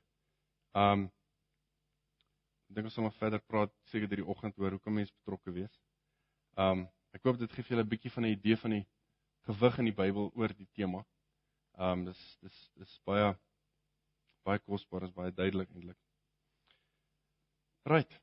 Um 0.74 1.10
Ek 2.68 2.74
dink 2.74 2.84
ons 2.84 2.94
sal 2.94 3.04
nog 3.04 3.14
verder 3.16 3.40
praat 3.40 3.72
seker 3.88 4.08
deur 4.08 4.20
die 4.20 4.26
oggend 4.28 4.58
oor 4.58 4.70
hoe 4.70 4.80
kan 4.80 4.92
mens 4.92 5.10
betrokke 5.10 5.52
wees. 5.52 5.80
Um 6.56 6.88
ek 7.16 7.22
hoop 7.24 7.38
dit 7.38 7.52
gee 7.52 7.62
vir 7.62 7.76
julle 7.76 7.84
'n 7.84 7.88
bietjie 7.88 8.10
van 8.10 8.24
'n 8.24 8.34
idee 8.36 8.56
van 8.56 8.70
die 8.70 8.86
gewig 9.48 9.78
in 9.78 9.84
die 9.84 9.98
Bybel 10.02 10.30
oor 10.34 10.48
die 10.48 10.68
tema. 10.76 11.04
Um 11.78 12.04
dis 12.04 12.20
dis 12.42 12.56
dis 12.80 12.94
baie 13.06 13.26
baie 14.48 14.58
kosbaar, 14.66 15.04
is 15.06 15.12
baie 15.14 15.30
duidelik 15.34 15.70
eintlik. 15.74 15.98
Right. 17.92 18.16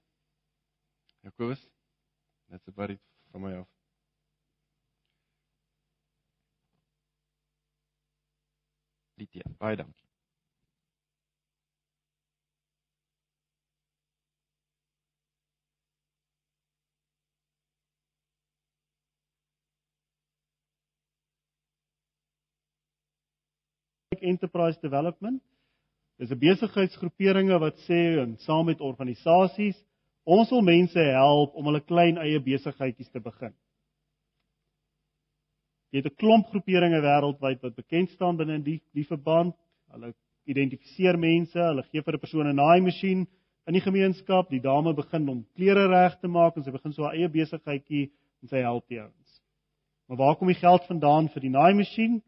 Jakobus, 1.23 1.61
dit's 2.51 2.67
about 2.67 2.91
it 2.91 3.01
van 3.31 3.41
my 3.41 3.53
af. 3.61 3.69
Litie, 9.17 9.47
baie 9.59 9.75
dankie. 9.79 10.04
Enterprise 24.21 24.79
Development. 24.81 25.41
Dis 26.17 26.31
'n 26.31 26.39
besigheidsgroeperinge 26.39 27.59
wat 27.59 27.77
sê 27.87 28.19
en 28.21 28.37
saam 28.37 28.65
met 28.65 28.81
organisasies, 28.81 29.77
ons 30.23 30.49
wil 30.49 30.61
mense 30.61 30.99
help 30.99 31.55
om 31.55 31.65
hulle 31.65 31.81
klein 31.81 32.17
eie 32.17 32.39
besigheidjies 32.39 33.09
te 33.09 33.19
begin. 33.19 33.53
Jy 35.91 36.01
het 36.01 36.11
'n 36.11 36.15
klomp 36.15 36.47
groeperinge 36.47 37.01
wêreldwyd 37.01 37.61
wat 37.61 37.75
bekend 37.75 38.09
staan 38.09 38.37
binne 38.37 38.61
die 38.63 38.81
die 38.93 39.05
verband. 39.05 39.55
Hulle 39.91 40.13
identifiseer 40.45 41.17
mense, 41.17 41.59
hulle 41.59 41.83
gee 41.83 42.01
vir 42.01 42.13
'n 42.13 42.19
persoon 42.19 42.47
'n 42.47 42.55
naaimasjien 42.55 43.27
in 43.67 43.73
die 43.73 43.81
gemeenskap. 43.81 44.49
Die 44.49 44.61
dame 44.61 44.93
begin 44.93 45.29
om 45.29 45.45
klere 45.55 45.87
reg 45.87 46.19
te 46.19 46.27
maak 46.27 46.57
en 46.57 46.63
sy 46.63 46.71
begin 46.71 46.93
so 46.93 47.03
haar 47.03 47.15
eie 47.15 47.29
besigheidjie 47.29 48.11
en 48.41 48.47
sy 48.47 48.57
help 48.57 48.91
ouens. 48.91 49.41
Maar 50.07 50.17
waar 50.17 50.35
kom 50.35 50.47
die 50.47 50.61
geld 50.61 50.85
vandaan 50.87 51.29
vir 51.29 51.41
die 51.41 51.49
naaimasjien? 51.49 52.21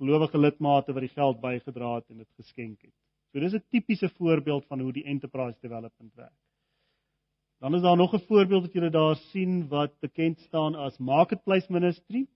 Gelowige 0.00 0.38
lidmate 0.38 0.94
wat 0.96 1.04
die 1.04 1.14
geld 1.14 1.40
bygedra 1.40 1.94
het 1.98 2.10
en 2.10 2.22
dit 2.24 2.30
geskenk 2.40 2.80
het. 2.82 2.96
So 3.32 3.40
dis 3.40 3.54
'n 3.54 3.64
tipiese 3.70 4.08
voorbeeld 4.08 4.66
van 4.66 4.80
hoe 4.80 4.92
die 4.92 5.04
enterprise 5.04 5.58
development 5.60 6.14
werk. 6.14 6.40
Dan 7.60 7.74
is 7.74 7.82
daar 7.82 7.96
nog 7.96 8.14
'n 8.14 8.26
voorbeeld 8.26 8.62
wat 8.62 8.72
julle 8.72 8.90
daar 8.90 9.16
sien 9.16 9.68
wat 9.68 10.00
bekend 10.00 10.38
staan 10.40 10.74
as 10.74 10.98
marketplace 10.98 11.72
ministry. 11.72 12.26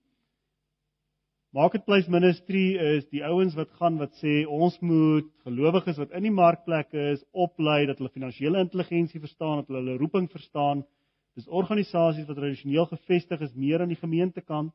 Marketplace 1.49 2.09
ministry 2.09 2.75
is 2.75 3.09
die 3.09 3.23
ouens 3.25 3.53
wat 3.55 3.69
gaan 3.79 3.97
wat 3.97 4.13
sê 4.23 4.45
ons 4.47 4.79
moet 4.79 5.29
gelowiges 5.43 5.97
wat 5.97 6.11
in 6.11 6.23
die 6.23 6.31
markplekke 6.31 7.11
is 7.11 7.25
oplei 7.31 7.85
dat 7.85 7.97
hulle 7.97 8.09
finansiële 8.09 8.59
intelligensie 8.59 9.19
verstaan, 9.19 9.55
dat 9.55 9.67
hulle 9.67 9.79
hulle 9.79 9.97
roeping 9.97 10.31
verstaan. 10.31 10.85
Dis 11.33 11.47
organisasies 11.47 12.27
wat 12.27 12.35
tradisioneel 12.35 12.85
gevestig 12.85 13.41
is 13.41 13.53
meer 13.53 13.81
aan 13.81 13.93
die 13.93 14.03
gemeentekant 14.03 14.73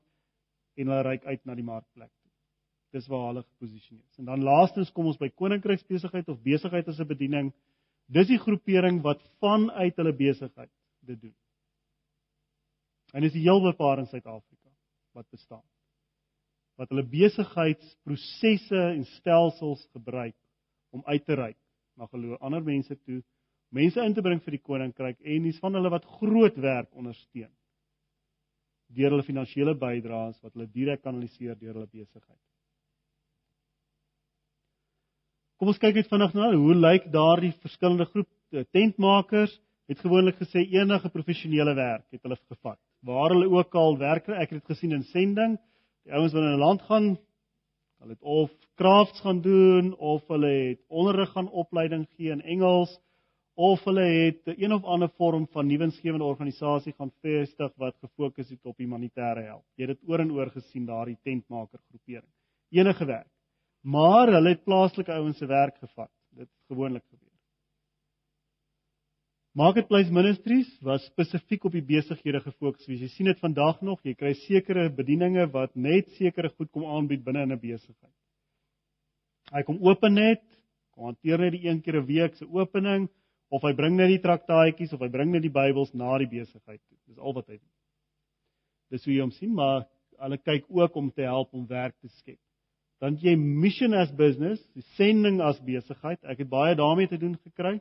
en 0.76 0.86
hulle 0.86 1.02
reik 1.02 1.24
uit 1.24 1.44
na 1.44 1.54
die 1.54 1.64
markplek. 1.64 2.12
Dis 2.90 3.06
waar 3.10 3.28
hulle 3.28 3.42
geposisioneer 3.44 4.06
is. 4.08 4.18
En 4.18 4.30
dan 4.32 4.42
laastens 4.42 4.90
kom 4.92 5.06
ons 5.06 5.18
by 5.20 5.28
koninkryksbesigheid 5.30 6.28
of 6.28 6.42
besigheid 6.42 6.88
as 6.88 7.00
'n 7.00 7.06
bediening. 7.06 7.52
Dis 8.08 8.26
die 8.26 8.38
groepering 8.38 9.02
wat 9.02 9.22
vanuit 9.40 9.96
hulle 9.96 10.12
besigheid 10.12 10.70
dit 11.06 11.20
doen. 11.20 11.34
En 13.14 13.22
dis 13.22 13.32
die 13.32 13.42
heel 13.42 13.62
bepaar 13.62 13.98
in 13.98 14.06
Suid-Afrika 14.06 14.70
wat 15.12 15.30
bestaan. 15.30 15.64
Wat 16.78 16.88
hulle 16.88 17.06
besigheidsprosesse 17.06 18.82
en 18.94 19.04
stelsels 19.04 19.86
gebruik 19.92 20.36
om 20.90 21.02
uit 21.04 21.24
te 21.24 21.34
reik 21.34 21.58
na 21.94 22.06
geloof 22.06 22.40
ander 22.40 22.62
mense 22.62 22.96
toe, 23.04 23.22
mense 23.68 24.02
in 24.02 24.14
te 24.14 24.22
bring 24.22 24.40
vir 24.42 24.56
die 24.56 24.62
koninkryk 24.62 25.18
en 25.20 25.42
dis 25.42 25.58
van 25.62 25.74
hulle 25.74 25.90
wat 25.90 26.06
groot 26.18 26.56
werk 26.56 26.94
ondersteun 26.94 27.52
deur 28.90 29.14
hulle 29.14 29.26
finansiële 29.26 29.76
bydraes 29.78 30.40
wat 30.42 30.56
hulle 30.56 30.70
direk 30.74 31.02
kanaliseer 31.04 31.58
deur 31.58 31.76
hulle 31.76 31.90
besigheid. 31.92 32.40
Kom 35.60 35.68
ons 35.68 35.76
kyk 35.76 35.98
net 35.98 36.06
vinnig 36.08 36.30
na 36.32 36.46
hoe 36.56 36.72
lyk 36.72 37.10
daardie 37.12 37.50
verskillende 37.60 38.06
groep 38.08 38.28
eh, 38.56 38.62
tentmakers 38.72 39.52
het 39.92 39.98
gewoonlik 40.00 40.38
gesê 40.40 40.62
enige 40.72 41.10
professionele 41.12 41.74
werk 41.76 42.06
het 42.14 42.22
hulle 42.24 42.38
gevat. 42.38 42.78
Waar 43.04 43.34
hulle 43.34 43.48
ook 43.58 43.74
al 43.76 43.98
werk, 44.00 44.30
ek 44.32 44.54
het 44.54 44.62
dit 44.62 44.70
gesien 44.72 44.94
in 44.96 45.02
sending, 45.10 45.58
die 46.08 46.14
ouens 46.16 46.32
wat 46.32 46.46
in 46.46 46.54
'n 46.54 46.62
land 46.62 46.80
gaan, 46.88 47.08
hulle 48.00 48.16
het 48.16 48.24
of 48.24 48.54
crafts 48.80 49.20
gaan 49.20 49.42
doen 49.44 49.90
of 49.98 50.24
hulle 50.32 50.52
het 50.70 50.80
onderrig 50.88 51.34
gaan 51.34 51.50
opleiding 51.52 52.06
gee 52.16 52.32
in 52.32 52.40
Engels 52.40 52.96
of 53.54 53.84
hulle 53.84 54.06
het 54.06 54.40
een 54.56 54.72
of 54.72 54.84
ander 54.84 55.10
vorm 55.18 55.44
van 55.52 55.66
nuwensgewende 55.66 56.24
organisasie 56.24 56.94
gaan 56.96 57.12
vestig 57.20 57.72
wat 57.76 58.00
gefokus 58.00 58.48
het 58.48 58.64
op 58.64 58.78
humanitêre 58.80 59.44
help. 59.44 59.66
Jy 59.76 59.86
het 59.86 59.98
dit 59.98 60.08
oor 60.08 60.24
en 60.24 60.32
oor 60.32 60.50
gesien 60.56 60.86
daardie 60.86 61.18
tentmaker 61.22 61.80
groepering. 61.90 62.32
Enige 62.70 63.04
werk 63.04 63.28
maar 63.82 64.32
hulle 64.32 64.54
het 64.54 64.64
plaaslike 64.64 65.12
ouens 65.12 65.38
se 65.38 65.46
werk 65.46 65.78
gevat. 65.78 66.10
Dit 66.36 66.48
gewoonlik 66.68 67.04
gebeur. 67.08 67.28
Marketplace 69.52 70.12
Ministries 70.12 70.68
was 70.86 71.04
spesifiek 71.10 71.64
op 71.64 71.72
die 71.72 71.82
besighede 71.82 72.40
gefokus. 72.40 72.86
Jy 72.86 73.08
sien 73.08 73.26
dit 73.26 73.40
vandag 73.40 73.80
nog, 73.82 73.98
jy 74.06 74.14
kry 74.14 74.34
sekere 74.46 74.88
bedieninge 74.94 75.48
wat 75.50 75.74
net 75.74 76.08
sekere 76.18 76.52
goed 76.54 76.70
kom 76.70 76.86
aanbied 76.86 77.24
binne 77.24 77.42
in 77.42 77.52
'n 77.52 77.60
besigheid. 77.60 78.14
Hy 79.50 79.62
kom 79.62 79.82
open 79.82 80.14
net 80.14 80.44
Kom 81.00 81.08
hanteer 81.08 81.40
net 81.40 81.54
die 81.56 81.64
een 81.64 81.80
keer 81.80 81.96
'n 82.00 82.06
week 82.06 82.34
se 82.36 82.44
opening 82.44 83.08
of 83.48 83.62
hy 83.62 83.72
bring 83.72 83.96
net 83.96 84.10
die 84.12 84.20
traktaatjies 84.20 84.92
of 84.92 85.00
hy 85.00 85.08
bring 85.08 85.30
net 85.32 85.42
die 85.42 85.54
Bybels 85.54 85.94
na 85.94 86.18
die 86.18 86.28
besigheid 86.28 86.80
toe. 86.82 86.98
Dis 87.06 87.18
al 87.18 87.34
wat 87.34 87.46
hy 87.48 87.56
doen. 87.56 87.72
Dis 88.90 89.04
hoe 89.04 89.14
jy 89.14 89.20
hom 89.20 89.32
sien, 89.32 89.54
maar 89.54 89.86
hulle 90.20 90.38
kyk 90.38 90.66
ook 90.68 90.96
om 90.96 91.10
te 91.10 91.22
help 91.22 91.54
om 91.54 91.66
werk 91.66 91.96
te 92.00 92.08
skep. 92.08 92.38
Dan 93.00 93.16
jy 93.16 93.32
mission 93.36 93.94
as 93.96 94.10
business, 94.12 94.60
die 94.76 94.84
sending 94.98 95.40
as 95.40 95.60
besigheid. 95.64 96.20
Ek 96.28 96.42
het 96.42 96.50
baie 96.50 96.76
daarmee 96.76 97.08
te 97.08 97.18
doen 97.20 97.38
gekry. 97.40 97.78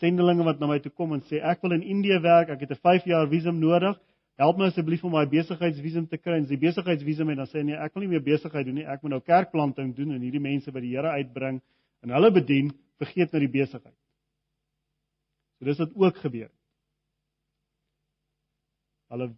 Sendelinge 0.00 0.46
wat 0.46 0.60
na 0.60 0.70
my 0.70 0.78
toe 0.82 0.92
kom 0.92 1.12
en 1.14 1.22
sê 1.28 1.42
ek 1.44 1.60
wil 1.62 1.76
in 1.76 1.84
Indië 1.84 2.18
werk, 2.24 2.48
ek 2.50 2.64
het 2.64 2.72
'n 2.72 2.80
5 2.80 3.04
jaar 3.04 3.28
visum 3.28 3.60
nodig. 3.60 3.98
Help 4.40 4.58
my 4.58 4.66
asseblief 4.66 5.04
om 5.04 5.12
my 5.12 5.26
besigheidsvisum 5.26 6.08
te 6.08 6.18
kry. 6.18 6.38
En 6.38 6.42
as 6.42 6.48
die 6.48 6.58
besigheidsvisum 6.58 7.28
het 7.28 7.38
dan 7.38 7.46
sê 7.46 7.62
nee, 7.62 7.76
ek 7.76 7.94
wil 7.94 8.02
nie 8.02 8.08
meer 8.08 8.22
besigheid 8.22 8.66
doen 8.66 8.74
nie. 8.74 8.86
Ek 8.86 9.02
moet 9.02 9.10
nou 9.10 9.20
kerkplanting 9.20 9.94
doen 9.94 10.10
en 10.10 10.20
hierdie 10.20 10.40
mense 10.40 10.72
by 10.72 10.80
die 10.80 10.96
Here 10.96 11.08
uitbring 11.08 11.60
en 12.02 12.10
hulle 12.10 12.30
bedien, 12.30 12.72
vergeet 12.98 13.32
nou 13.32 13.40
die 13.40 13.52
besigheid. 13.60 13.96
So 15.58 15.64
dis 15.64 15.78
wat 15.78 15.94
ook 15.94 16.16
gebeur. 16.16 16.50
Hulle 19.12 19.30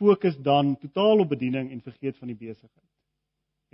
fokus 0.00 0.36
dan 0.42 0.76
totaal 0.76 1.22
op 1.24 1.28
bediening 1.28 1.70
en 1.70 1.80
vergeet 1.80 2.18
van 2.18 2.28
die 2.28 2.36
besigheid. 2.36 2.95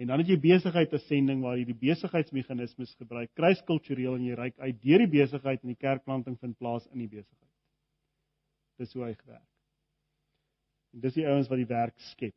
En 0.00 0.08
dan 0.08 0.22
het 0.22 0.30
jy 0.32 0.38
besigheid 0.40 0.92
as 0.96 1.04
sending 1.06 1.42
waar 1.44 1.58
jy 1.60 1.66
die 1.68 1.78
besigheidsmeganismes 1.78 2.94
gebruik, 2.96 3.30
kruiskultureel 3.36 4.16
en 4.16 4.24
jy 4.24 4.36
reik 4.38 4.58
uit 4.58 4.78
deur 4.80 5.04
die 5.04 5.12
besigheid 5.18 5.60
en 5.62 5.74
die 5.74 5.80
kerkplanting 5.80 6.38
vind 6.40 6.56
plaas 6.58 6.86
in 6.94 7.04
die 7.04 7.10
besigheid. 7.10 7.50
Dis 8.80 8.94
hoe 8.96 9.04
hy 9.04 9.12
werk. 9.26 9.48
En 10.92 11.04
dis 11.04 11.18
die 11.18 11.26
ouens 11.28 11.50
wat 11.50 11.60
die 11.60 11.68
werk 11.68 12.00
skep. 12.12 12.34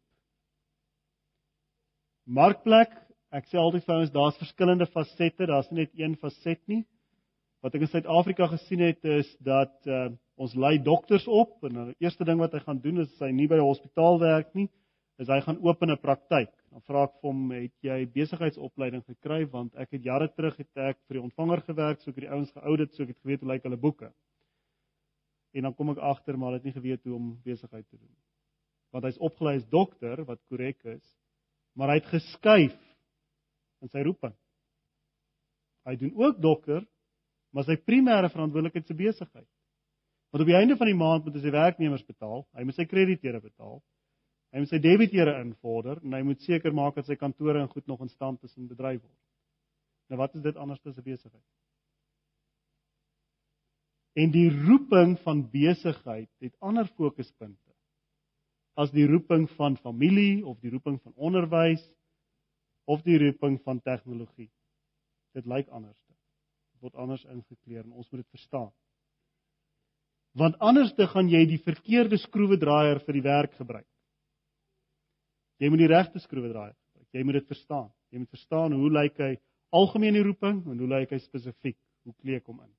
Markplek, 2.25 2.91
ek 3.35 3.47
sê 3.47 3.59
altyd 3.61 3.85
vir 3.85 3.95
ouens, 3.99 4.11
daar's 4.11 4.37
verskillende 4.41 4.87
fasette, 4.89 5.47
daar's 5.47 5.71
nie 5.71 5.83
net 5.83 5.95
een 5.99 6.15
faset 6.19 6.61
nie. 6.71 6.83
Wat 7.63 7.75
ek 7.75 7.85
in 7.85 7.91
Suid-Afrika 7.91 8.47
gesien 8.51 8.83
het 8.83 9.05
is 9.09 9.29
dat 9.45 9.73
uh, 9.89 10.09
ons 10.37 10.55
lei 10.59 10.75
dokters 10.83 11.25
op 11.27 11.63
en 11.65 11.79
die 11.91 12.05
eerste 12.05 12.27
ding 12.27 12.41
wat 12.41 12.53
hy 12.53 12.61
gaan 12.65 12.81
doen 12.83 13.03
is 13.05 13.13
hy 13.23 13.31
nie 13.33 13.47
by 13.49 13.57
'n 13.57 13.67
hospitaal 13.67 14.19
werk 14.21 14.51
nie, 14.53 14.67
is 15.21 15.29
hy 15.31 15.39
gaan 15.41 15.61
open 15.63 15.91
'n 15.91 16.01
praktyk. 16.01 16.51
Dan 16.71 16.81
vra 16.81 17.03
ek 17.03 17.13
vir 17.21 17.29
hom, 17.29 17.51
"Het 17.51 17.73
jy 17.81 18.05
besigheidsopleiding 18.05 19.03
gekry?" 19.05 19.45
Want 19.45 19.75
ek 19.75 19.91
het 19.91 20.03
jare 20.03 20.27
terug 20.27 20.57
het 20.57 20.77
ek 20.77 20.97
vir 21.07 21.13
die 21.19 21.23
ontvanger 21.23 21.61
gewerk, 21.61 22.01
so 22.01 22.11
ek 22.11 22.15
het 22.15 22.25
die 22.25 22.31
ouens 22.31 22.51
geoudit, 22.51 22.93
so 22.93 23.03
ek 23.03 23.09
het 23.09 23.19
geweet 23.19 23.41
hoe 23.41 23.49
lyk 23.49 23.63
hulle 23.63 23.77
boeke. 23.77 24.13
En 25.53 25.63
dan 25.63 25.73
kom 25.73 25.89
ek 25.89 25.97
agter 25.97 26.37
maar 26.37 26.49
hy 26.49 26.55
het 26.55 26.63
nie 26.63 26.73
geweet 26.73 27.03
hoe 27.03 27.15
om 27.15 27.41
besigheid 27.43 27.87
te 27.89 27.97
doen. 27.97 28.15
Want 28.91 29.05
hy's 29.05 29.17
opgelei 29.17 29.55
as 29.55 29.69
dokter, 29.69 30.25
wat 30.25 30.43
korrek 30.49 30.83
is, 30.83 31.17
maar 31.75 31.89
hy 31.89 31.95
het 31.95 32.11
geskuif 32.11 32.75
in 33.81 33.89
sy 33.89 34.03
roeping. 34.03 34.35
Hy 35.85 35.95
doen 35.95 36.13
ook 36.15 36.41
dokter, 36.41 36.85
maar 37.53 37.63
sy 37.63 37.77
primêre 37.77 38.29
verantwoordelikheid 38.29 38.89
is 38.89 38.97
besigheid. 38.97 39.47
Want 40.31 40.43
op 40.43 40.49
die 40.49 40.57
einde 40.57 40.75
van 40.75 40.87
die 40.87 40.97
maand 40.99 41.25
moet 41.25 41.35
hy 41.37 41.41
sy 41.45 41.51
werknemers 41.51 42.05
betaal, 42.05 42.47
hy 42.57 42.63
moet 42.67 42.75
sy 42.75 42.85
krediteure 42.89 43.39
betaal. 43.39 43.77
Hy 44.55 44.61
moet 44.63 44.71
sy 44.71 44.77
debiteure 44.79 45.33
invorder 45.43 45.99
en 45.99 46.13
hy 46.15 46.21
moet 46.23 46.39
seker 46.47 46.71
maak 46.71 46.95
dat 46.95 47.09
sy 47.09 47.17
kantore 47.19 47.59
en 47.59 47.67
goed 47.67 47.89
nog 47.91 48.05
in 48.05 48.11
stand 48.13 48.43
is 48.47 48.53
en 48.55 48.69
bedryf 48.69 49.01
word. 49.01 49.17
Nou 50.07 50.19
wat 50.21 50.37
is 50.39 50.45
dit 50.45 50.55
anders 50.55 50.79
as 50.87 50.95
'n 50.95 51.03
besigheid? 51.03 51.43
En 54.15 54.31
die 54.31 54.47
roeping 54.47 55.17
van 55.25 55.41
besigheid 55.51 56.29
het 56.39 56.55
ander 56.63 56.87
fokuspunte 56.87 57.73
as 58.79 58.91
die 58.91 59.07
roeping 59.07 59.49
van 59.57 59.75
familie 59.75 60.45
of 60.45 60.59
die 60.59 60.71
roeping 60.71 61.01
van 61.01 61.11
onderwys 61.15 61.83
of 62.85 63.01
die 63.03 63.17
roeping 63.17 63.59
van 63.63 63.81
tegnologie. 63.81 64.51
Dit 65.33 65.45
lyk 65.45 65.67
anders. 65.67 65.99
Dit 66.71 66.79
word 66.79 66.95
anders 66.95 67.25
ingekleer 67.25 67.83
en 67.83 67.91
ons 67.91 68.09
moet 68.09 68.21
dit 68.21 68.29
verstaan. 68.29 68.71
Want 70.31 70.59
anders 70.59 70.93
te 70.93 71.07
gaan 71.07 71.27
jy 71.27 71.45
die 71.45 71.59
verkeerde 71.59 72.17
skroewedraaier 72.17 73.03
vir 73.03 73.13
die 73.13 73.25
werk 73.27 73.53
gebruik. 73.59 73.87
Jy 75.59 75.69
moet 75.69 75.83
die 75.83 75.91
regte 75.91 76.19
skroewedraaier 76.19 76.75
gebruik. 76.75 77.09
Jy 77.15 77.23
moet 77.23 77.39
dit 77.39 77.47
verstaan. 77.47 77.91
Jy 78.11 78.23
moet 78.23 78.29
verstaan 78.29 78.73
hoe 78.73 78.91
lyk 78.91 79.19
hy 79.23 79.35
algemene 79.75 80.23
roeping 80.23 80.63
en 80.67 80.79
hoe 80.79 80.87
lyk 80.87 81.13
hy 81.15 81.19
spesifiek? 81.23 81.77
Hoe 82.03 82.13
kleek 82.21 82.45
hom 82.45 82.59
in? 82.61 82.73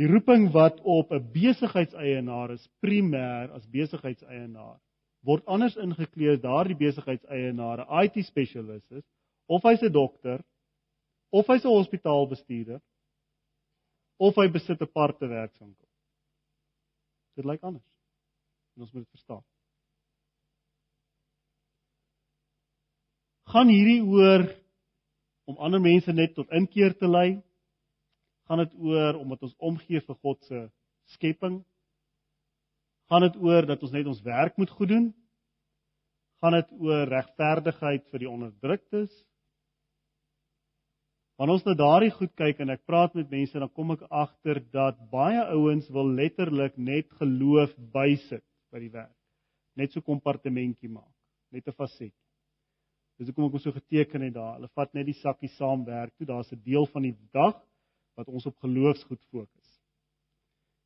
Die 0.00 0.08
roeping 0.08 0.50
wat 0.52 0.80
op 0.80 1.12
'n 1.12 1.32
besigheidseienaar 1.32 2.52
is 2.52 2.68
primêr 2.80 3.52
as 3.52 3.68
besigheidseienaar 3.68 4.80
word 5.22 5.44
anders 5.46 5.76
ingekleed 5.76 6.42
daardie 6.42 6.76
besigheidseienaar 6.76 7.84
'n 7.84 8.04
IT 8.04 8.24
spesialis 8.26 8.90
is 8.90 9.04
of 9.46 9.62
hy's 9.62 9.82
'n 9.82 9.92
dokter 9.92 10.42
of 11.30 11.46
hy's 11.46 11.64
'n 11.64 11.76
hospitaalbestuurder 11.78 12.80
of 14.18 14.34
hy 14.34 14.48
besit 14.48 14.80
'n 14.80 14.84
aparte 14.84 15.26
werkswinkel. 15.26 15.88
Dit 17.36 17.44
lyk 17.44 17.62
anders. 17.62 17.88
En 18.76 18.82
ons 18.82 18.92
moet 18.92 19.02
dit 19.02 19.10
verstaan. 19.10 19.44
Gaan 23.52 23.68
hierdie 23.68 24.00
oor 24.08 24.46
om 25.44 25.58
ander 25.60 25.80
mense 25.84 26.12
net 26.16 26.32
tot 26.32 26.52
inkeer 26.56 26.94
te 26.96 27.08
lei? 27.08 27.42
Gaan 28.48 28.62
dit 28.62 28.78
oor 28.80 29.18
omdat 29.20 29.42
ons 29.44 29.58
omgee 29.60 30.00
vir 30.00 30.16
God 30.24 30.38
se 30.48 30.60
skepping? 31.12 31.58
Gaan 33.12 33.26
dit 33.26 33.36
oor 33.44 33.68
dat 33.68 33.84
ons 33.84 33.92
net 33.92 34.08
ons 34.08 34.22
werk 34.24 34.56
moet 34.56 34.72
goed 34.72 34.88
doen? 34.94 35.10
Gaan 36.40 36.56
dit 36.56 36.72
oor 36.80 37.04
regverdigheid 37.12 38.06
vir 38.08 38.24
die 38.24 38.30
onderdruktes? 38.30 39.12
Wanneer 41.36 41.58
ons 41.58 41.68
na 41.68 41.76
daardie 41.76 42.12
goed 42.16 42.32
kyk 42.40 42.64
en 42.64 42.72
ek 42.72 42.88
praat 42.88 43.12
met 43.18 43.28
mense, 43.28 43.58
dan 43.58 43.72
kom 43.76 43.92
ek 43.92 44.06
agter 44.08 44.62
dat 44.72 44.96
baie 45.12 45.44
ouens 45.52 45.92
wil 45.92 46.08
letterlik 46.08 46.80
net 46.80 47.12
geloof 47.20 47.76
bysit 47.92 48.46
by 48.72 48.80
die 48.80 48.92
werk. 48.96 49.16
Net 49.76 49.92
so 49.92 50.00
kompartementjie 50.00 50.88
maak, 50.88 51.12
net 51.52 51.68
'n 51.68 51.76
faset. 51.76 52.16
Dis 53.18 53.28
hoekom 53.28 53.48
ek 53.48 53.56
hom 53.56 53.62
so 53.62 53.74
geteken 53.76 54.24
het 54.26 54.34
daar. 54.34 54.56
Hulle 54.56 54.70
vat 54.76 54.94
net 54.96 55.06
die 55.06 55.18
sakkie 55.20 55.50
saam 55.56 55.84
werk 55.84 56.14
toe. 56.16 56.26
Daar's 56.26 56.52
'n 56.52 56.62
deel 56.64 56.86
van 56.86 57.02
die 57.02 57.16
dag 57.32 57.58
wat 58.16 58.28
ons 58.28 58.46
op 58.46 58.56
geloofsgoed 58.58 59.22
fokus. 59.30 59.68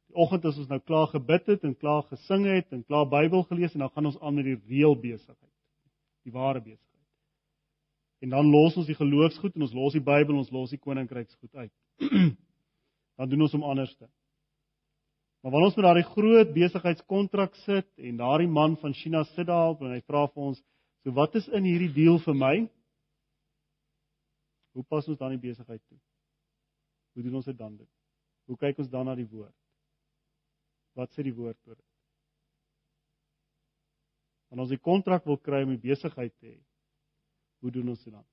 Die 0.07 0.17
oggend 0.17 0.45
as 0.45 0.59
ons 0.59 0.69
nou 0.69 0.79
klaar 0.81 1.09
gebid 1.11 1.47
het 1.47 1.65
en 1.65 1.77
klaar 1.77 2.03
gesing 2.03 2.47
het 2.47 2.73
en 2.73 2.85
klaar 2.85 3.07
Bybel 3.09 3.43
gelees 3.45 3.75
en 3.75 3.81
dan 3.81 3.91
gaan 3.91 4.07
ons 4.07 4.21
aan 4.21 4.35
met 4.35 4.45
die 4.45 4.61
reël 4.69 4.95
besigheid. 4.95 5.55
Die 6.25 6.33
ware 6.33 6.61
besigheid. 6.61 6.87
En 8.23 8.31
dan 8.31 8.51
los 8.51 8.77
ons 8.77 8.87
die 8.87 8.95
geloofsgoed 8.95 9.57
en 9.57 9.63
ons 9.63 9.75
los 9.75 9.93
die 9.93 10.05
Bybel, 10.05 10.37
ons 10.37 10.51
los 10.51 10.71
die 10.71 10.79
koninkryksgoed 10.79 11.55
uit. 11.55 11.73
dan 13.19 13.29
doen 13.29 13.43
ons 13.47 13.53
hom 13.53 13.67
anderste. 13.67 14.09
Maar 15.43 15.53
wanneer 15.53 15.71
ons 15.71 15.77
met 15.79 15.87
daardie 15.87 16.09
groot 16.11 16.55
besigheidskontrak 16.55 17.55
sit 17.65 17.89
en 17.97 18.17
daardie 18.19 18.49
man 18.51 18.77
van 18.83 18.95
China 18.95 19.23
sit 19.35 19.47
daar 19.47 19.77
en 19.79 19.93
hy 19.95 20.01
vra 20.03 20.25
vir 20.33 20.49
ons, 20.49 20.63
"So 21.07 21.15
wat 21.15 21.37
is 21.39 21.47
in 21.55 21.63
hierdie 21.63 21.93
deal 21.95 22.19
vir 22.19 22.35
my?" 22.35 22.57
Hoe 24.75 24.83
pas 24.85 25.07
ons 25.09 25.19
dan 25.19 25.31
die 25.31 25.39
besigheid 25.39 25.81
toe? 25.87 25.99
Hoe 27.15 27.23
doen 27.23 27.39
ons 27.39 27.47
dit 27.47 27.57
dan 27.57 27.77
dit? 27.77 27.89
Hoe 28.51 28.57
kyk 28.59 28.83
ons 28.83 28.91
dan 28.91 29.07
na 29.07 29.15
die 29.15 29.29
woord? 29.31 29.55
Wat 30.99 31.15
sê 31.15 31.23
die 31.23 31.35
woord 31.35 31.57
oor 31.69 31.77
dit? 31.77 31.93
Want 34.51 34.67
ons 34.67 34.75
die 34.75 34.83
kontrak 34.83 35.25
wil 35.25 35.39
kry 35.39 35.63
om 35.63 35.73
die 35.77 35.89
besigheid 35.95 36.35
te 36.41 36.51
hê, 36.51 36.59
Hoe 37.65 37.71
doen 37.71 37.89
ons 37.89 38.03
dit 38.05 38.13
dan? 38.13 38.25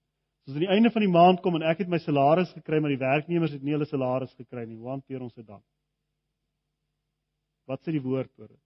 Soos 0.43 0.57
aan 0.57 0.65
die 0.65 0.73
einde 0.73 0.91
van 0.91 1.05
die 1.05 1.11
maand 1.13 1.39
kom 1.41 1.55
en 1.55 1.63
ek 1.63 1.85
het 1.85 1.91
my 1.91 2.01
salaris 2.03 2.51
gekry, 2.57 2.81
maar 2.83 2.91
die 2.91 2.99
werknemers 2.99 3.53
het 3.55 3.63
nie 3.63 3.77
hulle 3.77 3.87
salaris 3.87 4.33
gekry 4.35 4.65
nie. 4.67 4.75
Hoe 4.75 4.91
hanteer 4.91 5.21
ons 5.23 5.33
dit 5.37 5.47
dan? 5.47 5.61
Wat 7.69 7.79
sê 7.85 7.93
die 7.95 8.03
woord 8.03 8.33
oor 8.41 8.49
dit? 8.49 8.59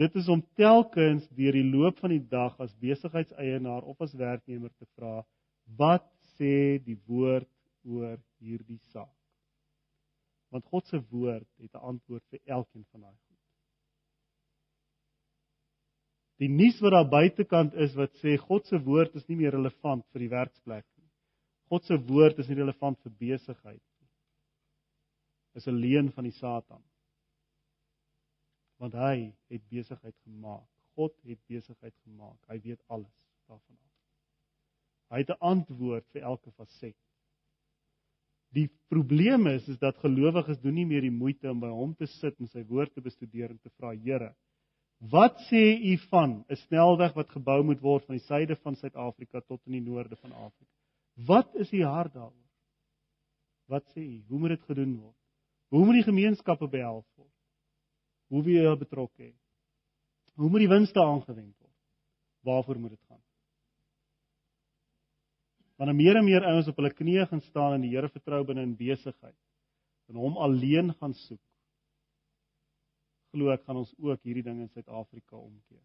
Dit 0.00 0.16
is 0.16 0.28
om 0.32 0.40
telkens 0.56 1.26
deur 1.36 1.52
die 1.52 1.66
loop 1.68 1.98
van 2.00 2.14
die 2.14 2.24
dag 2.32 2.56
as 2.64 2.72
besigheidseienaar 2.80 3.84
of 3.84 4.00
as 4.00 4.16
werknemer 4.16 4.72
te 4.78 4.88
vra, 4.96 5.20
wat 5.76 6.06
sê 6.38 6.80
die 6.84 6.96
woord 7.06 7.50
oor 7.84 8.16
hierdie 8.40 8.80
saak? 8.94 9.12
Want 10.50 10.64
God 10.72 10.86
se 10.88 11.02
woord 11.12 11.48
het 11.60 11.74
'n 11.74 11.86
antwoord 11.92 12.24
vir 12.32 12.40
elkeen 12.46 12.86
van 12.92 13.00
daai 13.00 13.18
die 16.40 16.48
nuus 16.48 16.78
wat 16.80 16.94
daar 16.96 17.08
buitekant 17.08 17.74
is 17.84 17.94
wat 17.98 18.14
sê 18.22 18.36
God 18.40 18.68
se 18.68 18.80
woord 18.84 19.16
is 19.18 19.26
nie 19.28 19.36
meer 19.42 19.52
relevant 19.52 20.06
vir 20.12 20.24
die 20.24 20.32
werksplek 20.32 20.86
nie. 20.96 21.08
God 21.68 21.84
se 21.84 21.98
woord 22.08 22.40
is 22.40 22.48
nie 22.48 22.56
relevant 22.58 22.98
vir 23.04 23.12
besigheid 23.20 23.82
nie. 23.82 24.08
Is 25.60 25.68
'n 25.68 25.76
leuen 25.76 26.08
van 26.12 26.24
die 26.24 26.36
Satan. 26.38 26.82
Want 28.80 28.96
hy 28.96 29.30
het 29.52 29.62
besigheid 29.68 30.16
gemaak. 30.24 30.66
God 30.96 31.14
het 31.28 31.40
besigheid 31.46 31.94
gemaak. 32.04 32.38
Hy 32.48 32.58
weet 32.64 32.80
alles 32.88 33.26
daarvan 33.46 33.76
af. 33.76 33.94
Hy 35.10 35.22
het 35.22 35.30
'n 35.30 35.42
antwoord 35.52 36.06
vir 36.12 36.22
elke 36.22 36.50
faset. 36.52 36.96
Die 38.52 38.68
probleem 38.88 39.46
is 39.46 39.68
is 39.68 39.78
dat 39.78 39.96
gelowiges 39.96 40.58
doen 40.60 40.74
nie 40.74 40.86
meer 40.86 41.00
die 41.00 41.18
moeite 41.22 41.50
om 41.50 41.60
by 41.60 41.68
hom 41.68 41.94
te 41.94 42.06
sit 42.06 42.40
en 42.40 42.48
sy 42.48 42.64
woord 42.64 42.94
te 42.94 43.00
bestudeer 43.00 43.50
en 43.50 43.58
te 43.58 43.70
vra 43.70 43.94
Here, 43.94 44.34
Wat 45.00 45.38
sê 45.48 45.80
u 45.80 45.96
van 46.10 46.44
'n 46.48 46.56
snelweg 46.56 47.12
wat 47.14 47.30
gebou 47.30 47.62
moet 47.64 47.80
word 47.80 48.04
van 48.04 48.16
die 48.16 48.24
suide 48.24 48.56
van 48.56 48.76
Suid-Afrika 48.76 49.40
tot 49.40 49.60
in 49.66 49.72
die 49.72 49.80
noorde 49.80 50.16
van 50.16 50.32
Afrika? 50.32 50.76
Wat 51.14 51.54
is 51.54 51.72
u 51.72 51.82
hart 51.84 52.12
daaroor? 52.12 52.50
Wat 53.66 53.84
sê 53.96 54.00
u? 54.00 54.24
Hoe 54.28 54.38
moet 54.38 54.48
dit 54.48 54.62
gedoen 54.62 54.96
word? 54.96 55.16
Hoe 55.68 55.84
moet 55.84 55.94
die 55.94 56.12
gemeenskappe 56.12 56.68
behels 56.68 57.06
word? 57.16 57.32
Hoe 58.30 58.42
wie 58.46 58.58
hulle 58.60 58.78
betrokke 58.78 59.24
hê? 59.24 59.32
Hoe 60.38 60.48
moet 60.48 60.62
die 60.64 60.70
winste 60.70 61.02
aangewend 61.02 61.56
word? 61.58 61.76
Waarvoor 62.46 62.78
moet 62.80 62.94
dit 62.94 63.06
gaan? 63.10 63.22
Wanneer 65.80 65.96
meer 65.96 66.18
en 66.20 66.24
meer 66.28 66.46
ouens 66.46 66.68
op 66.70 66.78
hulle 66.78 66.92
knieë 66.94 67.26
gaan 67.30 67.42
staan 67.48 67.78
en 67.78 67.84
die 67.84 67.92
Here 67.94 68.08
vertrou 68.12 68.42
binne 68.46 68.62
in 68.68 68.76
besigheid 68.76 69.36
en 70.10 70.18
hom 70.18 70.36
alleen 70.42 70.90
gaan 70.98 71.14
soek, 71.14 71.42
glo 73.30 73.52
ek 73.54 73.62
gaan 73.66 73.78
ons 73.78 73.92
ook 74.02 74.24
hierdie 74.26 74.42
ding 74.42 74.58
in 74.64 74.70
Suid-Afrika 74.74 75.38
omkeer. 75.38 75.84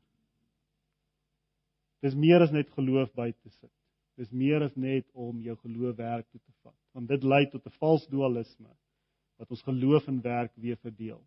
Dis 2.06 2.18
meer 2.18 2.42
as 2.42 2.54
net 2.54 2.72
geloof 2.74 3.14
by 3.18 3.30
te 3.32 3.52
sit. 3.52 3.72
Dis 4.20 4.32
meer 4.32 4.64
as 4.66 4.76
net 4.80 5.08
om 5.14 5.40
jou 5.44 5.56
geloof 5.62 5.96
werk 6.00 6.28
toe 6.30 6.42
te 6.42 6.54
vat. 6.64 6.78
Want 6.96 7.10
dit 7.12 7.24
lei 7.24 7.46
tot 7.52 7.66
'n 7.66 7.78
vals 7.80 8.08
dualisme 8.08 8.72
wat 9.38 9.50
ons 9.52 9.64
geloof 9.64 10.08
en 10.08 10.22
werk 10.22 10.54
weer 10.56 10.78
verdeel. 10.78 11.22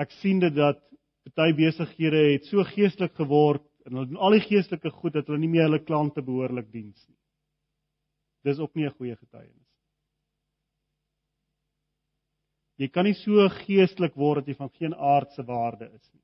Ek 0.00 0.10
sien 0.20 0.40
dit 0.40 0.54
dat 0.54 0.80
party 1.24 1.52
besighede 1.56 2.22
het 2.32 2.46
so 2.48 2.64
geestelik 2.64 3.14
geword 3.18 3.64
en 3.86 3.96
hulle 3.96 4.08
doen 4.10 4.22
al 4.22 4.36
die 4.36 4.44
geestelike 4.46 4.90
goed 4.90 5.16
dat 5.18 5.28
hulle 5.28 5.42
nie 5.42 5.50
meer 5.52 5.68
hulle 5.68 5.82
klante 5.84 6.22
behoorlik 6.24 6.70
diens 6.72 6.98
nie. 7.08 7.18
Dis 8.46 8.58
ook 8.58 8.74
nie 8.74 8.86
'n 8.86 8.96
goeie 8.98 9.16
getuienis. 9.16 9.68
Jy 12.78 12.88
kan 12.88 13.04
nie 13.04 13.14
so 13.14 13.48
geestelik 13.48 14.14
word 14.16 14.42
dat 14.42 14.48
jy 14.48 14.54
van 14.58 14.70
geen 14.70 14.94
aardse 14.94 15.42
waarde 15.46 15.90
is 15.92 16.10
nie. 16.12 16.22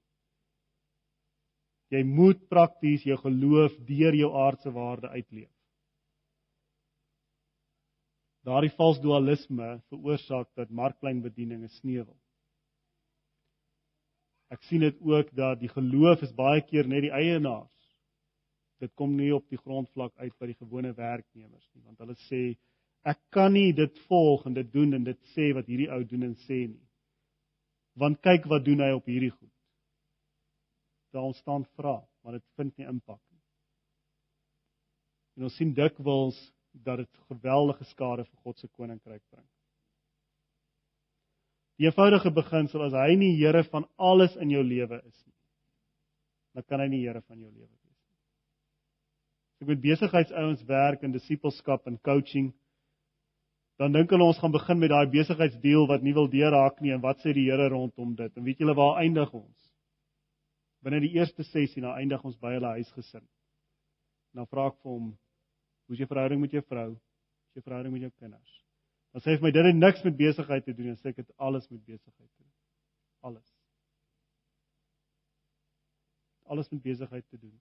Jy 1.90 2.02
moet 2.04 2.48
prakties 2.48 3.04
jou 3.04 3.16
geloof 3.16 3.76
deur 3.86 4.14
jou 4.14 4.32
aardse 4.34 4.70
waarde 4.70 5.08
uitleef. 5.08 5.52
Daardie 8.44 8.72
vals 8.76 9.00
dualisme 9.00 9.80
veroorsaak 9.88 10.48
dat 10.56 10.70
markpleinbediening 10.70 11.62
'n 11.62 11.68
sneuwel. 11.68 12.16
Ek 14.48 14.62
sien 14.64 14.80
dit 14.80 14.96
ook 15.04 15.30
dat 15.36 15.60
die 15.60 15.68
geloof 15.68 16.22
is 16.24 16.32
baie 16.36 16.62
keer 16.64 16.88
net 16.88 17.04
die 17.04 17.12
eienaars. 17.12 17.74
Dit 18.80 18.94
kom 18.96 19.16
nie 19.18 19.32
op 19.34 19.44
die 19.50 19.60
grondvlak 19.60 20.14
uit 20.16 20.34
by 20.38 20.48
die 20.52 20.58
gewone 20.58 20.94
werknemers 20.96 21.66
nie, 21.74 21.82
want 21.84 21.98
hulle 22.00 22.16
sê 22.28 22.42
ek 23.08 23.20
kan 23.34 23.52
nie 23.54 23.72
dit 23.76 23.94
volg 24.08 24.46
en 24.48 24.56
dit 24.56 24.68
doen 24.72 24.94
en 24.96 25.04
dit 25.04 25.20
sê 25.34 25.50
wat 25.56 25.68
hierdie 25.70 25.90
ou 25.92 26.00
doen 26.06 26.30
en 26.30 26.36
sê 26.46 26.64
nie. 26.66 26.86
Want 27.98 28.22
kyk 28.22 28.46
wat 28.50 28.64
doen 28.66 28.82
hy 28.84 28.92
op 28.94 29.08
hierdie 29.10 29.32
goed. 29.34 29.52
Daar 31.12 31.26
ontstaan 31.28 31.64
vra, 31.78 31.98
maar 32.22 32.38
dit 32.38 32.46
vind 32.56 32.76
nie 32.78 32.86
impak 32.86 33.20
nie. 33.20 33.42
En 35.38 35.48
ons 35.48 35.56
sien 35.58 35.74
dikwels 35.74 36.38
dat 36.72 37.02
dit 37.02 37.22
geweldige 37.30 37.84
skade 37.90 38.24
vir 38.24 38.44
God 38.44 38.58
se 38.58 38.68
koninkryk 38.68 39.22
bring. 39.30 39.46
Die 41.78 41.86
eenvoudige 41.86 42.32
beginsel 42.34 42.82
as 42.88 42.94
hy 42.96 43.14
nie 43.18 43.36
Here 43.38 43.62
van 43.70 43.86
alles 43.96 44.34
in 44.42 44.50
jou 44.50 44.64
lewe 44.66 44.98
is 44.98 45.18
nie, 45.22 45.36
dan 46.58 46.66
kan 46.66 46.82
hy 46.82 46.88
nie 46.90 47.04
Here 47.04 47.22
van 47.22 47.38
jou 47.38 47.50
lewe 47.50 47.68
wees 47.68 47.84
nie. 47.84 48.16
As 49.54 49.62
ek 49.62 49.70
met 49.72 49.84
besigheidsouens 49.84 50.64
werk 50.66 51.06
in 51.06 51.14
disippelskap 51.14 51.86
en 51.86 52.00
coaching, 52.02 52.50
dan 53.78 53.94
dink 53.94 54.10
hulle 54.10 54.26
ons 54.26 54.40
gaan 54.42 54.54
begin 54.54 54.80
met 54.82 54.90
daai 54.90 55.06
besigheidsdeal 55.12 55.86
wat 55.86 56.02
nie 56.02 56.14
wil 56.16 56.26
deurhaak 56.30 56.82
nie 56.82 56.90
en 56.96 57.02
wat 57.04 57.22
sê 57.22 57.34
die 57.34 57.46
Here 57.46 57.70
rondom 57.70 58.16
dit? 58.18 58.34
En 58.34 58.46
weet 58.46 58.58
julle 58.58 58.74
waar 58.74 58.98
eindig 59.04 59.30
ons? 59.30 59.68
Binne 60.82 60.98
die 61.02 61.14
eerste 61.14 61.46
sessie 61.46 61.82
dan 61.82 61.94
eindig 61.94 62.24
ons 62.26 62.38
by 62.42 62.56
hulle 62.56 62.74
huisgesin. 62.78 63.22
Dan 64.34 64.50
vra 64.50 64.66
ek 64.72 64.82
vir 64.82 64.90
hom, 64.90 65.12
"Hoe's 65.86 65.98
jou 65.98 66.10
verhouding 66.10 66.40
met 66.40 66.50
jou 66.50 66.62
vrou? 66.62 66.90
Hoe's 66.90 67.54
jou 67.54 67.62
verhouding 67.62 67.92
met 67.92 68.02
jou 68.02 68.10
kinders?" 68.18 68.67
Sê 69.18 69.32
hy 69.32 69.38
vir 69.38 69.46
my, 69.48 69.50
"Dit 69.50 69.64
het 69.64 69.74
niks 69.74 70.04
met 70.04 70.16
besigheid 70.16 70.64
te 70.64 70.74
doen 70.74 70.86
nie." 70.86 70.94
Dan 70.94 71.02
sê 71.02 71.08
ek, 71.10 71.16
"Dit 71.16 71.36
alles 71.36 71.68
met 71.70 71.84
besigheid 71.84 72.30
te 72.36 72.42
doen." 72.42 72.52
Alles. 73.20 73.54
Alles 76.46 76.68
met 76.70 76.82
besigheid 76.82 77.28
te 77.28 77.38
doen. 77.38 77.60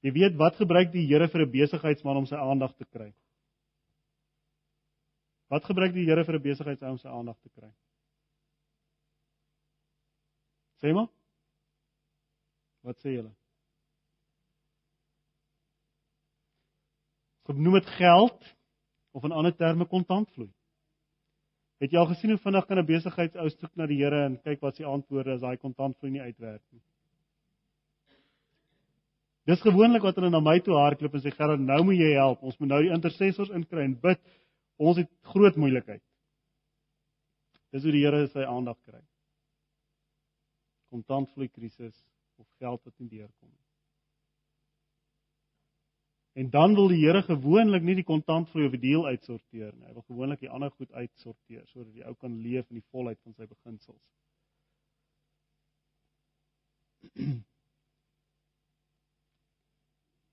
Jy 0.00 0.12
weet 0.12 0.36
wat 0.36 0.56
gebruik 0.56 0.92
die 0.92 1.06
Here 1.06 1.28
vir 1.28 1.42
'n 1.42 1.50
besigheidsman 1.50 2.16
om 2.16 2.26
sy 2.26 2.36
aandag 2.36 2.74
te 2.76 2.84
kry? 2.84 3.14
Wat 5.48 5.64
gebruik 5.64 5.92
die 5.92 6.04
Here 6.04 6.24
vir 6.24 6.34
'n 6.34 6.42
besigheidsou 6.42 6.90
om 6.90 6.98
sy 6.98 7.08
aandag 7.08 7.38
te 7.40 7.48
kry? 7.48 7.72
Sê 10.82 10.92
maar. 10.94 11.08
Wat 12.82 12.98
sê 12.98 13.14
julle? 13.16 13.34
Genoem 17.48 17.80
dit 17.80 17.86
geld 17.86 18.57
of 19.18 19.24
in 19.26 19.34
ander 19.34 19.54
terme 19.54 19.86
kontantvloei. 19.90 20.50
Het 21.82 21.94
jy 21.94 21.98
al 21.98 22.10
gesien 22.10 22.30
hoe 22.30 22.42
vinnig 22.42 22.66
kan 22.66 22.78
'n 22.78 22.86
besigheidsou 22.86 23.48
soek 23.50 23.74
na 23.76 23.86
die 23.86 23.98
Here 23.98 24.24
en 24.26 24.38
kyk 24.42 24.62
wat 24.62 24.76
sy 24.76 24.84
antwoorde 24.84 25.34
as 25.34 25.40
daai 25.40 25.56
kontantvloei 25.56 26.12
nie 26.12 26.22
uitwerk 26.22 26.62
nie? 26.72 26.82
Dis 29.48 29.62
gewoonlik 29.64 30.02
wat 30.02 30.16
hulle 30.16 30.30
na 30.30 30.40
my 30.40 30.58
toe 30.60 30.74
hardloop 30.76 31.14
en 31.14 31.22
sê 31.24 31.30
Gerard, 31.32 31.60
nou 31.60 31.82
moet 31.84 31.96
jy 31.96 32.12
help. 32.14 32.42
Ons 32.42 32.58
moet 32.60 32.68
nou 32.68 32.82
die 32.82 32.92
intercessors 32.92 33.50
inkry 33.50 33.84
en 33.84 33.94
bid. 34.00 34.20
Ons 34.76 34.98
het 34.98 35.10
groot 35.22 35.56
moeilikheid. 35.56 36.02
Dis 37.72 37.82
hoe 37.82 37.92
die 37.92 38.04
Here 38.04 38.26
sy 38.28 38.44
aandag 38.44 38.76
kry. 38.84 39.00
Kontantvloei 40.92 41.48
krisis 41.48 41.96
of 42.36 42.46
geld 42.58 42.84
wat 42.84 42.94
nie 42.98 43.08
deurkom 43.08 43.48
nie. 43.48 43.67
En 46.38 46.50
dan 46.50 46.74
wil 46.74 46.88
die 46.88 47.04
Here 47.04 47.22
gewoonlik 47.22 47.82
nie 47.82 47.96
die 47.98 48.04
kontantvloei 48.06 48.66
of 48.68 48.74
die 48.76 48.84
deel 48.84 49.06
uitsorteer 49.10 49.72
nie. 49.74 49.86
Hy 49.88 49.92
wil 49.96 50.04
gewoonlik 50.06 50.44
die 50.44 50.50
ander 50.54 50.70
goed 50.70 50.92
uitsorteer 50.94 51.64
sodat 51.66 51.90
die 51.96 52.04
ou 52.06 52.14
kan 52.14 52.36
leef 52.44 52.68
in 52.70 52.78
die 52.78 52.90
volheid 52.94 53.18
van 53.24 53.34
sy 53.34 53.46
beginsels. 53.50 54.04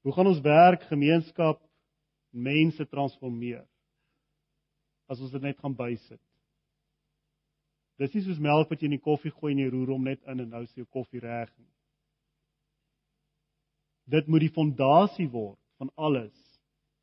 Hoe 0.06 0.14
gaan 0.14 0.30
ons 0.30 0.46
werk, 0.46 0.86
gemeenskap, 0.92 1.58
mense 2.30 2.86
transformeer? 2.94 3.66
As 5.10 5.18
ons 5.18 5.34
dit 5.34 5.42
net 5.42 5.58
gaan 5.58 5.74
bysit. 5.74 6.22
Dis 7.98 8.14
nie 8.14 8.26
soos 8.30 8.46
melk 8.52 8.70
wat 8.70 8.78
jy 8.78 8.94
in 8.94 8.98
die 9.00 9.08
koffie 9.10 9.34
gooi 9.34 9.58
en 9.58 9.66
jy 9.66 9.74
roer 9.74 9.90
hom 9.98 10.06
net 10.06 10.22
in 10.30 10.46
en 10.46 10.54
nou 10.54 10.62
is 10.70 10.78
jou 10.78 10.86
koffie 10.86 11.26
reg 11.26 11.50
nie. 11.58 11.74
Dit 14.06 14.30
moet 14.30 14.46
die 14.46 14.54
fondasie 14.54 15.32
word 15.34 15.65
van 15.82 15.92
alles 15.96 16.36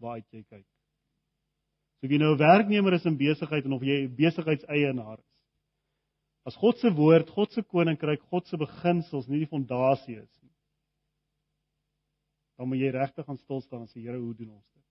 waaruit 0.02 0.28
jy 0.32 0.42
kyk. 0.42 0.66
So 2.00 2.06
of 2.06 2.12
jy 2.12 2.18
nou 2.18 2.32
'n 2.34 2.38
werknemer 2.38 2.94
is 2.94 3.06
in 3.06 3.16
besigheid 3.16 3.64
en 3.64 3.72
of 3.72 3.82
jy 3.82 4.02
'n 4.04 4.16
besigheidseienaar 4.16 5.18
is. 5.18 5.32
As 6.44 6.56
God 6.56 6.78
se 6.78 6.90
woord, 6.90 7.30
God 7.30 7.52
se 7.52 7.62
koninkryk, 7.62 8.22
God 8.30 8.46
se 8.46 8.56
beginsels 8.56 9.28
nie 9.28 9.44
die 9.44 9.50
fondasie 9.50 10.18
is 10.18 10.38
nie. 10.42 10.50
Dan 12.58 12.68
moet 12.68 12.82
jy 12.82 12.90
regtig 12.90 13.26
gaan 13.26 13.38
stil 13.38 13.60
staan 13.60 13.84
en 13.86 13.88
sê 13.88 14.02
Here, 14.02 14.18
hoe 14.18 14.34
doen 14.34 14.50
ons 14.50 14.66
dit? 14.74 14.82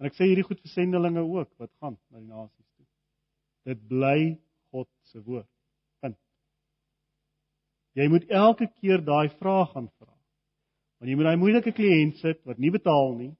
En 0.00 0.06
ek 0.06 0.16
sê 0.16 0.28
hierdie 0.28 0.44
goed 0.46 0.60
vir 0.60 0.72
sendelinge 0.72 1.20
ook 1.20 1.52
wat 1.60 1.72
gaan 1.80 1.98
na 2.10 2.18
die 2.18 2.28
nasies 2.28 2.68
toe. 2.76 2.86
Dit 3.68 3.86
bly 3.88 4.40
God 4.72 4.88
se 5.12 5.20
woord. 5.20 5.48
Punt. 6.00 6.18
Jy 7.96 8.08
moet 8.08 8.28
elke 8.30 8.68
keer 8.80 9.04
daai 9.04 9.28
vraag 9.36 9.72
gaan 9.74 9.88
vra. 9.98 10.15
Want 10.96 11.10
jy 11.10 11.16
moet 11.18 11.28
daai 11.28 11.40
moeilike 11.40 11.72
kliënt 11.76 12.20
sit 12.22 12.40
wat 12.48 12.60
nie 12.62 12.72
betaal 12.72 13.12
nie. 13.18 13.32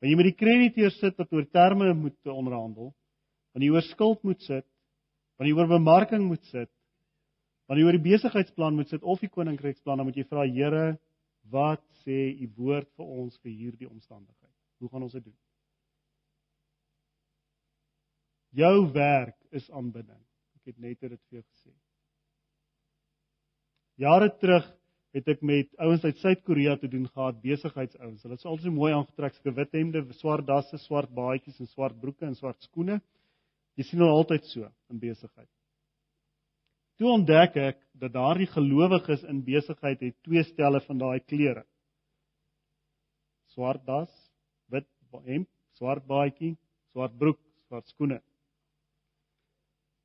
Want 0.00 0.10
jy 0.10 0.16
moet 0.16 0.30
die 0.30 0.38
krediteur 0.38 0.92
sit 0.96 1.18
wat 1.18 1.32
oor 1.34 1.46
terme 1.50 1.92
moet 1.98 2.30
onderhandel. 2.30 2.92
Want 3.52 3.66
jy 3.66 3.70
oor 3.74 3.86
skuld 3.90 4.22
moet 4.24 4.40
sit. 4.46 4.66
Want 5.38 5.50
jy 5.50 5.56
oor 5.56 5.70
bemarking 5.70 6.28
moet 6.28 6.44
sit. 6.52 6.70
Want 7.70 7.78
jy 7.78 7.86
oor 7.86 7.98
die 7.98 8.06
besigheidsplan 8.06 8.78
moet 8.78 8.90
sit 8.90 9.04
of 9.06 9.20
die 9.22 9.30
koninkryksplan, 9.30 10.00
dan 10.00 10.08
moet 10.08 10.16
jy 10.18 10.24
vra 10.26 10.42
Here, 10.42 10.86
wat 11.54 11.84
sê 12.02 12.32
u 12.42 12.48
woord 12.56 12.88
vir 12.98 13.12
ons 13.22 13.36
vir 13.44 13.52
hierdie 13.52 13.88
omstandigheid? 13.88 14.56
Hoe 14.82 14.90
gaan 14.90 15.04
ons 15.06 15.14
dit 15.14 15.24
doen? 15.24 15.36
Jou 18.58 18.74
werk 18.94 19.38
is 19.54 19.68
aanbidding. 19.70 20.18
Ek 20.58 20.72
het 20.72 20.82
net 20.82 20.98
dit 20.98 21.14
vir 21.14 21.38
jou 21.38 21.44
gesê. 21.44 21.72
Jare 24.02 24.30
terug 24.40 24.66
het 25.16 25.28
ek 25.32 25.40
met 25.42 25.70
ouens 25.82 26.04
uit 26.06 26.18
Suid-Korea 26.22 26.76
te 26.78 26.88
doen 26.88 27.06
gehad, 27.08 27.40
besigheidsouens. 27.42 28.22
Hulle 28.22 28.36
het 28.36 28.44
altyd 28.46 28.68
so 28.68 28.74
mooi 28.74 28.92
aangetrek, 28.94 29.34
ske 29.38 29.54
wit 29.54 29.72
hemde, 29.74 30.04
swart 30.20 30.46
dasse, 30.46 30.78
swart 30.84 31.10
baadjies 31.14 31.58
en 31.60 31.70
swart 31.72 31.98
broeke 32.00 32.28
en 32.28 32.36
swart 32.38 32.60
skoene. 32.68 33.00
Jy 33.78 33.88
sien 33.88 34.02
hulle 34.02 34.14
altyd 34.14 34.46
so 34.50 34.68
in 34.92 35.02
besigheid. 35.02 35.48
Toe 37.00 37.08
ontdek 37.08 37.56
ek 37.56 37.78
dat 37.96 38.12
daardie 38.12 38.48
gelowiges 38.52 39.22
in 39.24 39.42
besigheid 39.44 40.02
het 40.04 40.18
twee 40.26 40.44
stelle 40.44 40.82
van 40.84 40.98
daai 41.00 41.20
klere. 41.24 41.64
Swart 43.54 43.82
das, 43.86 44.10
wit 44.70 44.86
hemp, 45.26 45.48
swart 45.78 46.04
baadjie, 46.06 46.54
swart 46.92 47.16
broek, 47.18 47.40
swart 47.66 47.88
skoene. 47.90 48.20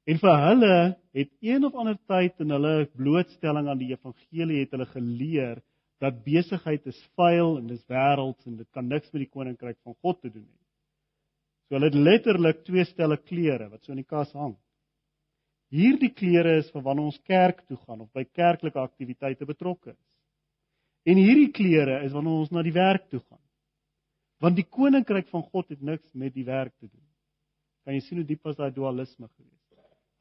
En 0.06 0.20
vir 0.22 0.36
hulle 0.48 0.76
het 1.18 1.32
een 1.42 1.64
of 1.66 1.74
ander 1.74 1.98
tyd 2.10 2.44
in 2.44 2.54
hulle 2.54 2.74
blootstelling 2.94 3.70
aan 3.72 3.80
die 3.82 3.94
evangelie 3.96 4.62
het 4.62 4.76
hulle 4.76 4.86
geleer 4.92 5.64
dat 6.04 6.22
besigheid 6.26 6.86
is 6.92 7.00
vuil 7.18 7.58
en 7.58 7.72
dis 7.72 7.82
wêrelds 7.90 8.46
en 8.46 8.60
dit 8.60 8.70
kan 8.76 8.86
niks 8.86 9.10
met 9.14 9.24
die 9.24 9.32
koninkryk 9.32 9.80
van 9.82 9.96
God 10.04 10.20
te 10.22 10.30
doen 10.30 10.46
hê. 10.46 10.62
So 11.66 11.78
hulle 11.78 11.90
het 11.90 11.98
letterlik 11.98 12.62
twee 12.68 12.86
stelle 12.86 13.18
klere 13.18 13.72
wat 13.72 13.82
so 13.82 13.96
in 13.96 14.04
die 14.04 14.10
kas 14.10 14.34
hang. 14.38 14.54
Hierdie 15.74 16.12
klere 16.14 16.60
is 16.60 16.70
vir 16.74 16.86
wanneer 16.86 17.10
ons 17.10 17.24
kerk 17.26 17.64
toe 17.66 17.80
gaan 17.88 18.06
of 18.06 18.12
by 18.14 18.28
kerklike 18.28 18.78
aktiwiteite 18.78 19.48
betrokke 19.50 19.96
is. 19.96 20.14
En 21.10 21.18
hierdie 21.18 21.50
klere 21.54 22.04
is 22.06 22.14
wanneer 22.14 22.44
ons 22.44 22.54
na 22.54 22.62
die 22.66 22.76
werk 22.76 23.10
toe 23.10 23.24
gaan. 23.24 23.42
Want 24.44 24.60
die 24.60 24.68
koninkryk 24.70 25.32
van 25.34 25.42
God 25.50 25.74
het 25.74 25.82
niks 25.82 26.14
met 26.14 26.36
die 26.36 26.46
werk 26.46 26.76
te 26.78 26.86
doen. 26.86 27.06
Kan 27.86 27.98
jy 27.98 28.06
sien 28.06 28.22
hoe 28.22 28.30
diep 28.30 28.46
was 28.46 28.58
daai 28.60 28.74
dualisme 28.74 29.28
gewees? 29.32 29.55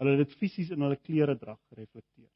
Hulle 0.04 0.24
dit 0.24 0.38
fisies 0.40 0.70
in 0.74 0.84
hulle 0.84 0.98
klere 1.00 1.36
drag 1.40 1.60
gereflekteer. 1.72 2.30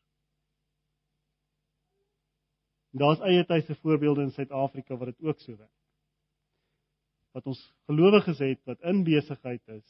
Daar's 2.98 3.20
eie 3.28 3.44
tydse 3.46 3.76
voorbeelde 3.82 4.24
in 4.24 4.32
Suid-Afrika 4.32 4.96
wat 4.96 5.12
dit 5.12 5.26
ook 5.28 5.40
so 5.44 5.56
werk. 5.56 5.74
Wat 7.36 7.46
ons 7.46 7.60
gelowiges 7.90 8.40
het 8.42 8.62
wat 8.66 8.80
in 8.88 9.04
besigheid 9.04 9.74
is. 9.76 9.88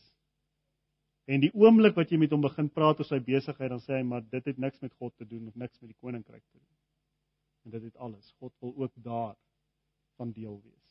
En 1.28 1.44
die 1.44 1.52
oomblik 1.54 1.94
wat 1.96 2.10
jy 2.10 2.18
met 2.18 2.32
hom 2.32 2.42
begin 2.42 2.70
praat 2.72 2.98
oor 2.98 3.06
sy 3.06 3.20
besigheid, 3.22 3.70
dan 3.70 3.82
sê 3.84 3.98
hy 3.98 4.04
maar 4.08 4.24
dit 4.32 4.46
het 4.48 4.58
niks 4.58 4.80
met 4.82 4.94
God 4.96 5.14
te 5.16 5.28
doen 5.28 5.46
of 5.50 5.54
niks 5.60 5.78
met 5.80 5.92
die 5.92 6.00
koninkryk 6.00 6.42
te 6.42 6.58
doen. 6.58 6.78
En 7.64 7.76
dit 7.76 7.88
het 7.90 7.96
alles. 7.96 8.32
God 8.40 8.54
wil 8.64 8.74
ook 8.76 8.94
daar 9.04 9.36
van 10.16 10.32
deel 10.32 10.56
wees. 10.64 10.87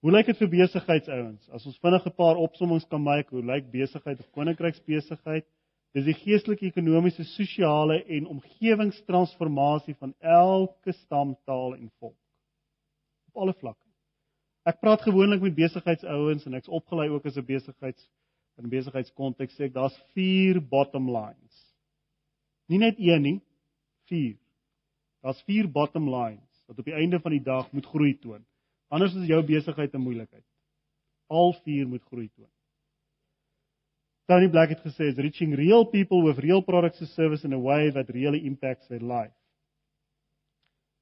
Hoe 0.00 0.12
lyk 0.14 0.30
dit 0.30 0.38
vir 0.40 0.48
besigheidsouens? 0.48 1.48
As 1.52 1.66
ons 1.68 1.76
vinnig 1.82 2.06
'n 2.06 2.16
paar 2.16 2.38
opsommings 2.40 2.86
kan 2.88 3.02
maak, 3.02 3.28
hoe 3.28 3.44
lyk 3.44 3.70
besigheid 3.70 4.20
of 4.20 4.30
koninkryksbesigheid? 4.32 5.44
Dis 5.92 6.04
die 6.06 6.14
geestelike, 6.14 6.66
ekonomiese, 6.70 7.24
sosiale 7.24 7.98
en 8.04 8.26
omgewingstransformasie 8.26 9.94
van 9.98 10.14
elke 10.20 10.92
stam, 10.92 11.36
taal 11.44 11.74
en 11.74 11.90
volk. 11.98 12.16
Op 13.28 13.42
alle 13.42 13.52
vlakke. 13.52 13.84
Ek 14.64 14.80
praat 14.80 15.02
gewoonlik 15.02 15.42
met 15.42 15.54
besigheidsouens 15.54 16.46
en 16.46 16.54
ek's 16.54 16.68
opgelei 16.68 17.08
ook 17.10 17.26
as 17.26 17.36
'n 17.36 17.44
besigheids 17.44 18.08
in 18.56 18.64
'n 18.64 18.70
besigheidskonteks 18.70 19.56
sê 19.56 19.64
ek 19.64 19.74
daar's 19.74 19.96
4 20.14 20.60
bottom 20.60 21.10
lines. 21.10 21.74
Nie 22.68 22.78
net 22.78 22.96
een 22.98 23.22
nie, 23.22 23.40
4. 24.08 24.36
Daar's 25.22 25.42
4 25.42 25.68
bottom 25.68 26.08
lines 26.08 26.64
wat 26.66 26.78
op 26.78 26.84
die 26.84 26.94
einde 26.94 27.20
van 27.20 27.32
die 27.32 27.42
dag 27.44 27.72
moet 27.72 27.86
groei 27.86 28.18
toon. 28.18 28.44
Anders 28.90 29.14
is 29.14 29.28
jou 29.30 29.42
besigheid 29.46 29.94
'n 29.94 30.02
moeilikheid. 30.02 30.46
Al 31.28 31.52
4 31.64 31.86
moet 31.86 32.02
groei 32.02 32.28
toon. 32.34 32.50
Tony 34.26 34.48
Black 34.48 34.68
het 34.68 34.80
gesê 34.80 35.10
it's 35.10 35.18
reaching 35.18 35.54
real 35.54 35.84
people 35.84 36.22
with 36.22 36.38
real 36.38 36.62
products 36.62 37.00
and 37.00 37.08
service 37.08 37.44
in 37.44 37.52
a 37.52 37.58
way 37.58 37.90
that 37.90 38.08
really 38.08 38.44
impacts 38.46 38.86
their 38.86 39.02
life. 39.02 39.34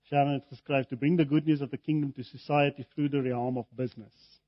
Sharon 0.08 0.32
het 0.32 0.46
geskryf 0.48 0.86
to 0.88 0.96
bring 0.96 1.16
the 1.16 1.26
good 1.26 1.46
news 1.46 1.60
of 1.60 1.70
the 1.70 1.76
kingdom 1.76 2.12
to 2.12 2.22
society 2.22 2.84
through 2.94 3.10
the 3.10 3.20
realm 3.20 3.56
of 3.56 3.66
business. 3.76 4.40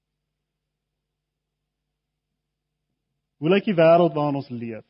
Hoe 3.36 3.49
lyk 3.49 3.64
die 3.64 3.76
wêreld 3.76 4.16
waarin 4.16 4.41
ons 4.41 4.49
leef? 4.49 4.84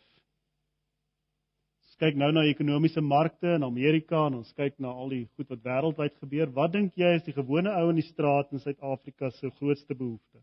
Kyk 2.00 2.16
nou 2.16 2.30
na 2.32 2.46
ekonomiese 2.48 3.02
markte 3.04 3.58
in 3.58 3.64
Amerika 3.66 4.22
en 4.26 4.38
ons 4.38 4.52
kyk 4.56 4.78
na 4.80 4.88
al 4.88 5.10
die 5.12 5.24
goed 5.36 5.50
wat 5.52 5.66
wêreldwyd 5.66 6.14
gebeur. 6.22 6.48
Wat 6.56 6.72
dink 6.72 6.96
jy 6.96 7.10
is 7.18 7.26
die 7.26 7.34
gewone 7.36 7.74
ou 7.76 7.90
in 7.92 8.00
die 8.00 8.06
straat 8.06 8.54
in 8.56 8.62
Suid-Afrika 8.62 9.28
se 9.36 9.50
grootste 9.58 9.92
behoefte? 9.98 10.40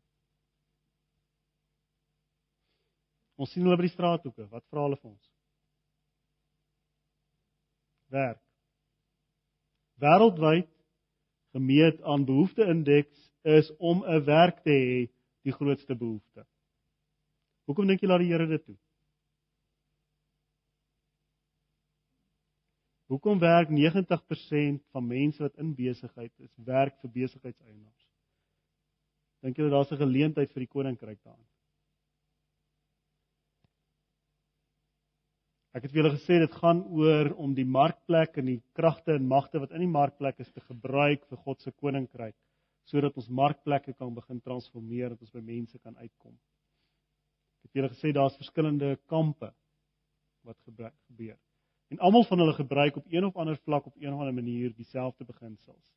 Ons 3.41 3.53
sien 3.53 3.65
hulle 3.65 3.77
by 3.77 3.87
die 3.87 3.95
straathoeke. 3.95 4.45
Wat 4.53 4.65
vra 4.69 4.85
hulle 4.85 5.01
vir 5.01 5.09
ons? 5.09 5.33
Werk. 8.13 8.41
Wêreldwyd 10.01 10.69
gemeet 11.57 12.01
aan 12.05 12.25
behoefteindeks 12.29 13.29
is 13.57 13.71
om 13.79 14.05
'n 14.05 14.25
werk 14.25 14.61
te 14.61 14.77
hê 14.77 15.07
die 15.41 15.57
grootste 15.57 15.95
behoefte. 15.95 16.45
Hoekom 17.65 17.87
dink 17.87 18.01
jy 18.01 18.07
laat 18.07 18.21
die 18.21 18.29
Here 18.29 18.45
dit 18.47 18.65
toe? 18.65 18.77
Hoekom 23.07 23.39
werk 23.39 23.69
90% 23.71 24.81
van 24.91 25.07
mense 25.07 25.43
wat 25.43 25.55
in 25.63 25.75
besigheid 25.75 26.33
is, 26.43 26.51
werk 26.67 26.97
vir 27.01 27.11
besigheidseienaars? 27.21 28.07
Dink 29.45 29.57
jy 29.57 29.69
daar's 29.71 29.91
'n 29.91 30.01
geleentheid 30.01 30.51
vir 30.51 30.65
die 30.65 30.73
koninkryk 30.73 31.21
daarin? 31.23 31.47
Ek 35.77 35.83
het 35.83 35.91
vir 35.91 36.01
julle 36.01 36.17
gesê 36.17 36.39
dit 36.41 36.51
gaan 36.57 36.79
oor 36.89 37.33
om 37.37 37.53
die 37.53 37.65
markplek 37.65 38.37
en 38.37 38.45
die 38.45 38.61
kragte 38.73 39.13
en 39.13 39.27
magte 39.27 39.59
wat 39.59 39.71
in 39.71 39.85
die 39.85 39.93
markplek 39.93 40.39
is 40.39 40.51
te 40.51 40.61
gebruik 40.61 41.25
vir 41.29 41.37
God 41.37 41.61
se 41.61 41.71
koninkryk 41.71 42.35
sodat 42.89 43.17
ons 43.19 43.27
markplekke 43.29 43.93
kan 43.93 44.13
begin 44.15 44.39
transformeer 44.41 45.09
dat 45.09 45.21
ons 45.21 45.31
by 45.31 45.41
mense 45.43 45.77
kan 45.79 45.95
uitkom. 45.97 46.33
Ek 47.63 47.69
het 47.69 47.75
julle 47.75 47.89
gesê 47.89 48.13
daar's 48.15 48.37
verskillende 48.39 48.95
kampe 49.11 49.53
wat 50.43 50.57
gebeur. 50.65 51.37
En 51.87 51.99
almal 51.99 52.25
van 52.27 52.39
hulle 52.39 52.53
gebruik 52.53 52.95
op 52.95 53.05
een 53.07 53.25
of 53.25 53.35
ander 53.35 53.57
vlak 53.63 53.85
op 53.85 53.95
een 53.95 54.13
of 54.13 54.19
ander 54.19 54.33
manier 54.33 54.73
dieselfde 54.75 55.25
beginsels. 55.25 55.93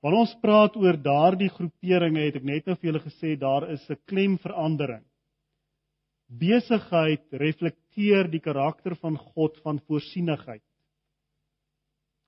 Wanneer 0.00 0.20
ons 0.20 0.38
praat 0.40 0.76
oor 0.76 0.96
daardie 1.00 1.48
groeperinge 1.48 2.20
het 2.26 2.36
ek 2.36 2.44
net 2.44 2.66
nou 2.66 2.76
vir 2.76 2.90
julle 2.90 3.04
gesê 3.04 3.36
daar 3.40 3.70
is 3.70 3.84
'n 3.90 4.00
klemverandering 4.04 5.04
Besigheid 6.26 7.24
reflekteer 7.36 8.30
die 8.32 8.40
karakter 8.40 8.96
van 8.96 9.16
God 9.16 9.58
van 9.62 9.78
voorsienigheid. 9.86 10.64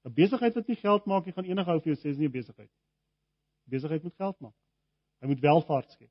'n 0.04 0.12
Besigheid 0.14 0.54
wat 0.54 0.68
nie 0.68 0.76
geld 0.76 1.06
maak 1.06 1.24
nie, 1.24 1.32
gaan 1.32 1.48
enige 1.48 1.70
ou 1.70 1.80
vir 1.80 1.94
jou 1.94 1.96
sê 1.96 2.10
is 2.10 2.18
nie 2.18 2.28
'n 2.28 2.32
besigheid. 2.32 2.70
Besigheid 3.64 4.02
moet 4.02 4.14
geld 4.14 4.40
maak. 4.40 4.54
Hy 5.20 5.26
moet 5.26 5.40
welvaart 5.40 5.90
skep. 5.90 6.10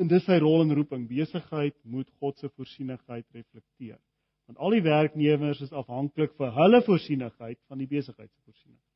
En 0.00 0.08
dis 0.10 0.24
sy 0.26 0.38
rol 0.42 0.64
en 0.64 0.74
roeping. 0.74 1.06
Besigheid 1.08 1.76
moet 1.84 2.10
God 2.18 2.38
se 2.38 2.50
voorsienigheid 2.56 3.26
reflekteer. 3.36 4.00
Want 4.48 4.58
al 4.58 4.74
die 4.76 4.82
werknemers 4.84 5.62
is 5.64 5.72
afhanklik 5.72 6.34
vir 6.40 6.50
hulle 6.58 6.82
voorsienigheid 6.84 7.60
van 7.70 7.80
die 7.80 7.88
besigheid 7.88 8.30
se 8.30 8.42
voorsienigheid. 8.42 8.90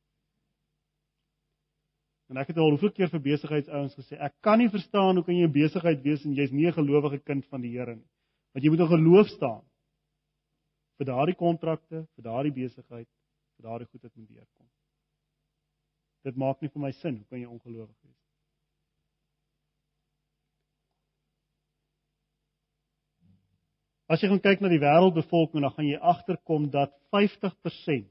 En 2.29 2.37
ek 2.37 2.51
het 2.51 2.59
al 2.61 2.75
hoeveel 2.75 2.91
keer 2.93 3.09
vir 3.09 3.23
besigheidsouens 3.25 3.95
gesê, 3.97 4.19
ek 4.21 4.35
kan 4.45 4.59
nie 4.61 4.69
verstaan 4.69 5.17
hoe 5.17 5.25
kan 5.25 5.33
jy 5.33 5.47
'n 5.47 5.55
besigheid 5.55 6.03
wees 6.03 6.25
en 6.25 6.35
jy's 6.37 6.51
nie 6.51 6.67
'n 6.67 6.77
gelowige 6.77 7.19
kind 7.25 7.45
van 7.49 7.61
die 7.61 7.71
Here 7.73 7.95
nie. 7.95 8.09
Want 8.53 8.63
jy 8.63 8.69
moet 8.69 8.79
in 8.79 8.93
geloof 8.93 9.27
staan 9.27 9.63
vir 10.97 11.05
daardie 11.05 11.35
kontrakte, 11.35 12.05
vir 12.15 12.23
daardie 12.23 12.53
besigheid, 12.53 13.07
vir 13.55 13.63
daardie 13.63 13.87
goed 13.87 14.03
wat 14.03 14.15
moet 14.15 14.29
deurkom. 14.29 14.69
Dit 16.23 16.35
maak 16.35 16.61
nie 16.61 16.69
vir 16.69 16.81
my 16.81 16.91
sin, 16.91 17.15
hoe 17.17 17.25
kan 17.25 17.39
jy 17.39 17.47
ongelowig 17.47 17.95
wees? 18.03 18.18
As 24.09 24.21
jy 24.23 24.29
gaan 24.31 24.41
kyk 24.41 24.61
na 24.61 24.71
die 24.71 24.81
wêreldbevolking, 24.81 25.61
dan 25.61 25.73
gaan 25.75 25.85
jy 25.85 25.99
agterkom 26.01 26.69
dat 26.73 26.95
50% 27.13 28.07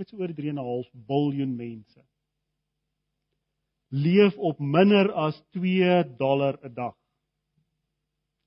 net 0.00 0.08
so 0.08 0.18
oor 0.18 0.32
3.5 0.32 0.90
miljard 1.06 1.52
mense 1.54 2.00
leef 3.90 4.36
op 4.38 4.58
minder 4.58 5.10
as 5.12 5.38
2 5.50 6.16
dollar 6.16 6.58
'n 6.62 6.74
dag. 6.74 6.96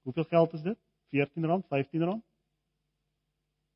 Hoeveel 0.04 0.24
geld 0.24 0.54
is 0.54 0.62
dit? 0.62 0.80
R14, 1.12 1.64
R15? 1.70 2.24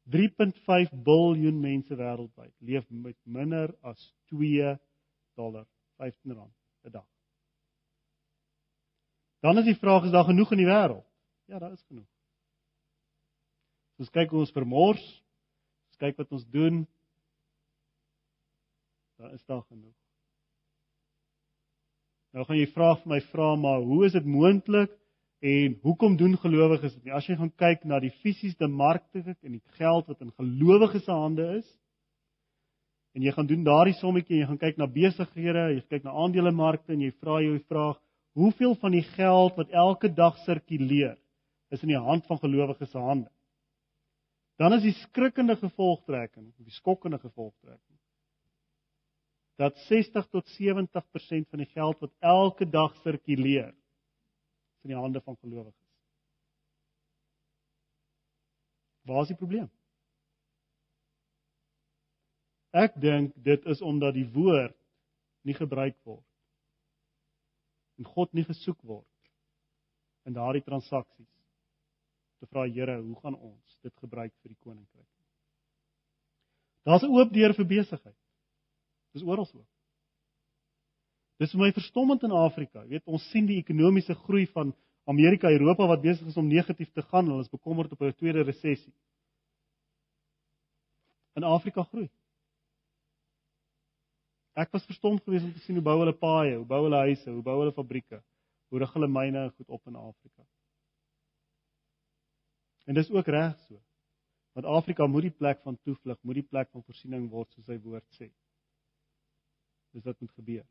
3.5 0.09 0.91
miljard 1.05 1.55
mense 1.55 1.95
wêreldwyd 1.95 2.53
leef 2.59 2.89
met 2.89 3.17
minder 3.23 3.75
as 3.81 4.15
2 4.31 4.79
dollar 5.35 5.67
15 5.97 6.33
rand 6.33 6.55
'n 6.83 6.91
dag. 6.91 7.07
Dan 9.39 9.57
is 9.57 9.65
die 9.65 9.79
vraag 9.79 10.03
is 10.03 10.11
daar 10.11 10.23
genoeg 10.23 10.51
in 10.51 10.57
die 10.57 10.71
wêreld? 10.71 11.05
Ja, 11.45 11.59
daar 11.59 11.71
is 11.71 11.83
genoeg. 11.87 12.16
Ons 13.97 14.13
kyk 14.13 14.33
hoe 14.33 14.43
ons 14.45 14.53
vermors. 14.53 15.05
Ons 15.91 16.01
kyk 16.01 16.19
wat 16.21 16.33
ons 16.35 16.45
doen. 16.53 16.83
Daar 19.17 19.33
is 19.33 19.45
daar 19.49 19.63
genoeg. 19.65 19.95
Nou 22.35 22.43
gaan 22.45 22.59
jy 22.59 22.67
vra 22.69 22.91
vir 22.99 23.09
my 23.09 23.17
vra 23.31 23.53
maar 23.57 23.81
hoe 23.81 24.03
is 24.05 24.13
dit 24.13 24.25
moontlik 24.29 24.91
en 25.41 25.75
hoekom 25.81 26.17
doen 26.19 26.35
gelowiges 26.37 26.93
dit 26.97 27.07
nie? 27.07 27.13
As 27.17 27.25
jy 27.25 27.37
gaan 27.39 27.49
kyk 27.57 27.85
na 27.89 27.97
die 28.03 28.11
fisiese 28.21 28.67
markte 28.69 29.23
en 29.25 29.55
die 29.55 29.77
geld 29.79 30.09
wat 30.11 30.21
in 30.21 30.33
gelowiges 30.35 31.05
se 31.07 31.13
hande 31.13 31.47
is 31.55 31.67
en 33.17 33.25
jy 33.25 33.33
gaan 33.33 33.49
doen 33.49 33.63
daardie 33.65 33.95
sommetjie 33.97 34.35
en 34.35 34.43
jy 34.43 34.49
gaan 34.51 34.61
kyk 34.61 34.77
na 34.77 34.89
besighede, 34.91 35.63
jy 35.73 35.81
kyk 35.89 36.05
na 36.05 36.13
aandelemarkte 36.25 36.93
en 36.93 37.01
jy 37.01 37.09
vra 37.17 37.39
jou 37.41 37.55
die 37.55 37.65
vraag, 37.65 37.97
hoeveel 38.37 38.75
van 38.83 38.93
die 38.93 39.05
geld 39.15 39.57
wat 39.57 39.73
elke 39.73 40.11
dag 40.13 40.37
sirkuleer 40.43 41.15
is 41.73 41.81
in 41.81 41.95
die 41.95 42.03
hand 42.09 42.27
van 42.29 42.37
gelowiges 42.43 42.91
se 42.93 43.01
hande? 43.01 43.31
dan 44.57 44.73
is 44.73 44.83
die 44.87 44.95
skrikkende 45.03 45.55
gevolgtrekking, 45.59 46.49
die 46.57 46.73
skokkende 46.79 47.19
gevolgtrekking 47.21 47.97
dat 49.57 49.77
60 49.77 50.27
tot 50.29 50.45
70% 50.53 51.49
van 51.49 51.57
die 51.63 51.69
geld 51.73 51.99
wat 51.99 52.13
elke 52.19 52.69
dag 52.69 52.93
sirkuleer 53.01 53.73
in 54.85 54.91
die 54.93 54.97
hande 54.97 55.21
van 55.21 55.37
gelowiges. 55.41 55.87
Waar 59.01 59.21
is 59.21 59.31
die 59.33 59.39
probleem? 59.39 59.69
Ek 62.69 62.99
dink 63.01 63.33
dit 63.41 63.65
is 63.65 63.81
omdat 63.81 64.13
die 64.13 64.27
woord 64.29 64.77
nie 65.47 65.55
gebruik 65.57 65.97
word 66.05 66.25
en 67.97 68.05
God 68.05 68.33
nie 68.37 68.45
gesoek 68.45 68.77
word 68.85 69.31
in 70.29 70.37
daardie 70.37 70.61
transaksies 70.61 71.36
te 72.39 72.47
vra 72.47 72.65
Here, 72.67 72.99
hoe 73.01 73.15
gaan 73.21 73.35
ons 73.35 73.79
dit 73.81 73.93
gebruik 74.03 74.33
vir 74.41 74.53
die 74.53 74.59
koninkryk? 74.59 75.07
Daar's 76.87 77.03
'n 77.03 77.11
oop 77.11 77.33
deur 77.33 77.53
vir 77.53 77.65
besigheid. 77.65 78.15
Dis 79.13 79.23
oral 79.23 79.45
so. 79.45 79.65
Dis 81.37 81.51
vir 81.51 81.59
my 81.59 81.71
verstommend 81.71 82.23
in 82.23 82.31
Afrika. 82.31 82.83
Jy 82.83 82.89
weet, 82.89 83.05
ons 83.05 83.29
sien 83.31 83.45
die 83.45 83.59
ekonomiese 83.59 84.15
groei 84.25 84.45
van 84.47 84.73
Amerika, 85.05 85.49
Europa 85.49 85.87
wat 85.87 86.01
besig 86.01 86.27
is 86.27 86.37
om 86.37 86.47
negatief 86.47 86.91
te 86.91 87.01
gaan. 87.01 87.25
Hulle 87.25 87.45
is 87.45 87.49
bekommerd 87.49 87.91
op 87.91 88.01
'n 88.01 88.13
tweede 88.13 88.43
resessie. 88.43 88.93
In 91.35 91.43
Afrika 91.43 91.83
groei. 91.83 92.09
Ek 94.57 94.71
was 94.71 94.85
verstom 94.85 95.19
geweest 95.19 95.45
om 95.45 95.53
te 95.53 95.59
sien 95.59 95.75
hoe 95.75 95.83
bou 95.83 95.99
hulle 95.99 96.13
paaie, 96.13 96.55
hoe 96.55 96.65
bou 96.65 96.83
hulle 96.83 96.97
huise, 96.97 97.29
hoe 97.29 97.43
bou 97.43 97.59
hulle 97.59 97.73
fabrieke, 97.73 98.23
hoe 98.69 98.79
rig 98.79 98.93
hulle 98.93 99.07
myne 99.07 99.51
goed 99.51 99.69
op 99.69 99.87
in 99.87 99.95
Afrika. 99.95 100.43
En 102.87 102.95
dis 102.95 103.09
ook 103.11 103.27
reg 103.27 103.59
so. 103.67 103.81
Want 104.57 104.65
Afrika 104.65 105.05
moet 105.07 105.27
die 105.27 105.35
plek 105.37 105.59
van 105.61 105.77
toevlug, 105.83 106.17
moet 106.21 106.39
die 106.39 106.47
plek 106.49 106.71
van 106.73 106.83
voorsiening 106.83 107.27
word 107.29 107.51
soos 107.53 107.67
sy 107.67 107.77
woord 107.83 108.05
sê. 108.17 108.31
Dis 109.93 110.05
wat 110.07 110.19
moet 110.23 110.33
gebeur. 110.39 110.65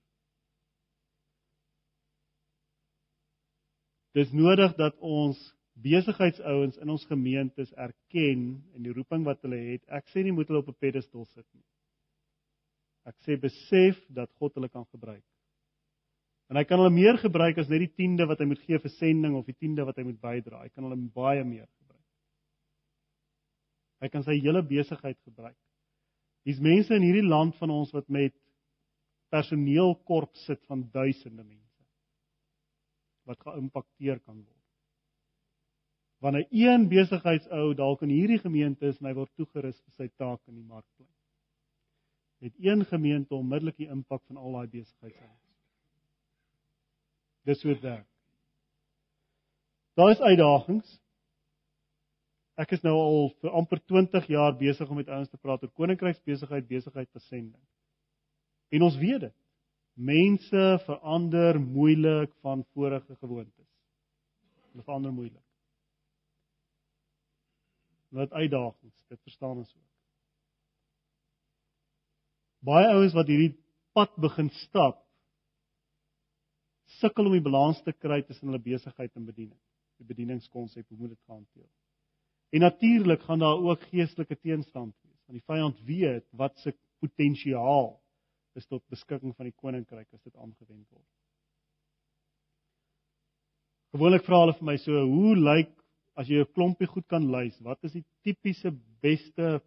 Dis 4.17 4.33
nodig 4.33 4.73
dat 4.81 4.97
ons 5.05 5.39
besigheidsouens 5.85 6.81
in 6.81 6.91
ons 6.91 7.05
gemeentes 7.11 7.73
erken 7.77 8.47
en 8.75 8.83
die 8.83 8.95
roeping 8.97 9.27
wat 9.29 9.43
hulle 9.45 9.59
het. 9.69 9.85
Ek 9.93 10.09
sê 10.09 10.25
nie 10.25 10.33
moet 10.33 10.49
hulle 10.49 10.65
op 10.65 10.73
'n 10.73 10.81
pedestal 10.81 11.27
sit 11.27 11.47
nie. 11.53 11.65
Ek 13.05 13.17
sê 13.23 13.37
besef 13.39 14.01
dat 14.09 14.33
God 14.41 14.55
hulle 14.55 14.69
kan 14.69 14.87
gebruik. 14.91 15.25
En 16.51 16.57
hy 16.57 16.65
kan 16.65 16.79
hulle 16.79 16.95
meer 16.95 17.19
gebruik 17.19 17.59
as 17.59 17.69
net 17.69 17.85
die 17.85 17.93
10de 17.93 18.27
wat 18.27 18.41
hy 18.41 18.47
moet 18.47 18.63
gee 18.67 18.79
vir 18.79 18.91
sending 18.99 19.35
of 19.35 19.47
die 19.47 19.55
10de 19.55 19.85
wat 19.85 19.97
hy 19.97 20.03
moet 20.03 20.21
bydra. 20.21 20.63
Hy 20.63 20.69
kan 20.69 20.85
hulle 20.85 21.11
baie 21.15 21.45
meer 21.45 21.67
gebruik. 21.67 21.86
Hy 24.07 24.11
kan 24.13 24.23
sy 24.23 24.37
hele 24.39 24.63
besigheid 24.63 25.19
gebruik. 25.27 25.57
Hier's 26.47 26.63
mense 26.63 26.95
in 26.95 27.03
hierdie 27.03 27.27
land 27.27 27.57
van 27.59 27.73
ons 27.75 27.91
wat 27.91 28.07
met 28.07 28.35
personeelkorp 29.35 30.37
sit 30.45 30.63
van 30.71 30.85
duisende 30.95 31.43
mense 31.43 31.65
wat 33.27 33.43
geïmpakteer 33.43 34.21
kan 34.23 34.39
word. 34.39 34.63
Wanneer 36.23 36.47
een 36.55 36.87
besigheidsou 36.87 37.73
dalk 37.75 38.05
in 38.07 38.15
hierdie 38.15 38.39
gemeente 38.39 38.87
is 38.87 39.01
en 39.03 39.11
hy 39.11 39.17
word 39.19 39.33
toegerus 39.35 39.81
vir 39.83 39.97
sy 39.99 40.07
taak 40.15 40.39
in 40.47 40.61
die 40.61 40.69
markplein 40.69 41.11
het 42.47 42.55
een 42.61 42.85
gemeente 42.85 43.35
onmiddellik 43.35 43.77
die 43.77 43.89
impak 43.89 44.23
van 44.29 44.37
al 44.37 44.53
daai 44.53 44.69
besigheidsouens. 44.69 45.43
Dis 47.49 47.63
hoe 47.63 47.73
dit 47.73 47.83
werk. 47.83 48.09
Daar 49.97 50.11
is 50.11 50.21
uitdagings. 50.21 51.01
Ek 52.57 52.73
is 52.73 52.85
nou 52.85 52.95
al 52.97 53.27
vir 53.43 53.57
amper 53.59 53.81
20 53.93 54.29
jaar 54.33 54.55
besig 54.57 54.89
om 54.89 54.97
met 55.01 55.11
ouens 55.13 55.31
te 55.31 55.41
praat 55.41 55.65
oor 55.65 55.73
koninkryksbesigheid, 55.77 56.69
besigheid 56.69 57.11
te 57.13 57.21
sending. 57.29 57.63
En 58.73 58.87
ons 58.87 58.97
weet 59.01 59.27
dit. 59.29 59.37
Mense 59.97 60.63
verander 60.85 61.61
moeilik 61.61 62.33
van 62.45 62.65
vorige 62.77 63.17
gewoontes. 63.17 63.69
Hulle 64.73 64.85
verander 64.85 65.13
moeilik. 65.13 65.43
Wat 68.17 68.33
uitdagings, 68.33 69.05
dit 69.09 69.21
verstaan 69.29 69.61
ons 69.61 69.73
ook 69.75 69.87
baie 72.67 72.87
ouens 72.95 73.15
wat 73.17 73.29
hierdie 73.31 73.55
pad 73.97 74.15
begin 74.21 74.49
stap 74.67 75.03
sukkel 77.01 77.29
om 77.29 77.37
die 77.37 77.45
balans 77.45 77.81
te 77.85 77.93
kry 77.95 78.23
tussen 78.25 78.51
hulle 78.51 78.63
besigheid 78.63 79.13
en 79.19 79.27
bediening. 79.27 79.59
Die 80.01 80.09
bedieningskonsep 80.09 80.87
hoe 80.89 80.99
moet 80.99 81.13
dit 81.15 81.23
gehanteer? 81.27 81.69
En 82.57 82.63
natuurlik 82.63 83.21
gaan 83.23 83.39
daar 83.39 83.59
ook 83.61 83.83
geestelike 83.91 84.39
teenstand 84.41 84.95
wees. 85.03 85.21
Want 85.27 85.39
die 85.39 85.45
vyand 85.45 85.81
weet 85.85 86.25
wat 86.31 86.59
se 86.59 86.73
potensiaal 87.05 87.91
is 88.57 88.67
tot 88.67 88.85
beskikking 88.89 89.35
van 89.37 89.51
die 89.51 89.57
koninkryk 89.61 90.09
as 90.17 90.23
dit 90.25 90.37
aangewend 90.37 90.87
word. 90.89 91.09
Gewoonlik 93.93 94.25
vra 94.25 94.39
hulle 94.45 94.55
vir 94.57 94.69
my 94.71 94.77
so, 94.81 95.03
hoe 95.11 95.35
lyk 95.37 95.75
as 96.17 96.31
jy 96.33 96.41
'n 96.41 96.53
klompie 96.57 96.89
goed 96.89 97.05
kan 97.13 97.29
lys, 97.35 97.59
wat 97.61 97.85
is 97.85 97.93
die 97.93 98.05
tipiese 98.25 98.73
beste 99.05 99.61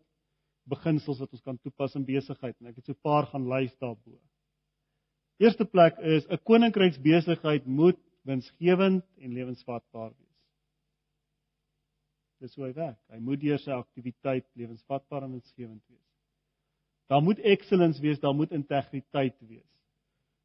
beginsels 0.66 1.20
wat 1.22 1.34
ons 1.34 1.46
kan 1.46 1.62
toepas 1.62 1.96
in 1.96 2.06
besigheid 2.06 2.56
en 2.60 2.72
ek 2.72 2.82
het 2.82 2.86
so 2.86 2.94
'n 2.94 3.06
paar 3.06 3.30
gaan 3.30 3.46
lys 3.54 3.76
daarbo. 3.78 4.18
Eerste 5.38 5.66
plek 5.66 5.98
is 6.00 6.26
'n 6.26 6.42
koninkryksbesigheid 6.44 7.66
moet 7.66 8.02
winsgewend 8.26 9.06
en 9.18 9.34
lewensvatbaar 9.34 10.12
wees. 10.18 10.29
Dis 12.40 12.56
hoe 12.56 12.70
hy 12.70 12.74
werk. 12.74 13.00
Hy 13.12 13.20
moet 13.20 13.42
deur 13.42 13.60
sy 13.60 13.72
aktiwiteit 13.76 14.48
lewensvatbaar 14.60 15.26
en 15.28 15.36
winsgewend 15.38 15.84
wees. 15.92 16.06
Daar 17.10 17.24
moet 17.26 17.40
excellence 17.40 18.02
wees, 18.02 18.20
daar 18.22 18.36
moet 18.38 18.54
integriteit 18.56 19.36
wees. 19.50 19.66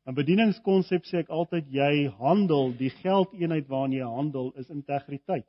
'n 0.04 0.14
Bedieningskonsep 0.14 1.06
sê 1.08 1.22
ek 1.22 1.30
altyd 1.32 1.68
jy 1.72 2.08
handel, 2.18 2.72
die 2.76 2.90
geldeenheid 3.00 3.68
waarna 3.68 3.96
jy 3.96 4.08
handel 4.16 4.52
is 4.60 4.68
integriteit. 4.70 5.46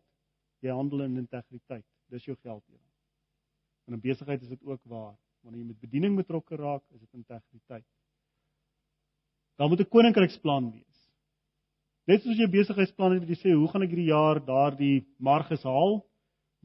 Jy 0.64 0.72
handel 0.72 1.02
in 1.02 1.18
integriteit. 1.18 1.86
Dis 2.10 2.24
jou 2.26 2.36
geldeenheid. 2.36 2.94
En 3.88 3.94
in 3.94 4.02
besigheid 4.02 4.42
is 4.42 4.50
dit 4.50 4.64
ook 4.64 4.82
waar. 4.84 5.16
Wanneer 5.44 5.62
jy 5.62 5.68
met 5.68 5.80
bediening 5.80 6.16
betrokke 6.16 6.56
raak, 6.56 6.84
is 6.94 7.00
dit 7.00 7.14
integriteit. 7.14 7.86
Daar 9.58 9.70
moet 9.70 9.80
'n 9.80 9.90
koninkryksplan 9.90 10.72
wees. 10.72 11.00
Net 12.06 12.22
soos 12.22 12.38
jy 12.38 12.48
besigheidsplan 12.48 13.12
het 13.12 13.22
wat 13.24 13.30
jy 13.30 13.40
sê, 13.42 13.54
hoe 13.54 13.68
gaan 13.68 13.84
ek 13.84 13.90
hierdie 13.90 14.12
jaar 14.14 14.40
daardie 14.46 15.06
marges 15.18 15.64
haal? 15.64 16.06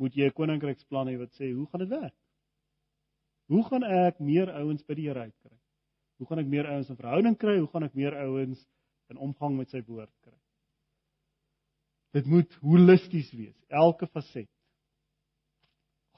Moet 0.00 0.16
jy 0.16 0.26
'n 0.26 0.36
koninkryksplan 0.36 1.08
hê 1.08 1.18
wat 1.18 1.32
sê, 1.36 1.52
hoe 1.52 1.66
gaan 1.70 1.84
dit 1.84 1.92
werk? 1.92 2.16
Hoe 3.52 3.64
gaan 3.68 3.84
ek 3.84 4.20
meer 4.20 4.48
ouens 4.50 4.82
by 4.86 4.94
die 4.94 5.08
Here 5.08 5.20
uitkry? 5.20 5.56
Hoe 6.18 6.26
gaan 6.26 6.38
ek 6.38 6.46
meer 6.46 6.66
ouens 6.66 6.88
in 6.88 6.96
verhouding 6.96 7.36
kry? 7.36 7.58
Hoe 7.58 7.68
gaan 7.68 7.84
ek 7.84 7.94
meer 7.94 8.14
ouens 8.14 8.66
in 9.10 9.16
omgang 9.16 9.56
met 9.56 9.70
sy 9.70 9.82
woord 9.86 10.12
kry? 10.22 10.38
Dit 12.12 12.26
moet 12.26 12.54
holisties 12.62 13.30
wees, 13.32 13.56
elke 13.68 14.06
faset 14.06 14.48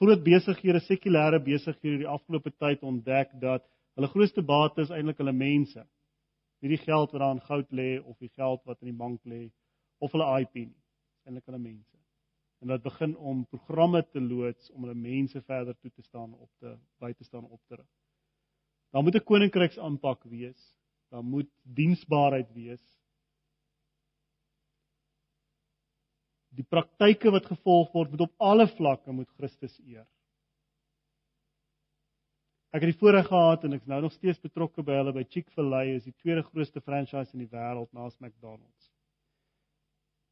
groot 0.03 0.23
besighede, 0.23 0.81
sekulêre 0.83 1.39
besighede 1.43 2.01
die 2.03 2.09
afgelope 2.09 2.51
tyd 2.59 2.83
ontdek 2.83 3.35
dat 3.41 3.65
hulle 3.95 4.09
grootste 4.11 4.43
bate 4.43 4.83
is 4.83 4.91
eintlik 4.91 5.19
hulle 5.21 5.35
mense. 5.35 5.83
Nie 6.63 6.73
die 6.73 6.81
geld 6.81 7.11
wat 7.13 7.21
daar 7.21 7.35
in 7.35 7.43
goud 7.47 7.71
lê 7.71 7.89
of 8.01 8.17
die 8.19 8.31
geld 8.33 8.63
wat 8.67 8.81
in 8.81 8.91
die 8.91 8.97
bank 8.97 9.21
lê 9.29 9.45
of 10.03 10.11
hulle 10.15 10.29
IP 10.41 10.55
nie. 10.63 10.79
Eintlik 11.27 11.45
hulle 11.47 11.61
mense. 11.61 11.92
En 12.63 12.71
dit 12.71 12.83
begin 12.83 13.17
om 13.17 13.45
programme 13.51 14.01
te 14.07 14.21
loods 14.23 14.71
om 14.71 14.85
hulle 14.87 14.95
mense 14.95 15.41
verder 15.43 15.75
toe 15.79 15.91
te 15.91 16.05
staan 16.07 16.33
op 16.33 16.49
te 16.63 16.77
by 17.03 17.11
te 17.13 17.27
staan 17.27 17.45
op 17.45 17.59
te 17.67 17.75
rig. 17.75 17.91
Daar 18.95 19.03
moet 19.03 19.15
'n 19.15 19.23
koninkryks 19.23 19.79
aanpak 19.79 20.23
wees. 20.23 20.61
Daar 21.09 21.23
moet 21.23 21.49
diensbaarheid 21.63 22.53
wees. 22.53 22.83
die 26.57 26.65
praktyke 26.69 27.31
wat 27.33 27.49
gevolg 27.49 27.93
word 27.95 28.13
moet 28.13 28.27
op 28.27 28.49
alle 28.51 28.67
vlakke 28.75 29.13
moet 29.15 29.29
Christus 29.39 29.75
eer. 29.81 30.05
Ek 32.73 32.81
het 32.81 32.89
die 32.89 32.99
voorreg 32.99 33.27
gehad 33.29 33.65
en 33.65 33.75
ek 33.77 33.83
is 33.85 33.89
nou 33.91 33.99
nog 34.05 34.15
steeds 34.15 34.41
betrokke 34.41 34.85
by 34.85 34.97
hulle 34.97 35.13
by 35.13 35.25
Chick-fil-A 35.29 35.83
is 35.93 36.07
die 36.07 36.15
tweede 36.23 36.45
grootste 36.47 36.81
franchise 36.81 37.33
in 37.35 37.43
die 37.45 37.51
wêreld 37.51 37.91
na 37.93 38.09
McDonald's. 38.19 38.92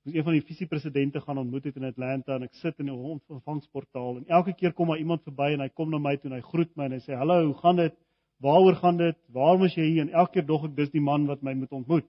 Het 0.04 0.16
een 0.16 0.24
van 0.24 0.34
die 0.34 0.45
visiepresidente 0.45 1.22
gaan 1.22 1.38
ontmoet 1.38 1.64
het 1.64 1.76
in 1.78 1.84
Atlanta 1.86 2.36
en 2.36 2.47
ek 2.47 2.56
sit 2.58 2.80
in 2.82 2.88
die 2.89 2.95
ontvangsportaal 2.95 4.16
en 4.18 4.24
elke 4.34 4.56
keer 4.58 4.74
kom 4.74 4.89
daar 4.89 5.02
iemand 5.02 5.22
verby 5.28 5.52
en 5.54 5.62
hy 5.62 5.70
kom 5.70 5.91
na 5.93 5.99
my 6.02 6.16
toe 6.18 6.32
en 6.32 6.39
hy 6.39 6.45
groet 6.47 6.72
my 6.76 6.88
en 6.89 6.95
hy 6.97 7.02
sê 7.04 7.14
hallo, 7.18 7.38
hoe 7.52 7.60
gaan 7.60 7.78
dit? 7.78 7.93
Waaroor 8.41 8.80
gaan 8.80 8.97
dit? 8.97 9.18
Waarom 9.30 9.68
is 9.68 9.76
jy 9.78 9.86
hier? 9.86 10.08
En 10.08 10.16
elke 10.24 10.39
keer 10.39 10.47
dog 10.47 10.66
ek 10.66 10.74
dis 10.80 10.89
die 10.89 11.04
man 11.06 11.28
wat 11.30 11.43
my 11.45 11.54
moet 11.54 11.76
ontmoet. 11.78 12.08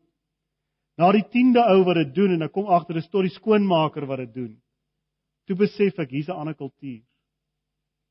Na 0.97 1.11
die 1.12 1.24
10de 1.34 1.61
ou 1.74 1.82
wat 1.84 2.01
dit 2.01 2.14
doen 2.16 2.32
en 2.38 2.47
ek 2.49 2.55
kom 2.57 2.70
agter 2.72 2.97
'n 2.97 3.05
storie 3.05 3.32
skoonmaker 3.32 4.07
wat 4.07 4.24
dit 4.24 4.34
doen. 4.34 4.53
Toe 5.47 5.57
besef 5.57 5.99
ek 5.99 6.11
hier's 6.11 6.28
'n 6.28 6.40
ander 6.40 6.55
kultuur. 6.55 7.03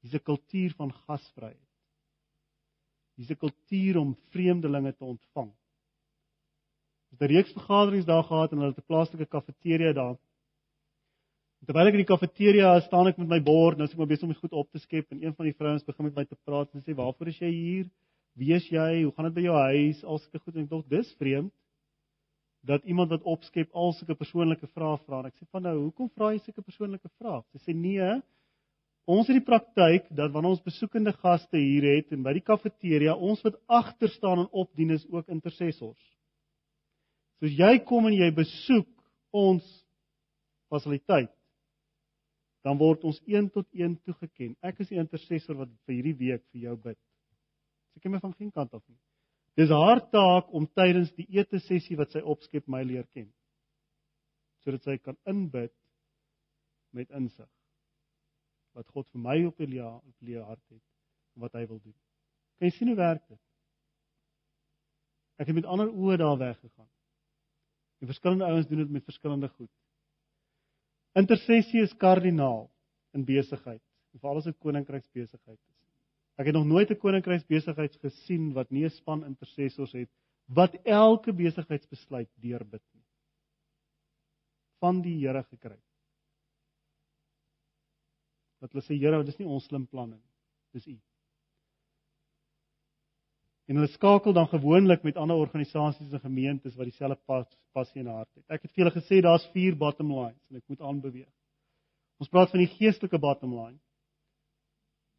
Hier's 0.02 0.14
'n 0.14 0.26
kultuur 0.30 0.74
van 0.78 0.94
gasvryheid. 0.94 1.70
Hier's 3.18 3.32
'n 3.32 3.42
kultuur 3.42 3.98
om 3.98 4.16
vreemdelinge 4.30 4.94
te 4.94 5.06
ontvang. 5.06 5.52
Ons 7.12 7.20
het 7.20 7.30
'n 7.30 7.34
reeks 7.34 7.53
vergaderings 7.53 8.05
daar 8.05 8.24
gehad 8.24 8.51
en 8.51 8.57
hulle 8.57 8.74
het 8.74 8.80
'n 8.80 8.88
plaaslike 8.88 9.26
kafeteria 9.26 9.93
daar. 9.93 10.18
Terwyl 11.66 11.88
ek 11.88 11.93
in 11.93 12.05
die 12.05 12.14
kafeteria 12.14 12.80
staan 12.82 13.07
ek 13.07 13.18
met 13.18 13.28
my 13.28 13.39
bord, 13.39 13.78
nou 13.78 13.86
is 13.86 13.91
ek 13.91 13.97
maar 13.97 14.07
besig 14.07 14.24
om 14.24 14.34
goed 14.34 14.51
op 14.51 14.72
te 14.72 14.80
skep 14.80 15.12
en 15.12 15.24
een 15.24 15.36
van 15.36 15.45
die 15.45 15.53
vrouens 15.53 15.84
begin 15.84 16.05
met 16.05 16.16
my 16.16 16.26
te 16.26 16.38
praat 16.45 16.74
en 16.74 16.82
sê: 16.82 16.95
"Waarvoor 16.95 17.28
is 17.28 17.39
jy 17.39 17.51
hier? 17.51 17.86
Wie 18.36 18.53
is 18.53 18.68
jy? 18.70 19.03
Hoe 19.03 19.12
gaan 19.12 19.26
dit 19.26 19.34
by 19.34 19.41
jou 19.41 19.55
huis?" 19.55 20.03
Al 20.03 20.18
sulke 20.18 20.39
goed 20.39 20.55
en 20.55 20.64
ek 20.64 20.70
dink, 20.70 20.89
"Dis 20.89 21.16
vreemd." 21.16 21.53
dat 22.64 22.84
iemand 22.84 23.09
wat 23.09 23.24
opskep 23.24 23.72
al 23.74 23.91
sulke 23.93 24.16
persoonlike 24.16 24.68
vrae 24.68 24.97
vra 24.97 25.26
ek 25.26 25.34
sê 25.34 25.47
van 25.49 25.64
nou 25.64 25.78
hoekom 25.80 26.09
vra 26.09 26.32
jy 26.32 26.39
sulke 26.39 26.62
persoonlike 26.62 27.09
vrae? 27.18 27.41
Sy 27.53 27.57
sê 27.57 27.76
nee, 27.76 28.22
Ons 29.09 29.28
het 29.28 29.39
die 29.39 29.45
praktyk 29.45 30.05
dat 30.14 30.30
wanneer 30.32 30.53
ons 30.53 30.64
besoekende 30.64 31.12
gaste 31.24 31.57
hier 31.57 31.88
het 31.89 32.12
en 32.14 32.22
by 32.22 32.36
die 32.38 32.45
kafeteria, 32.45 33.16
ons 33.16 33.41
wat 33.41 33.57
agter 33.66 34.12
staan 34.14 34.43
en 34.43 34.51
opdien 34.51 34.93
is 34.93 35.07
ook 35.09 35.32
intercessors. 35.34 36.01
Soos 37.42 37.56
jy 37.58 37.80
kom 37.89 38.06
en 38.06 38.14
jy 38.14 38.28
besoek 38.38 38.89
ons 39.34 39.66
fasiliteit, 40.70 41.32
dan 42.62 42.78
word 42.78 43.02
ons 43.10 43.18
een 43.26 43.48
tot 43.50 43.66
een 43.74 43.96
toegeken. 44.06 44.54
Ek 44.62 44.84
is 44.84 44.92
die 44.92 45.00
intercessor 45.02 45.58
wat 45.58 45.72
vir 45.88 45.96
hierdie 45.98 46.18
week 46.20 46.44
vir 46.54 46.68
jou 46.68 46.76
bid. 46.84 47.00
Sy 47.96 48.04
ken 48.04 48.14
my 48.14 48.22
van 48.22 48.36
geen 48.38 48.52
kant 48.54 48.78
af 48.78 48.84
nie. 48.86 49.00
Dis 49.58 49.74
haar 49.74 50.04
taak 50.14 50.54
om 50.54 50.70
tydens 50.78 51.10
die 51.18 51.26
ete 51.34 51.60
sessie 51.66 51.98
wat 51.98 52.14
sy 52.14 52.22
opskep 52.22 52.70
my 52.70 52.84
leer 52.86 53.10
ken. 53.10 53.28
Sodat 54.62 54.86
sy 54.86 55.00
kan 55.02 55.18
inbid 55.26 55.74
met 56.94 57.10
insig 57.18 57.50
wat 58.78 58.88
God 58.94 59.10
vir 59.12 59.26
my 59.26 59.39
op 59.50 59.58
die 59.60 59.82
op 59.82 60.16
die 60.24 60.38
hart 60.38 60.64
het 60.70 60.84
wat 61.42 61.58
hy 61.58 61.66
wil 61.66 61.82
doen. 61.82 61.98
Kan 62.60 62.70
jy 62.70 62.76
sien 62.78 62.94
hoe 62.94 63.00
werk 63.02 63.26
dit? 63.26 63.39
Ek 65.42 65.50
het 65.50 65.58
met 65.58 65.68
ander 65.68 65.89
oë 65.89 66.22
daar 66.22 66.38
weggegaan. 66.38 66.88
Die 68.02 68.10
verskillende 68.10 68.47
ouens 68.49 68.68
doen 68.68 68.82
dit 68.82 68.89
met 68.89 69.06
verskillende 69.06 69.47
goed. 69.54 69.70
Intersessie 71.20 71.84
is 71.86 71.93
kardinaal 72.02 72.66
in 73.14 73.26
besigheid, 73.28 73.82
veral 74.18 74.39
as 74.39 74.47
dit 74.47 74.58
koninkryksbesigheid 74.64 75.60
is. 75.60 75.78
Ek 76.39 76.49
het 76.49 76.56
nog 76.56 76.66
nooit 76.66 76.89
'n 76.89 76.97
koninkryksbesigheid 76.97 77.97
gesien 78.02 78.54
wat 78.54 78.72
nie 78.72 78.86
'n 78.86 78.89
span 78.89 79.26
intercessors 79.26 79.93
het 79.93 80.10
wat 80.47 80.74
elke 80.84 81.34
besigheidsbesluit 81.34 82.30
deurbid 82.41 82.84
nie. 82.93 83.06
Van 84.80 85.02
die 85.02 85.16
Here 85.20 85.43
gekry. 85.43 85.80
Wat 88.60 88.72
hulle 88.72 88.84
sê 88.84 88.97
Here, 88.97 89.24
dis 89.24 89.38
nie 89.38 89.47
ons 89.47 89.66
slim 89.66 89.88
planne 89.88 90.16
nie. 90.16 90.34
Dis 90.74 90.88
U. 90.88 90.97
En 93.72 93.78
hulle 93.80 93.88
skakel 93.88 94.34
dan 94.36 94.50
gewoonlik 94.52 95.04
met 95.08 95.16
ander 95.16 95.38
organisasies 95.40 96.12
en 96.12 96.20
gemeentes 96.20 96.74
wat 96.76 96.90
dieselfde 96.90 97.16
pas, 97.26 97.46
passie 97.72 98.02
en 98.02 98.10
hart 98.12 98.28
het. 98.36 98.44
Ek 98.52 98.66
het 98.66 98.72
vir 98.74 98.82
julle 98.84 98.92
gesê 98.98 99.20
daar's 99.24 99.46
vier 99.54 99.78
bottom 99.80 100.10
lines 100.12 100.42
en 100.50 100.58
ek 100.60 100.66
moet 100.68 100.82
aanbeweeg. 100.84 101.30
Ons 102.20 102.28
praat 102.34 102.52
van 102.52 102.60
die 102.60 102.68
geestelike 102.74 103.20
bottom 103.24 103.54
line, 103.56 103.80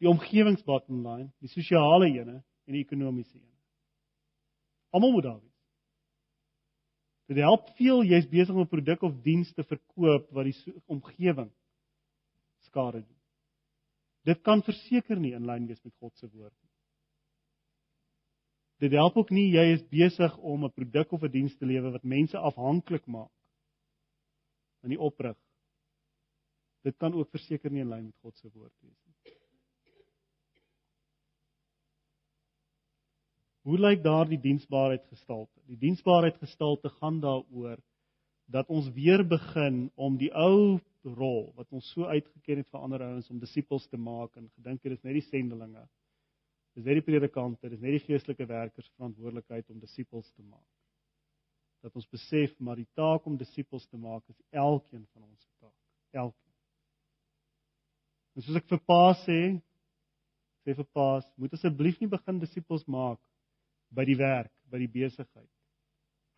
die 0.04 0.10
omgewings 0.10 0.60
bottom 0.68 1.00
line, 1.00 1.30
die 1.40 1.48
sosiale 1.48 2.10
ene 2.10 2.42
en 2.42 2.76
die 2.76 2.82
ekonomiese 2.84 3.38
ene. 3.38 3.48
Almal 4.92 5.14
moet 5.16 5.26
daar 5.30 5.40
wees. 5.40 5.56
Dit 7.32 7.40
help 7.40 7.72
veel 7.78 8.04
jy's 8.10 8.28
besig 8.28 8.52
om 8.52 8.66
'n 8.66 8.74
produk 8.74 9.08
of 9.08 9.16
diens 9.24 9.54
te 9.56 9.64
verkoop 9.64 10.28
wat 10.28 10.44
die 10.44 10.76
omgewing 10.92 11.48
skade 12.68 13.00
doen. 13.00 13.20
Dit 14.28 14.42
kan 14.42 14.60
verseker 14.62 15.16
nie 15.16 15.32
in 15.32 15.48
lyn 15.48 15.66
wees 15.66 15.80
met 15.84 15.96
God 15.96 16.12
se 16.18 16.28
woord 16.28 16.52
nie. 16.52 16.71
Dit 18.82 18.96
help 18.98 19.16
ook 19.16 19.30
nie 19.30 19.52
jy 19.52 19.62
is 19.76 19.82
besig 19.92 20.32
om 20.38 20.64
'n 20.64 20.74
produk 20.74 21.12
of 21.12 21.22
'n 21.22 21.30
diens 21.30 21.54
te 21.56 21.66
lewe 21.66 21.90
wat 21.94 22.02
mense 22.02 22.38
afhanklik 22.38 23.06
maak 23.06 23.30
in 24.82 24.90
die 24.90 24.98
oprig. 24.98 25.38
Dit 26.82 26.96
kan 26.96 27.14
ook 27.14 27.30
verseker 27.30 27.70
nie 27.70 27.80
in 27.80 27.88
lyn 27.88 28.04
met 28.04 28.18
God 28.22 28.36
se 28.36 28.50
woord 28.50 28.74
wees 28.80 28.98
nie. 29.06 29.34
Hoe 33.62 33.78
lyk 33.78 34.02
daardie 34.02 34.40
diensbaarheid 34.40 35.06
gestalte? 35.06 35.60
Die 35.66 35.78
diensbaarheid 35.78 36.38
gestalte 36.38 36.88
gaan 36.88 37.20
daaroor 37.20 37.78
dat 38.46 38.68
ons 38.68 38.90
weer 38.90 39.22
begin 39.28 39.90
om 39.94 40.16
die 40.18 40.32
ou 40.34 40.80
rol 41.02 41.52
wat 41.54 41.70
ons 41.70 41.92
so 41.92 42.04
uitgeken 42.04 42.56
het 42.56 42.68
vir 42.68 42.80
ander 42.80 43.02
ouens 43.02 43.30
om 43.30 43.38
disippels 43.38 43.86
te 43.86 43.96
maak 43.96 44.36
en 44.36 44.50
gedink 44.50 44.82
het 44.82 44.90
dit 44.90 44.98
is 44.98 45.04
net 45.04 45.14
die 45.14 45.28
sendelinge 45.30 45.88
Dis 46.72 46.86
net 46.86 47.02
die 47.02 47.04
predikante, 47.04 47.68
dis 47.68 47.80
net 47.82 47.98
die 47.98 48.04
geestelike 48.06 48.46
werkers 48.48 48.88
verantwoordelikheid 48.96 49.68
om 49.74 49.80
disippels 49.80 50.30
te 50.32 50.44
maak. 50.44 50.68
Dat 51.84 51.98
ons 51.98 52.08
besef 52.08 52.54
maar 52.64 52.78
die 52.80 52.88
taak 52.96 53.26
om 53.28 53.36
disippels 53.36 53.84
te 53.90 54.00
maak 54.00 54.24
is 54.32 54.38
elkeen 54.50 55.04
van 55.12 55.26
ons 55.26 55.42
se 55.42 55.50
taak. 55.60 55.76
Elkeen. 56.22 56.54
En 58.32 58.46
soos 58.46 58.56
ek 58.62 58.70
vir 58.70 58.80
Pa 58.88 59.02
sê, 59.26 59.38
sê 60.64 60.76
vir 60.78 60.88
Pa, 60.96 61.20
moet 61.36 61.58
asseblief 61.58 62.00
nie 62.00 62.08
begin 62.08 62.40
disippels 62.40 62.86
maak 62.88 63.20
by 63.92 64.06
die 64.08 64.16
werk, 64.16 64.52
by 64.72 64.80
die 64.80 64.88
besigheid. 64.88 65.50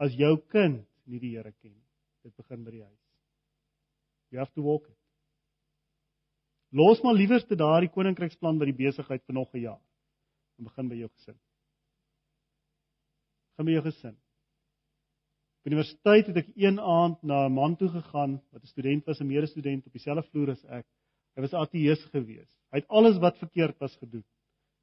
As 0.03 0.18
jou 0.18 0.35
kind 0.51 0.82
nie 1.07 1.22
die 1.22 1.37
Here 1.37 1.53
ken 1.53 1.70
nie, 1.70 1.87
dit 2.26 2.35
begin 2.35 2.66
by 2.66 2.74
die 2.74 2.82
huis. 2.82 3.01
You 4.35 4.43
have 4.43 4.51
to 4.59 4.66
walk 4.66 4.89
it. 4.91 4.99
Los 6.74 7.05
maar 7.05 7.14
liewerste 7.14 7.55
daardie 7.55 7.93
koninkryksplan 7.95 8.59
by 8.59 8.72
die 8.72 8.80
besigheid 8.82 9.22
vir 9.22 9.37
nog 9.37 9.55
'n 9.55 9.68
jaar 9.70 9.82
en 10.59 10.68
begin 10.68 10.88
by 10.88 10.98
jou 10.98 11.09
gesin. 11.09 11.38
Begin 13.55 13.68
by 13.68 13.76
jou 13.76 13.84
gesin. 13.86 14.16
By 15.64 15.72
die 15.72 15.78
universiteit 15.78 16.26
het 16.28 16.40
ek 16.42 16.50
een 16.61 16.80
aand 16.80 17.22
na 17.22 17.46
'n 17.46 17.55
man 17.55 17.76
toe 17.76 17.88
gegaan 17.88 18.40
wat 18.52 18.62
'n 18.62 18.72
student 18.72 19.07
was, 19.07 19.20
'n 19.20 19.26
medestudent 19.26 19.86
op 19.86 19.92
dieselfde 19.92 20.28
vloer 20.30 20.50
as 20.50 20.64
ek. 20.64 20.86
Hy 21.36 21.40
was 21.40 21.55
ateïs 21.55 22.02
geweest. 22.12 22.59
Hy 22.70 22.78
het 22.78 22.88
alles 22.88 23.18
wat 23.18 23.38
verkeerd 23.38 23.78
was 23.78 23.96
gedoen. 23.96 24.24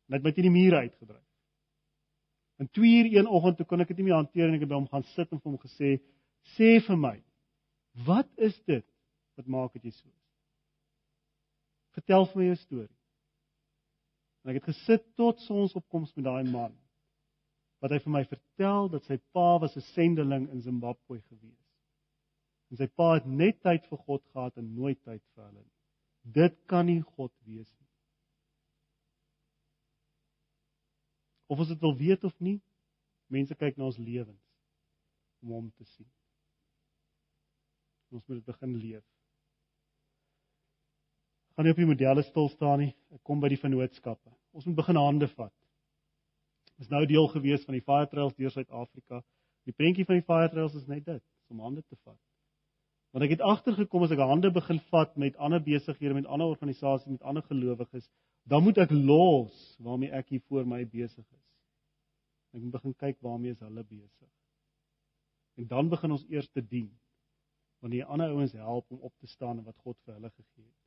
En 0.07 0.13
hy 0.13 0.17
het 0.17 0.24
my 0.24 0.32
teen 0.32 0.49
die 0.49 0.51
muur 0.51 0.76
uitgedryf. 0.76 1.28
En 2.57 2.69
2 2.69 3.03
uur 3.03 3.17
een 3.17 3.28
oggend 3.28 3.57
toe 3.57 3.65
kon 3.65 3.82
ek 3.82 3.88
dit 3.88 3.97
nie 3.97 4.05
meer 4.05 4.19
hanteer 4.19 4.47
en 4.47 4.53
ek 4.53 4.65
het 4.65 4.69
by 4.69 4.76
hom 4.76 4.88
gaan 4.88 5.03
sit 5.15 5.32
en 5.32 5.39
vir 5.39 5.51
hom 5.51 5.59
gesê: 5.59 6.01
"Sê 6.57 6.80
vir 6.86 6.97
my, 6.97 7.24
wat 8.05 8.30
is 8.38 8.61
dit 8.65 8.86
wat 9.36 9.47
maak 9.47 9.74
dit 9.74 9.84
jy 9.84 9.91
so 9.91 10.07
is? 10.09 10.28
Vertel 11.97 12.26
vir 12.26 12.38
my 12.38 12.45
jou 12.45 12.55
storie." 12.55 13.01
En 14.42 14.52
ek 14.52 14.62
het 14.62 14.72
gesit 14.72 15.04
tot 15.20 15.42
sonsopkoms 15.46 16.14
met 16.18 16.26
daai 16.26 16.50
man. 16.50 16.74
Wat 17.82 17.94
hy 17.94 18.00
vir 18.04 18.14
my 18.14 18.22
vertel 18.30 18.89
dat 18.94 19.06
sy 19.06 19.18
pa 19.36 19.58
was 19.62 19.76
'n 19.78 19.86
sendeling 19.94 20.50
in 20.50 20.62
Zimbabwe 20.62 21.22
gewees. 21.22 21.68
En 22.72 22.78
sy 22.78 22.88
pa 22.88 23.14
het 23.14 23.26
net 23.26 23.62
tyd 23.62 23.86
vir 23.89 23.98
God 23.98 24.24
gehad 24.34 24.58
en 24.58 24.74
nooit 24.74 25.02
tyd 25.04 25.24
vir 25.34 25.46
hulle 25.46 25.64
nie. 25.64 25.78
Dit 26.24 26.58
kan 26.66 26.86
nie 26.86 27.02
God 27.02 27.34
wees 27.46 27.72
nie. 27.80 27.89
Of 31.48 31.60
ons 31.60 31.68
dit 31.68 31.82
wil 31.82 31.98
weet 31.98 32.24
of 32.24 32.39
nie, 32.39 32.62
mense 33.28 33.56
kyk 33.56 33.78
na 33.78 33.86
ons 33.86 33.98
lewens 33.98 34.46
om 35.42 35.50
hom 35.50 35.72
te 35.72 35.84
sien. 35.84 36.12
Ons 38.12 38.28
moet 38.28 38.38
dit 38.38 38.46
begin 38.46 38.78
leef 38.78 39.20
gaan 41.62 41.70
nie 41.70 41.76
op 41.76 41.82
die 41.82 41.91
modelle 41.93 42.24
stil 42.26 42.49
staan 42.49 42.80
nie. 42.82 42.93
Ek 43.14 43.22
kom 43.28 43.41
by 43.41 43.49
die 43.51 43.59
vennootskappe. 43.62 44.32
Ons 44.57 44.66
moet 44.66 44.80
begin 44.80 44.97
hande 44.97 45.28
vat. 45.36 45.53
Is 46.82 46.89
nou 46.89 47.03
deel 47.05 47.28
gewees 47.36 47.68
van 47.68 47.78
die 47.78 47.84
Fire 47.86 48.07
Trails 48.09 48.34
deur 48.39 48.49
Suid-Afrika. 48.49 49.22
Die 49.70 49.76
prentjie 49.78 50.07
van 50.07 50.18
die 50.18 50.26
Fire 50.26 50.49
Trails 50.49 50.74
is 50.80 50.88
net 50.89 51.05
dit, 51.05 51.22
om 51.53 51.62
hande 51.62 51.84
te 51.84 51.99
vat. 52.01 52.18
Want 53.14 53.28
ek 53.28 53.36
het 53.36 53.45
agtergekom 53.45 54.07
as 54.07 54.16
ek 54.16 54.24
hande 54.26 54.49
begin 54.55 54.82
vat 54.89 55.14
met 55.22 55.38
ander 55.38 55.62
besighede, 55.62 56.16
met 56.18 56.26
ander 56.26 56.49
organisasies, 56.49 57.12
met 57.12 57.22
ander 57.22 57.45
gelowiges, 57.45 58.09
dan 58.49 58.66
moet 58.66 58.82
ek 58.82 58.95
los 58.95 59.62
waarmee 59.86 60.09
ek 60.18 60.34
hier 60.34 60.41
voor 60.49 60.66
my 60.66 60.82
besig 60.89 61.22
is. 61.22 61.47
Ek 62.55 62.64
moet 62.64 62.80
begin 62.80 62.97
kyk 63.05 63.22
waarmee 63.22 63.53
is 63.53 63.62
hulle 63.62 63.86
besig. 63.86 64.32
En 65.62 65.70
dan 65.70 65.93
begin 65.93 66.18
ons 66.18 66.26
eers 66.32 66.49
te 66.49 66.66
dien 66.66 66.89
wanneer 67.84 68.07
die 68.07 68.14
ander 68.14 68.34
ouens 68.34 68.53
help 68.57 68.89
om 68.89 69.05
op 69.05 69.14
te 69.22 69.30
staan 69.30 69.59
en 69.59 69.68
wat 69.68 69.78
God 69.86 69.99
vir 70.05 70.18
hulle 70.18 70.30
gegee 70.34 70.66
het. 70.66 70.81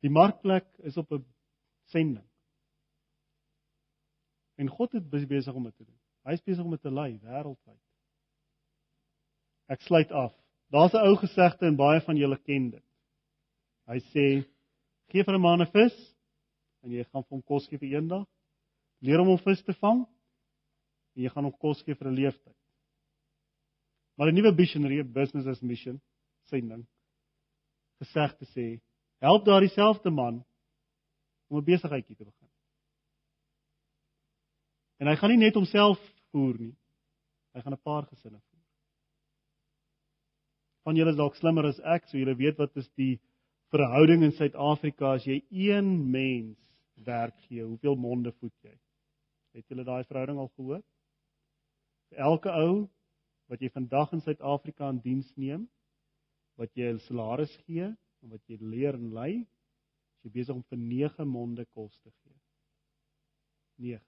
Die 0.00 0.10
markplek 0.10 0.66
is 0.88 0.96
op 0.96 1.12
'n 1.12 1.24
sending. 1.92 2.26
En 4.56 4.68
God 4.68 4.92
het 4.92 5.10
besig 5.10 5.54
om 5.54 5.64
dit 5.64 5.76
te 5.76 5.84
doen. 5.84 6.00
Hy 6.22 6.32
is 6.32 6.42
besig 6.42 6.64
om 6.64 6.70
dit 6.70 6.82
te 6.82 6.92
lei 6.92 7.18
wêreldwyd. 7.18 7.80
Ek 9.66 9.80
sluit 9.80 10.12
af. 10.12 10.34
Daar's 10.70 10.92
'n 10.92 11.06
ou 11.06 11.16
gesegde 11.16 11.66
en 11.66 11.76
baie 11.76 12.00
van 12.00 12.16
julle 12.16 12.38
ken 12.38 12.70
dit. 12.70 12.84
Hy 13.86 13.98
sê: 13.98 14.26
"Geef 15.08 15.24
vir 15.24 15.34
'n 15.34 15.40
man 15.40 15.62
'n 15.62 15.70
vis 15.72 16.16
en 16.82 16.90
jy 16.90 17.04
gaan 17.04 17.22
vir 17.22 17.30
hom 17.36 17.42
kos 17.42 17.68
gee 17.68 17.78
vir 17.78 17.88
eendag. 17.88 18.26
Leer 19.00 19.18
hom 19.18 19.28
om 19.28 19.38
vis 19.38 19.62
te 19.62 19.72
vang 19.72 20.06
en 21.14 21.22
jy 21.22 21.28
gaan 21.28 21.44
hom 21.44 21.58
kos 21.58 21.82
gee 21.82 21.94
vir 21.94 22.08
'n 22.08 22.14
leeftyd." 22.14 22.56
Maar 24.16 24.28
'n 24.28 24.34
nuwe 24.34 24.52
missionary 24.52 25.02
business 25.02 25.46
as 25.46 25.62
mission 25.62 26.00
sending 26.42 26.86
gesegde 28.00 28.46
sê 28.46 28.80
help 29.20 29.44
daardie 29.44 29.72
selfde 29.74 30.10
man 30.10 30.44
om 31.48 31.58
'n 31.58 31.64
besigheidjie 31.64 32.16
te 32.16 32.24
begin. 32.24 32.48
En 35.00 35.06
hy 35.06 35.16
gaan 35.16 35.30
nie 35.30 35.44
net 35.44 35.54
homself 35.54 35.98
voer 36.30 36.58
nie. 36.58 36.76
Hy 37.54 37.60
gaan 37.60 37.72
'n 37.72 37.82
paar 37.82 38.06
gesinne 38.06 38.40
voer. 38.40 38.64
Van 40.84 40.96
julle 40.96 41.10
is 41.10 41.16
dalk 41.16 41.34
slimmer 41.34 41.66
as 41.66 41.80
ek, 41.80 42.08
so 42.08 42.18
julle 42.18 42.36
weet 42.36 42.58
wat 42.58 42.76
is 42.76 42.88
die 42.96 43.20
verhouding 43.70 44.22
in 44.22 44.32
Suid-Afrika 44.32 45.14
as 45.14 45.24
jy 45.24 45.42
een 45.50 46.10
mens 46.10 46.58
werk 47.04 47.36
gee, 47.48 47.62
hoeveel 47.62 47.96
monde 47.96 48.32
voed 48.32 48.54
jy? 48.62 48.78
Het 49.52 49.68
julle 49.68 49.84
daai 49.84 50.04
verhouding 50.04 50.38
al 50.38 50.52
gehoor? 50.56 50.82
Vir 52.10 52.18
elke 52.18 52.50
ou 52.50 52.88
wat 53.48 53.60
jy 53.60 53.70
vandag 53.70 54.12
in 54.12 54.20
Suid-Afrika 54.20 54.88
in 54.88 55.00
diens 55.00 55.32
neem, 55.36 55.68
wat 56.56 56.74
jy 56.74 56.92
'n 56.92 56.98
salaris 56.98 57.56
gee 57.66 57.96
en 58.22 58.30
wat 58.34 58.42
jy 58.46 58.58
leer 58.60 58.94
en 58.94 59.10
lei, 59.14 59.32
is 60.20 60.28
jy 60.28 60.30
besig 60.30 60.54
om 60.54 60.62
vir 60.68 60.78
9 60.78 61.26
monde 61.28 61.64
kos 61.74 61.98
te 62.00 62.10
gee. 62.10 62.38
9. 63.80 64.00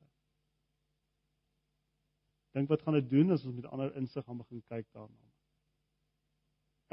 Dink 2.53 2.69
wat 2.69 2.83
gaan 2.85 2.99
dit 3.01 3.09
doen 3.09 3.33
as 3.33 3.45
ons 3.49 3.57
met 3.57 3.69
ander 3.73 3.95
insig 3.97 4.25
gaan 4.25 4.41
begin 4.43 4.61
kyk 4.69 4.89
daarna. 4.93 5.33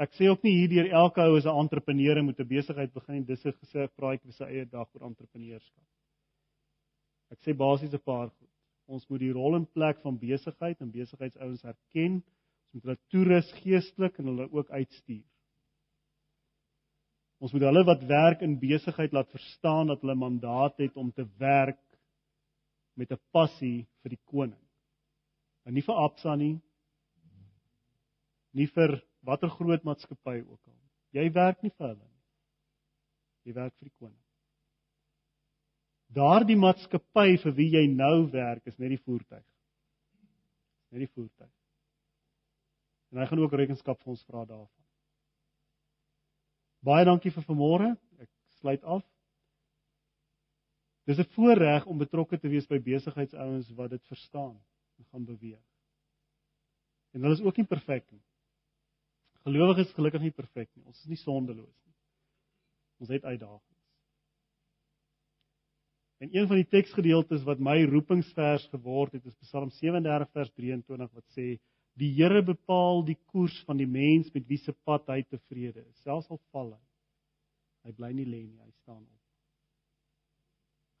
Ek 0.00 0.14
sê 0.16 0.30
ook 0.32 0.46
nie 0.46 0.54
hierdeur 0.56 0.88
elke 0.96 1.20
ou 1.28 1.36
is 1.36 1.44
'n 1.44 1.60
entrepreneur 1.60 2.16
en 2.16 2.24
moet 2.24 2.40
'n 2.40 2.48
besigheid 2.48 2.92
begin 2.92 3.16
en 3.16 3.24
dis 3.24 3.44
'n 3.44 3.52
gesê 3.52 3.88
praatjie 3.96 4.28
vir 4.30 4.32
sy 4.32 4.44
eie 4.44 4.64
dag 4.64 4.88
oor 4.94 5.06
entrepreneurskap. 5.08 5.84
Ek 7.30 7.40
sê 7.44 7.52
basies 7.52 7.92
'n 7.92 7.98
paar 7.98 8.30
goed. 8.30 8.48
Ons 8.86 9.06
moet 9.08 9.20
die 9.20 9.32
rol 9.32 9.56
en 9.56 9.66
plek 9.66 10.00
van 10.00 10.18
besigheid 10.18 10.80
en 10.80 10.90
besigheidsouens 10.90 11.64
erken. 11.64 12.22
Ons 12.22 12.72
moet 12.72 12.82
hulle 12.82 12.98
toerus 13.12 13.52
geestelik 13.52 14.18
en 14.18 14.26
hulle 14.32 14.48
ook 14.50 14.70
uitstuur. 14.70 15.29
Ons 17.40 17.54
moet 17.56 17.64
hulle 17.64 17.82
wat 17.88 18.02
werk 18.04 18.42
in 18.44 18.58
besigheid 18.60 19.14
laat 19.16 19.30
verstaan 19.32 19.88
dat 19.88 20.02
hulle 20.04 20.16
mandaat 20.18 20.76
het 20.82 20.96
om 21.00 21.08
te 21.12 21.24
werk 21.40 21.80
met 23.00 23.12
'n 23.12 23.20
passie 23.32 23.86
vir 24.02 24.10
die 24.10 24.24
koning. 24.24 24.64
En 25.64 25.74
nie 25.74 25.82
vir 25.82 25.94
Absa 25.94 26.36
nie. 26.36 26.60
Nie 28.52 28.66
vir 28.66 29.00
watter 29.22 29.50
groot 29.50 29.82
maatskappy 29.84 30.40
ook 30.40 30.66
al. 30.66 30.80
Jy 31.12 31.32
werk 31.32 31.62
nie 31.62 31.70
vir 31.70 31.86
hulle 31.86 32.08
nie. 32.08 32.22
Jy 33.44 33.52
werk 33.54 33.74
vir 33.78 33.88
die 33.88 33.98
koning. 33.98 34.24
Daardie 36.10 36.56
maatskappy 36.56 37.38
vir 37.42 37.52
wie 37.54 37.70
jy 37.70 37.86
nou 37.86 38.30
werk 38.32 38.66
is 38.66 38.78
net 38.78 38.90
die 38.90 39.04
voertuig. 39.04 39.46
Net 40.90 41.06
die 41.06 41.12
voertuig. 41.14 41.54
En 43.10 43.18
hy 43.18 43.26
gaan 43.26 43.38
ook 43.38 43.52
rekenskap 43.52 43.98
vir 44.02 44.10
ons 44.10 44.24
vra 44.26 44.44
daarvan. 44.44 44.79
Baie 46.84 47.04
dankie 47.04 47.32
vir 47.34 47.44
vanmôre. 47.44 47.90
Ek 48.20 48.28
sluit 48.60 48.84
af. 48.84 49.04
Dis 51.08 51.18
'n 51.18 51.32
voorreg 51.34 51.86
om 51.86 51.98
betrokke 51.98 52.38
te 52.38 52.48
wees 52.48 52.66
by 52.66 52.78
besigheidsouens 52.78 53.70
wat 53.76 53.90
dit 53.90 54.04
verstaan 54.06 54.56
en 54.98 55.04
gaan 55.10 55.24
beweeg. 55.24 55.64
En 57.12 57.22
hulle 57.22 57.34
is 57.34 57.42
ook 57.42 57.56
nie 57.56 57.66
perfek 57.66 58.10
nie. 58.10 58.22
Gelowiges 59.42 59.88
is 59.88 59.94
gelukkig 59.94 60.20
nie 60.20 60.36
perfek 60.36 60.68
nie. 60.74 60.84
Ons 60.84 61.00
is 61.00 61.06
nie 61.06 61.16
sondeloos 61.16 61.76
nie. 61.86 61.94
Ons 63.00 63.08
het 63.08 63.24
uitdagings. 63.24 63.70
En 66.20 66.28
een 66.36 66.46
van 66.46 66.56
die 66.60 66.68
teksgedeeltes 66.68 67.44
wat 67.48 67.58
my 67.58 67.78
roepingsvers 67.88 68.66
geword 68.68 69.12
het, 69.16 69.26
is 69.26 69.36
Psalm 69.40 69.70
37 69.70 70.30
vers 70.36 70.50
23 70.52 71.12
wat 71.16 71.24
sê: 71.36 71.54
"Die 72.00 72.12
Here 72.16 72.42
bepaal 72.42 73.04
die 73.04 73.18
koers 73.32 73.58
van 73.68 73.76
die 73.76 73.86
mens 73.86 74.32
met 74.34 74.46
wie 74.48 74.58
se 74.58 74.72
pad 74.72 75.08
hy 75.12 75.22
tevrede 75.22 75.84
is, 75.84 76.02
selfs 76.02 76.30
al 76.30 76.40
val 76.50 76.72
hy. 76.72 76.84
Hy 77.84 77.92
bly 77.96 78.12
nie 78.12 78.26
lê 78.28 78.42
nie, 78.46 78.60
hy 78.60 78.70
staan 78.82 79.02
op." 79.02 79.20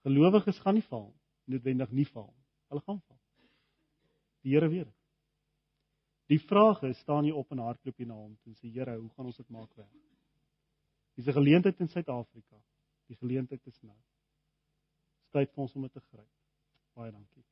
Gelowiges 0.04 0.60
gaan 0.64 0.74
nie 0.74 0.86
val, 0.88 1.10
noodwendig 1.44 1.90
nie 1.92 2.06
val. 2.12 2.32
Hulle 2.68 2.84
gaan 2.86 3.00
val. 3.00 3.20
Die 4.44 4.54
Here 4.54 4.68
weet 4.68 4.88
dit. 4.88 4.96
Die 6.30 6.38
vraag 6.38 6.82
is, 6.86 6.98
staan 7.02 7.26
jy 7.26 7.34
op 7.34 7.50
en 7.50 7.58
hardloop 7.64 7.98
jy 7.98 8.06
na 8.06 8.14
hom 8.14 8.36
en 8.46 8.54
sê 8.54 8.70
Here, 8.70 8.94
hoe 9.00 9.10
gaan 9.16 9.26
ons 9.32 9.40
dit 9.40 9.50
maak 9.50 9.72
werk? 9.76 9.96
Dis 11.16 11.26
'n 11.26 11.36
geleentheid 11.36 11.80
in 11.80 11.88
Suid-Afrika. 11.88 12.62
Die 13.08 13.16
geleentheid 13.16 13.66
is 13.66 13.80
nou. 13.82 13.96
Tyd 15.34 15.50
vir 15.52 15.62
ons 15.62 15.74
om 15.74 15.82
dit 15.82 15.92
te 15.92 16.00
gryp. 16.00 16.28
Baie 16.94 17.10
dankie. 17.10 17.44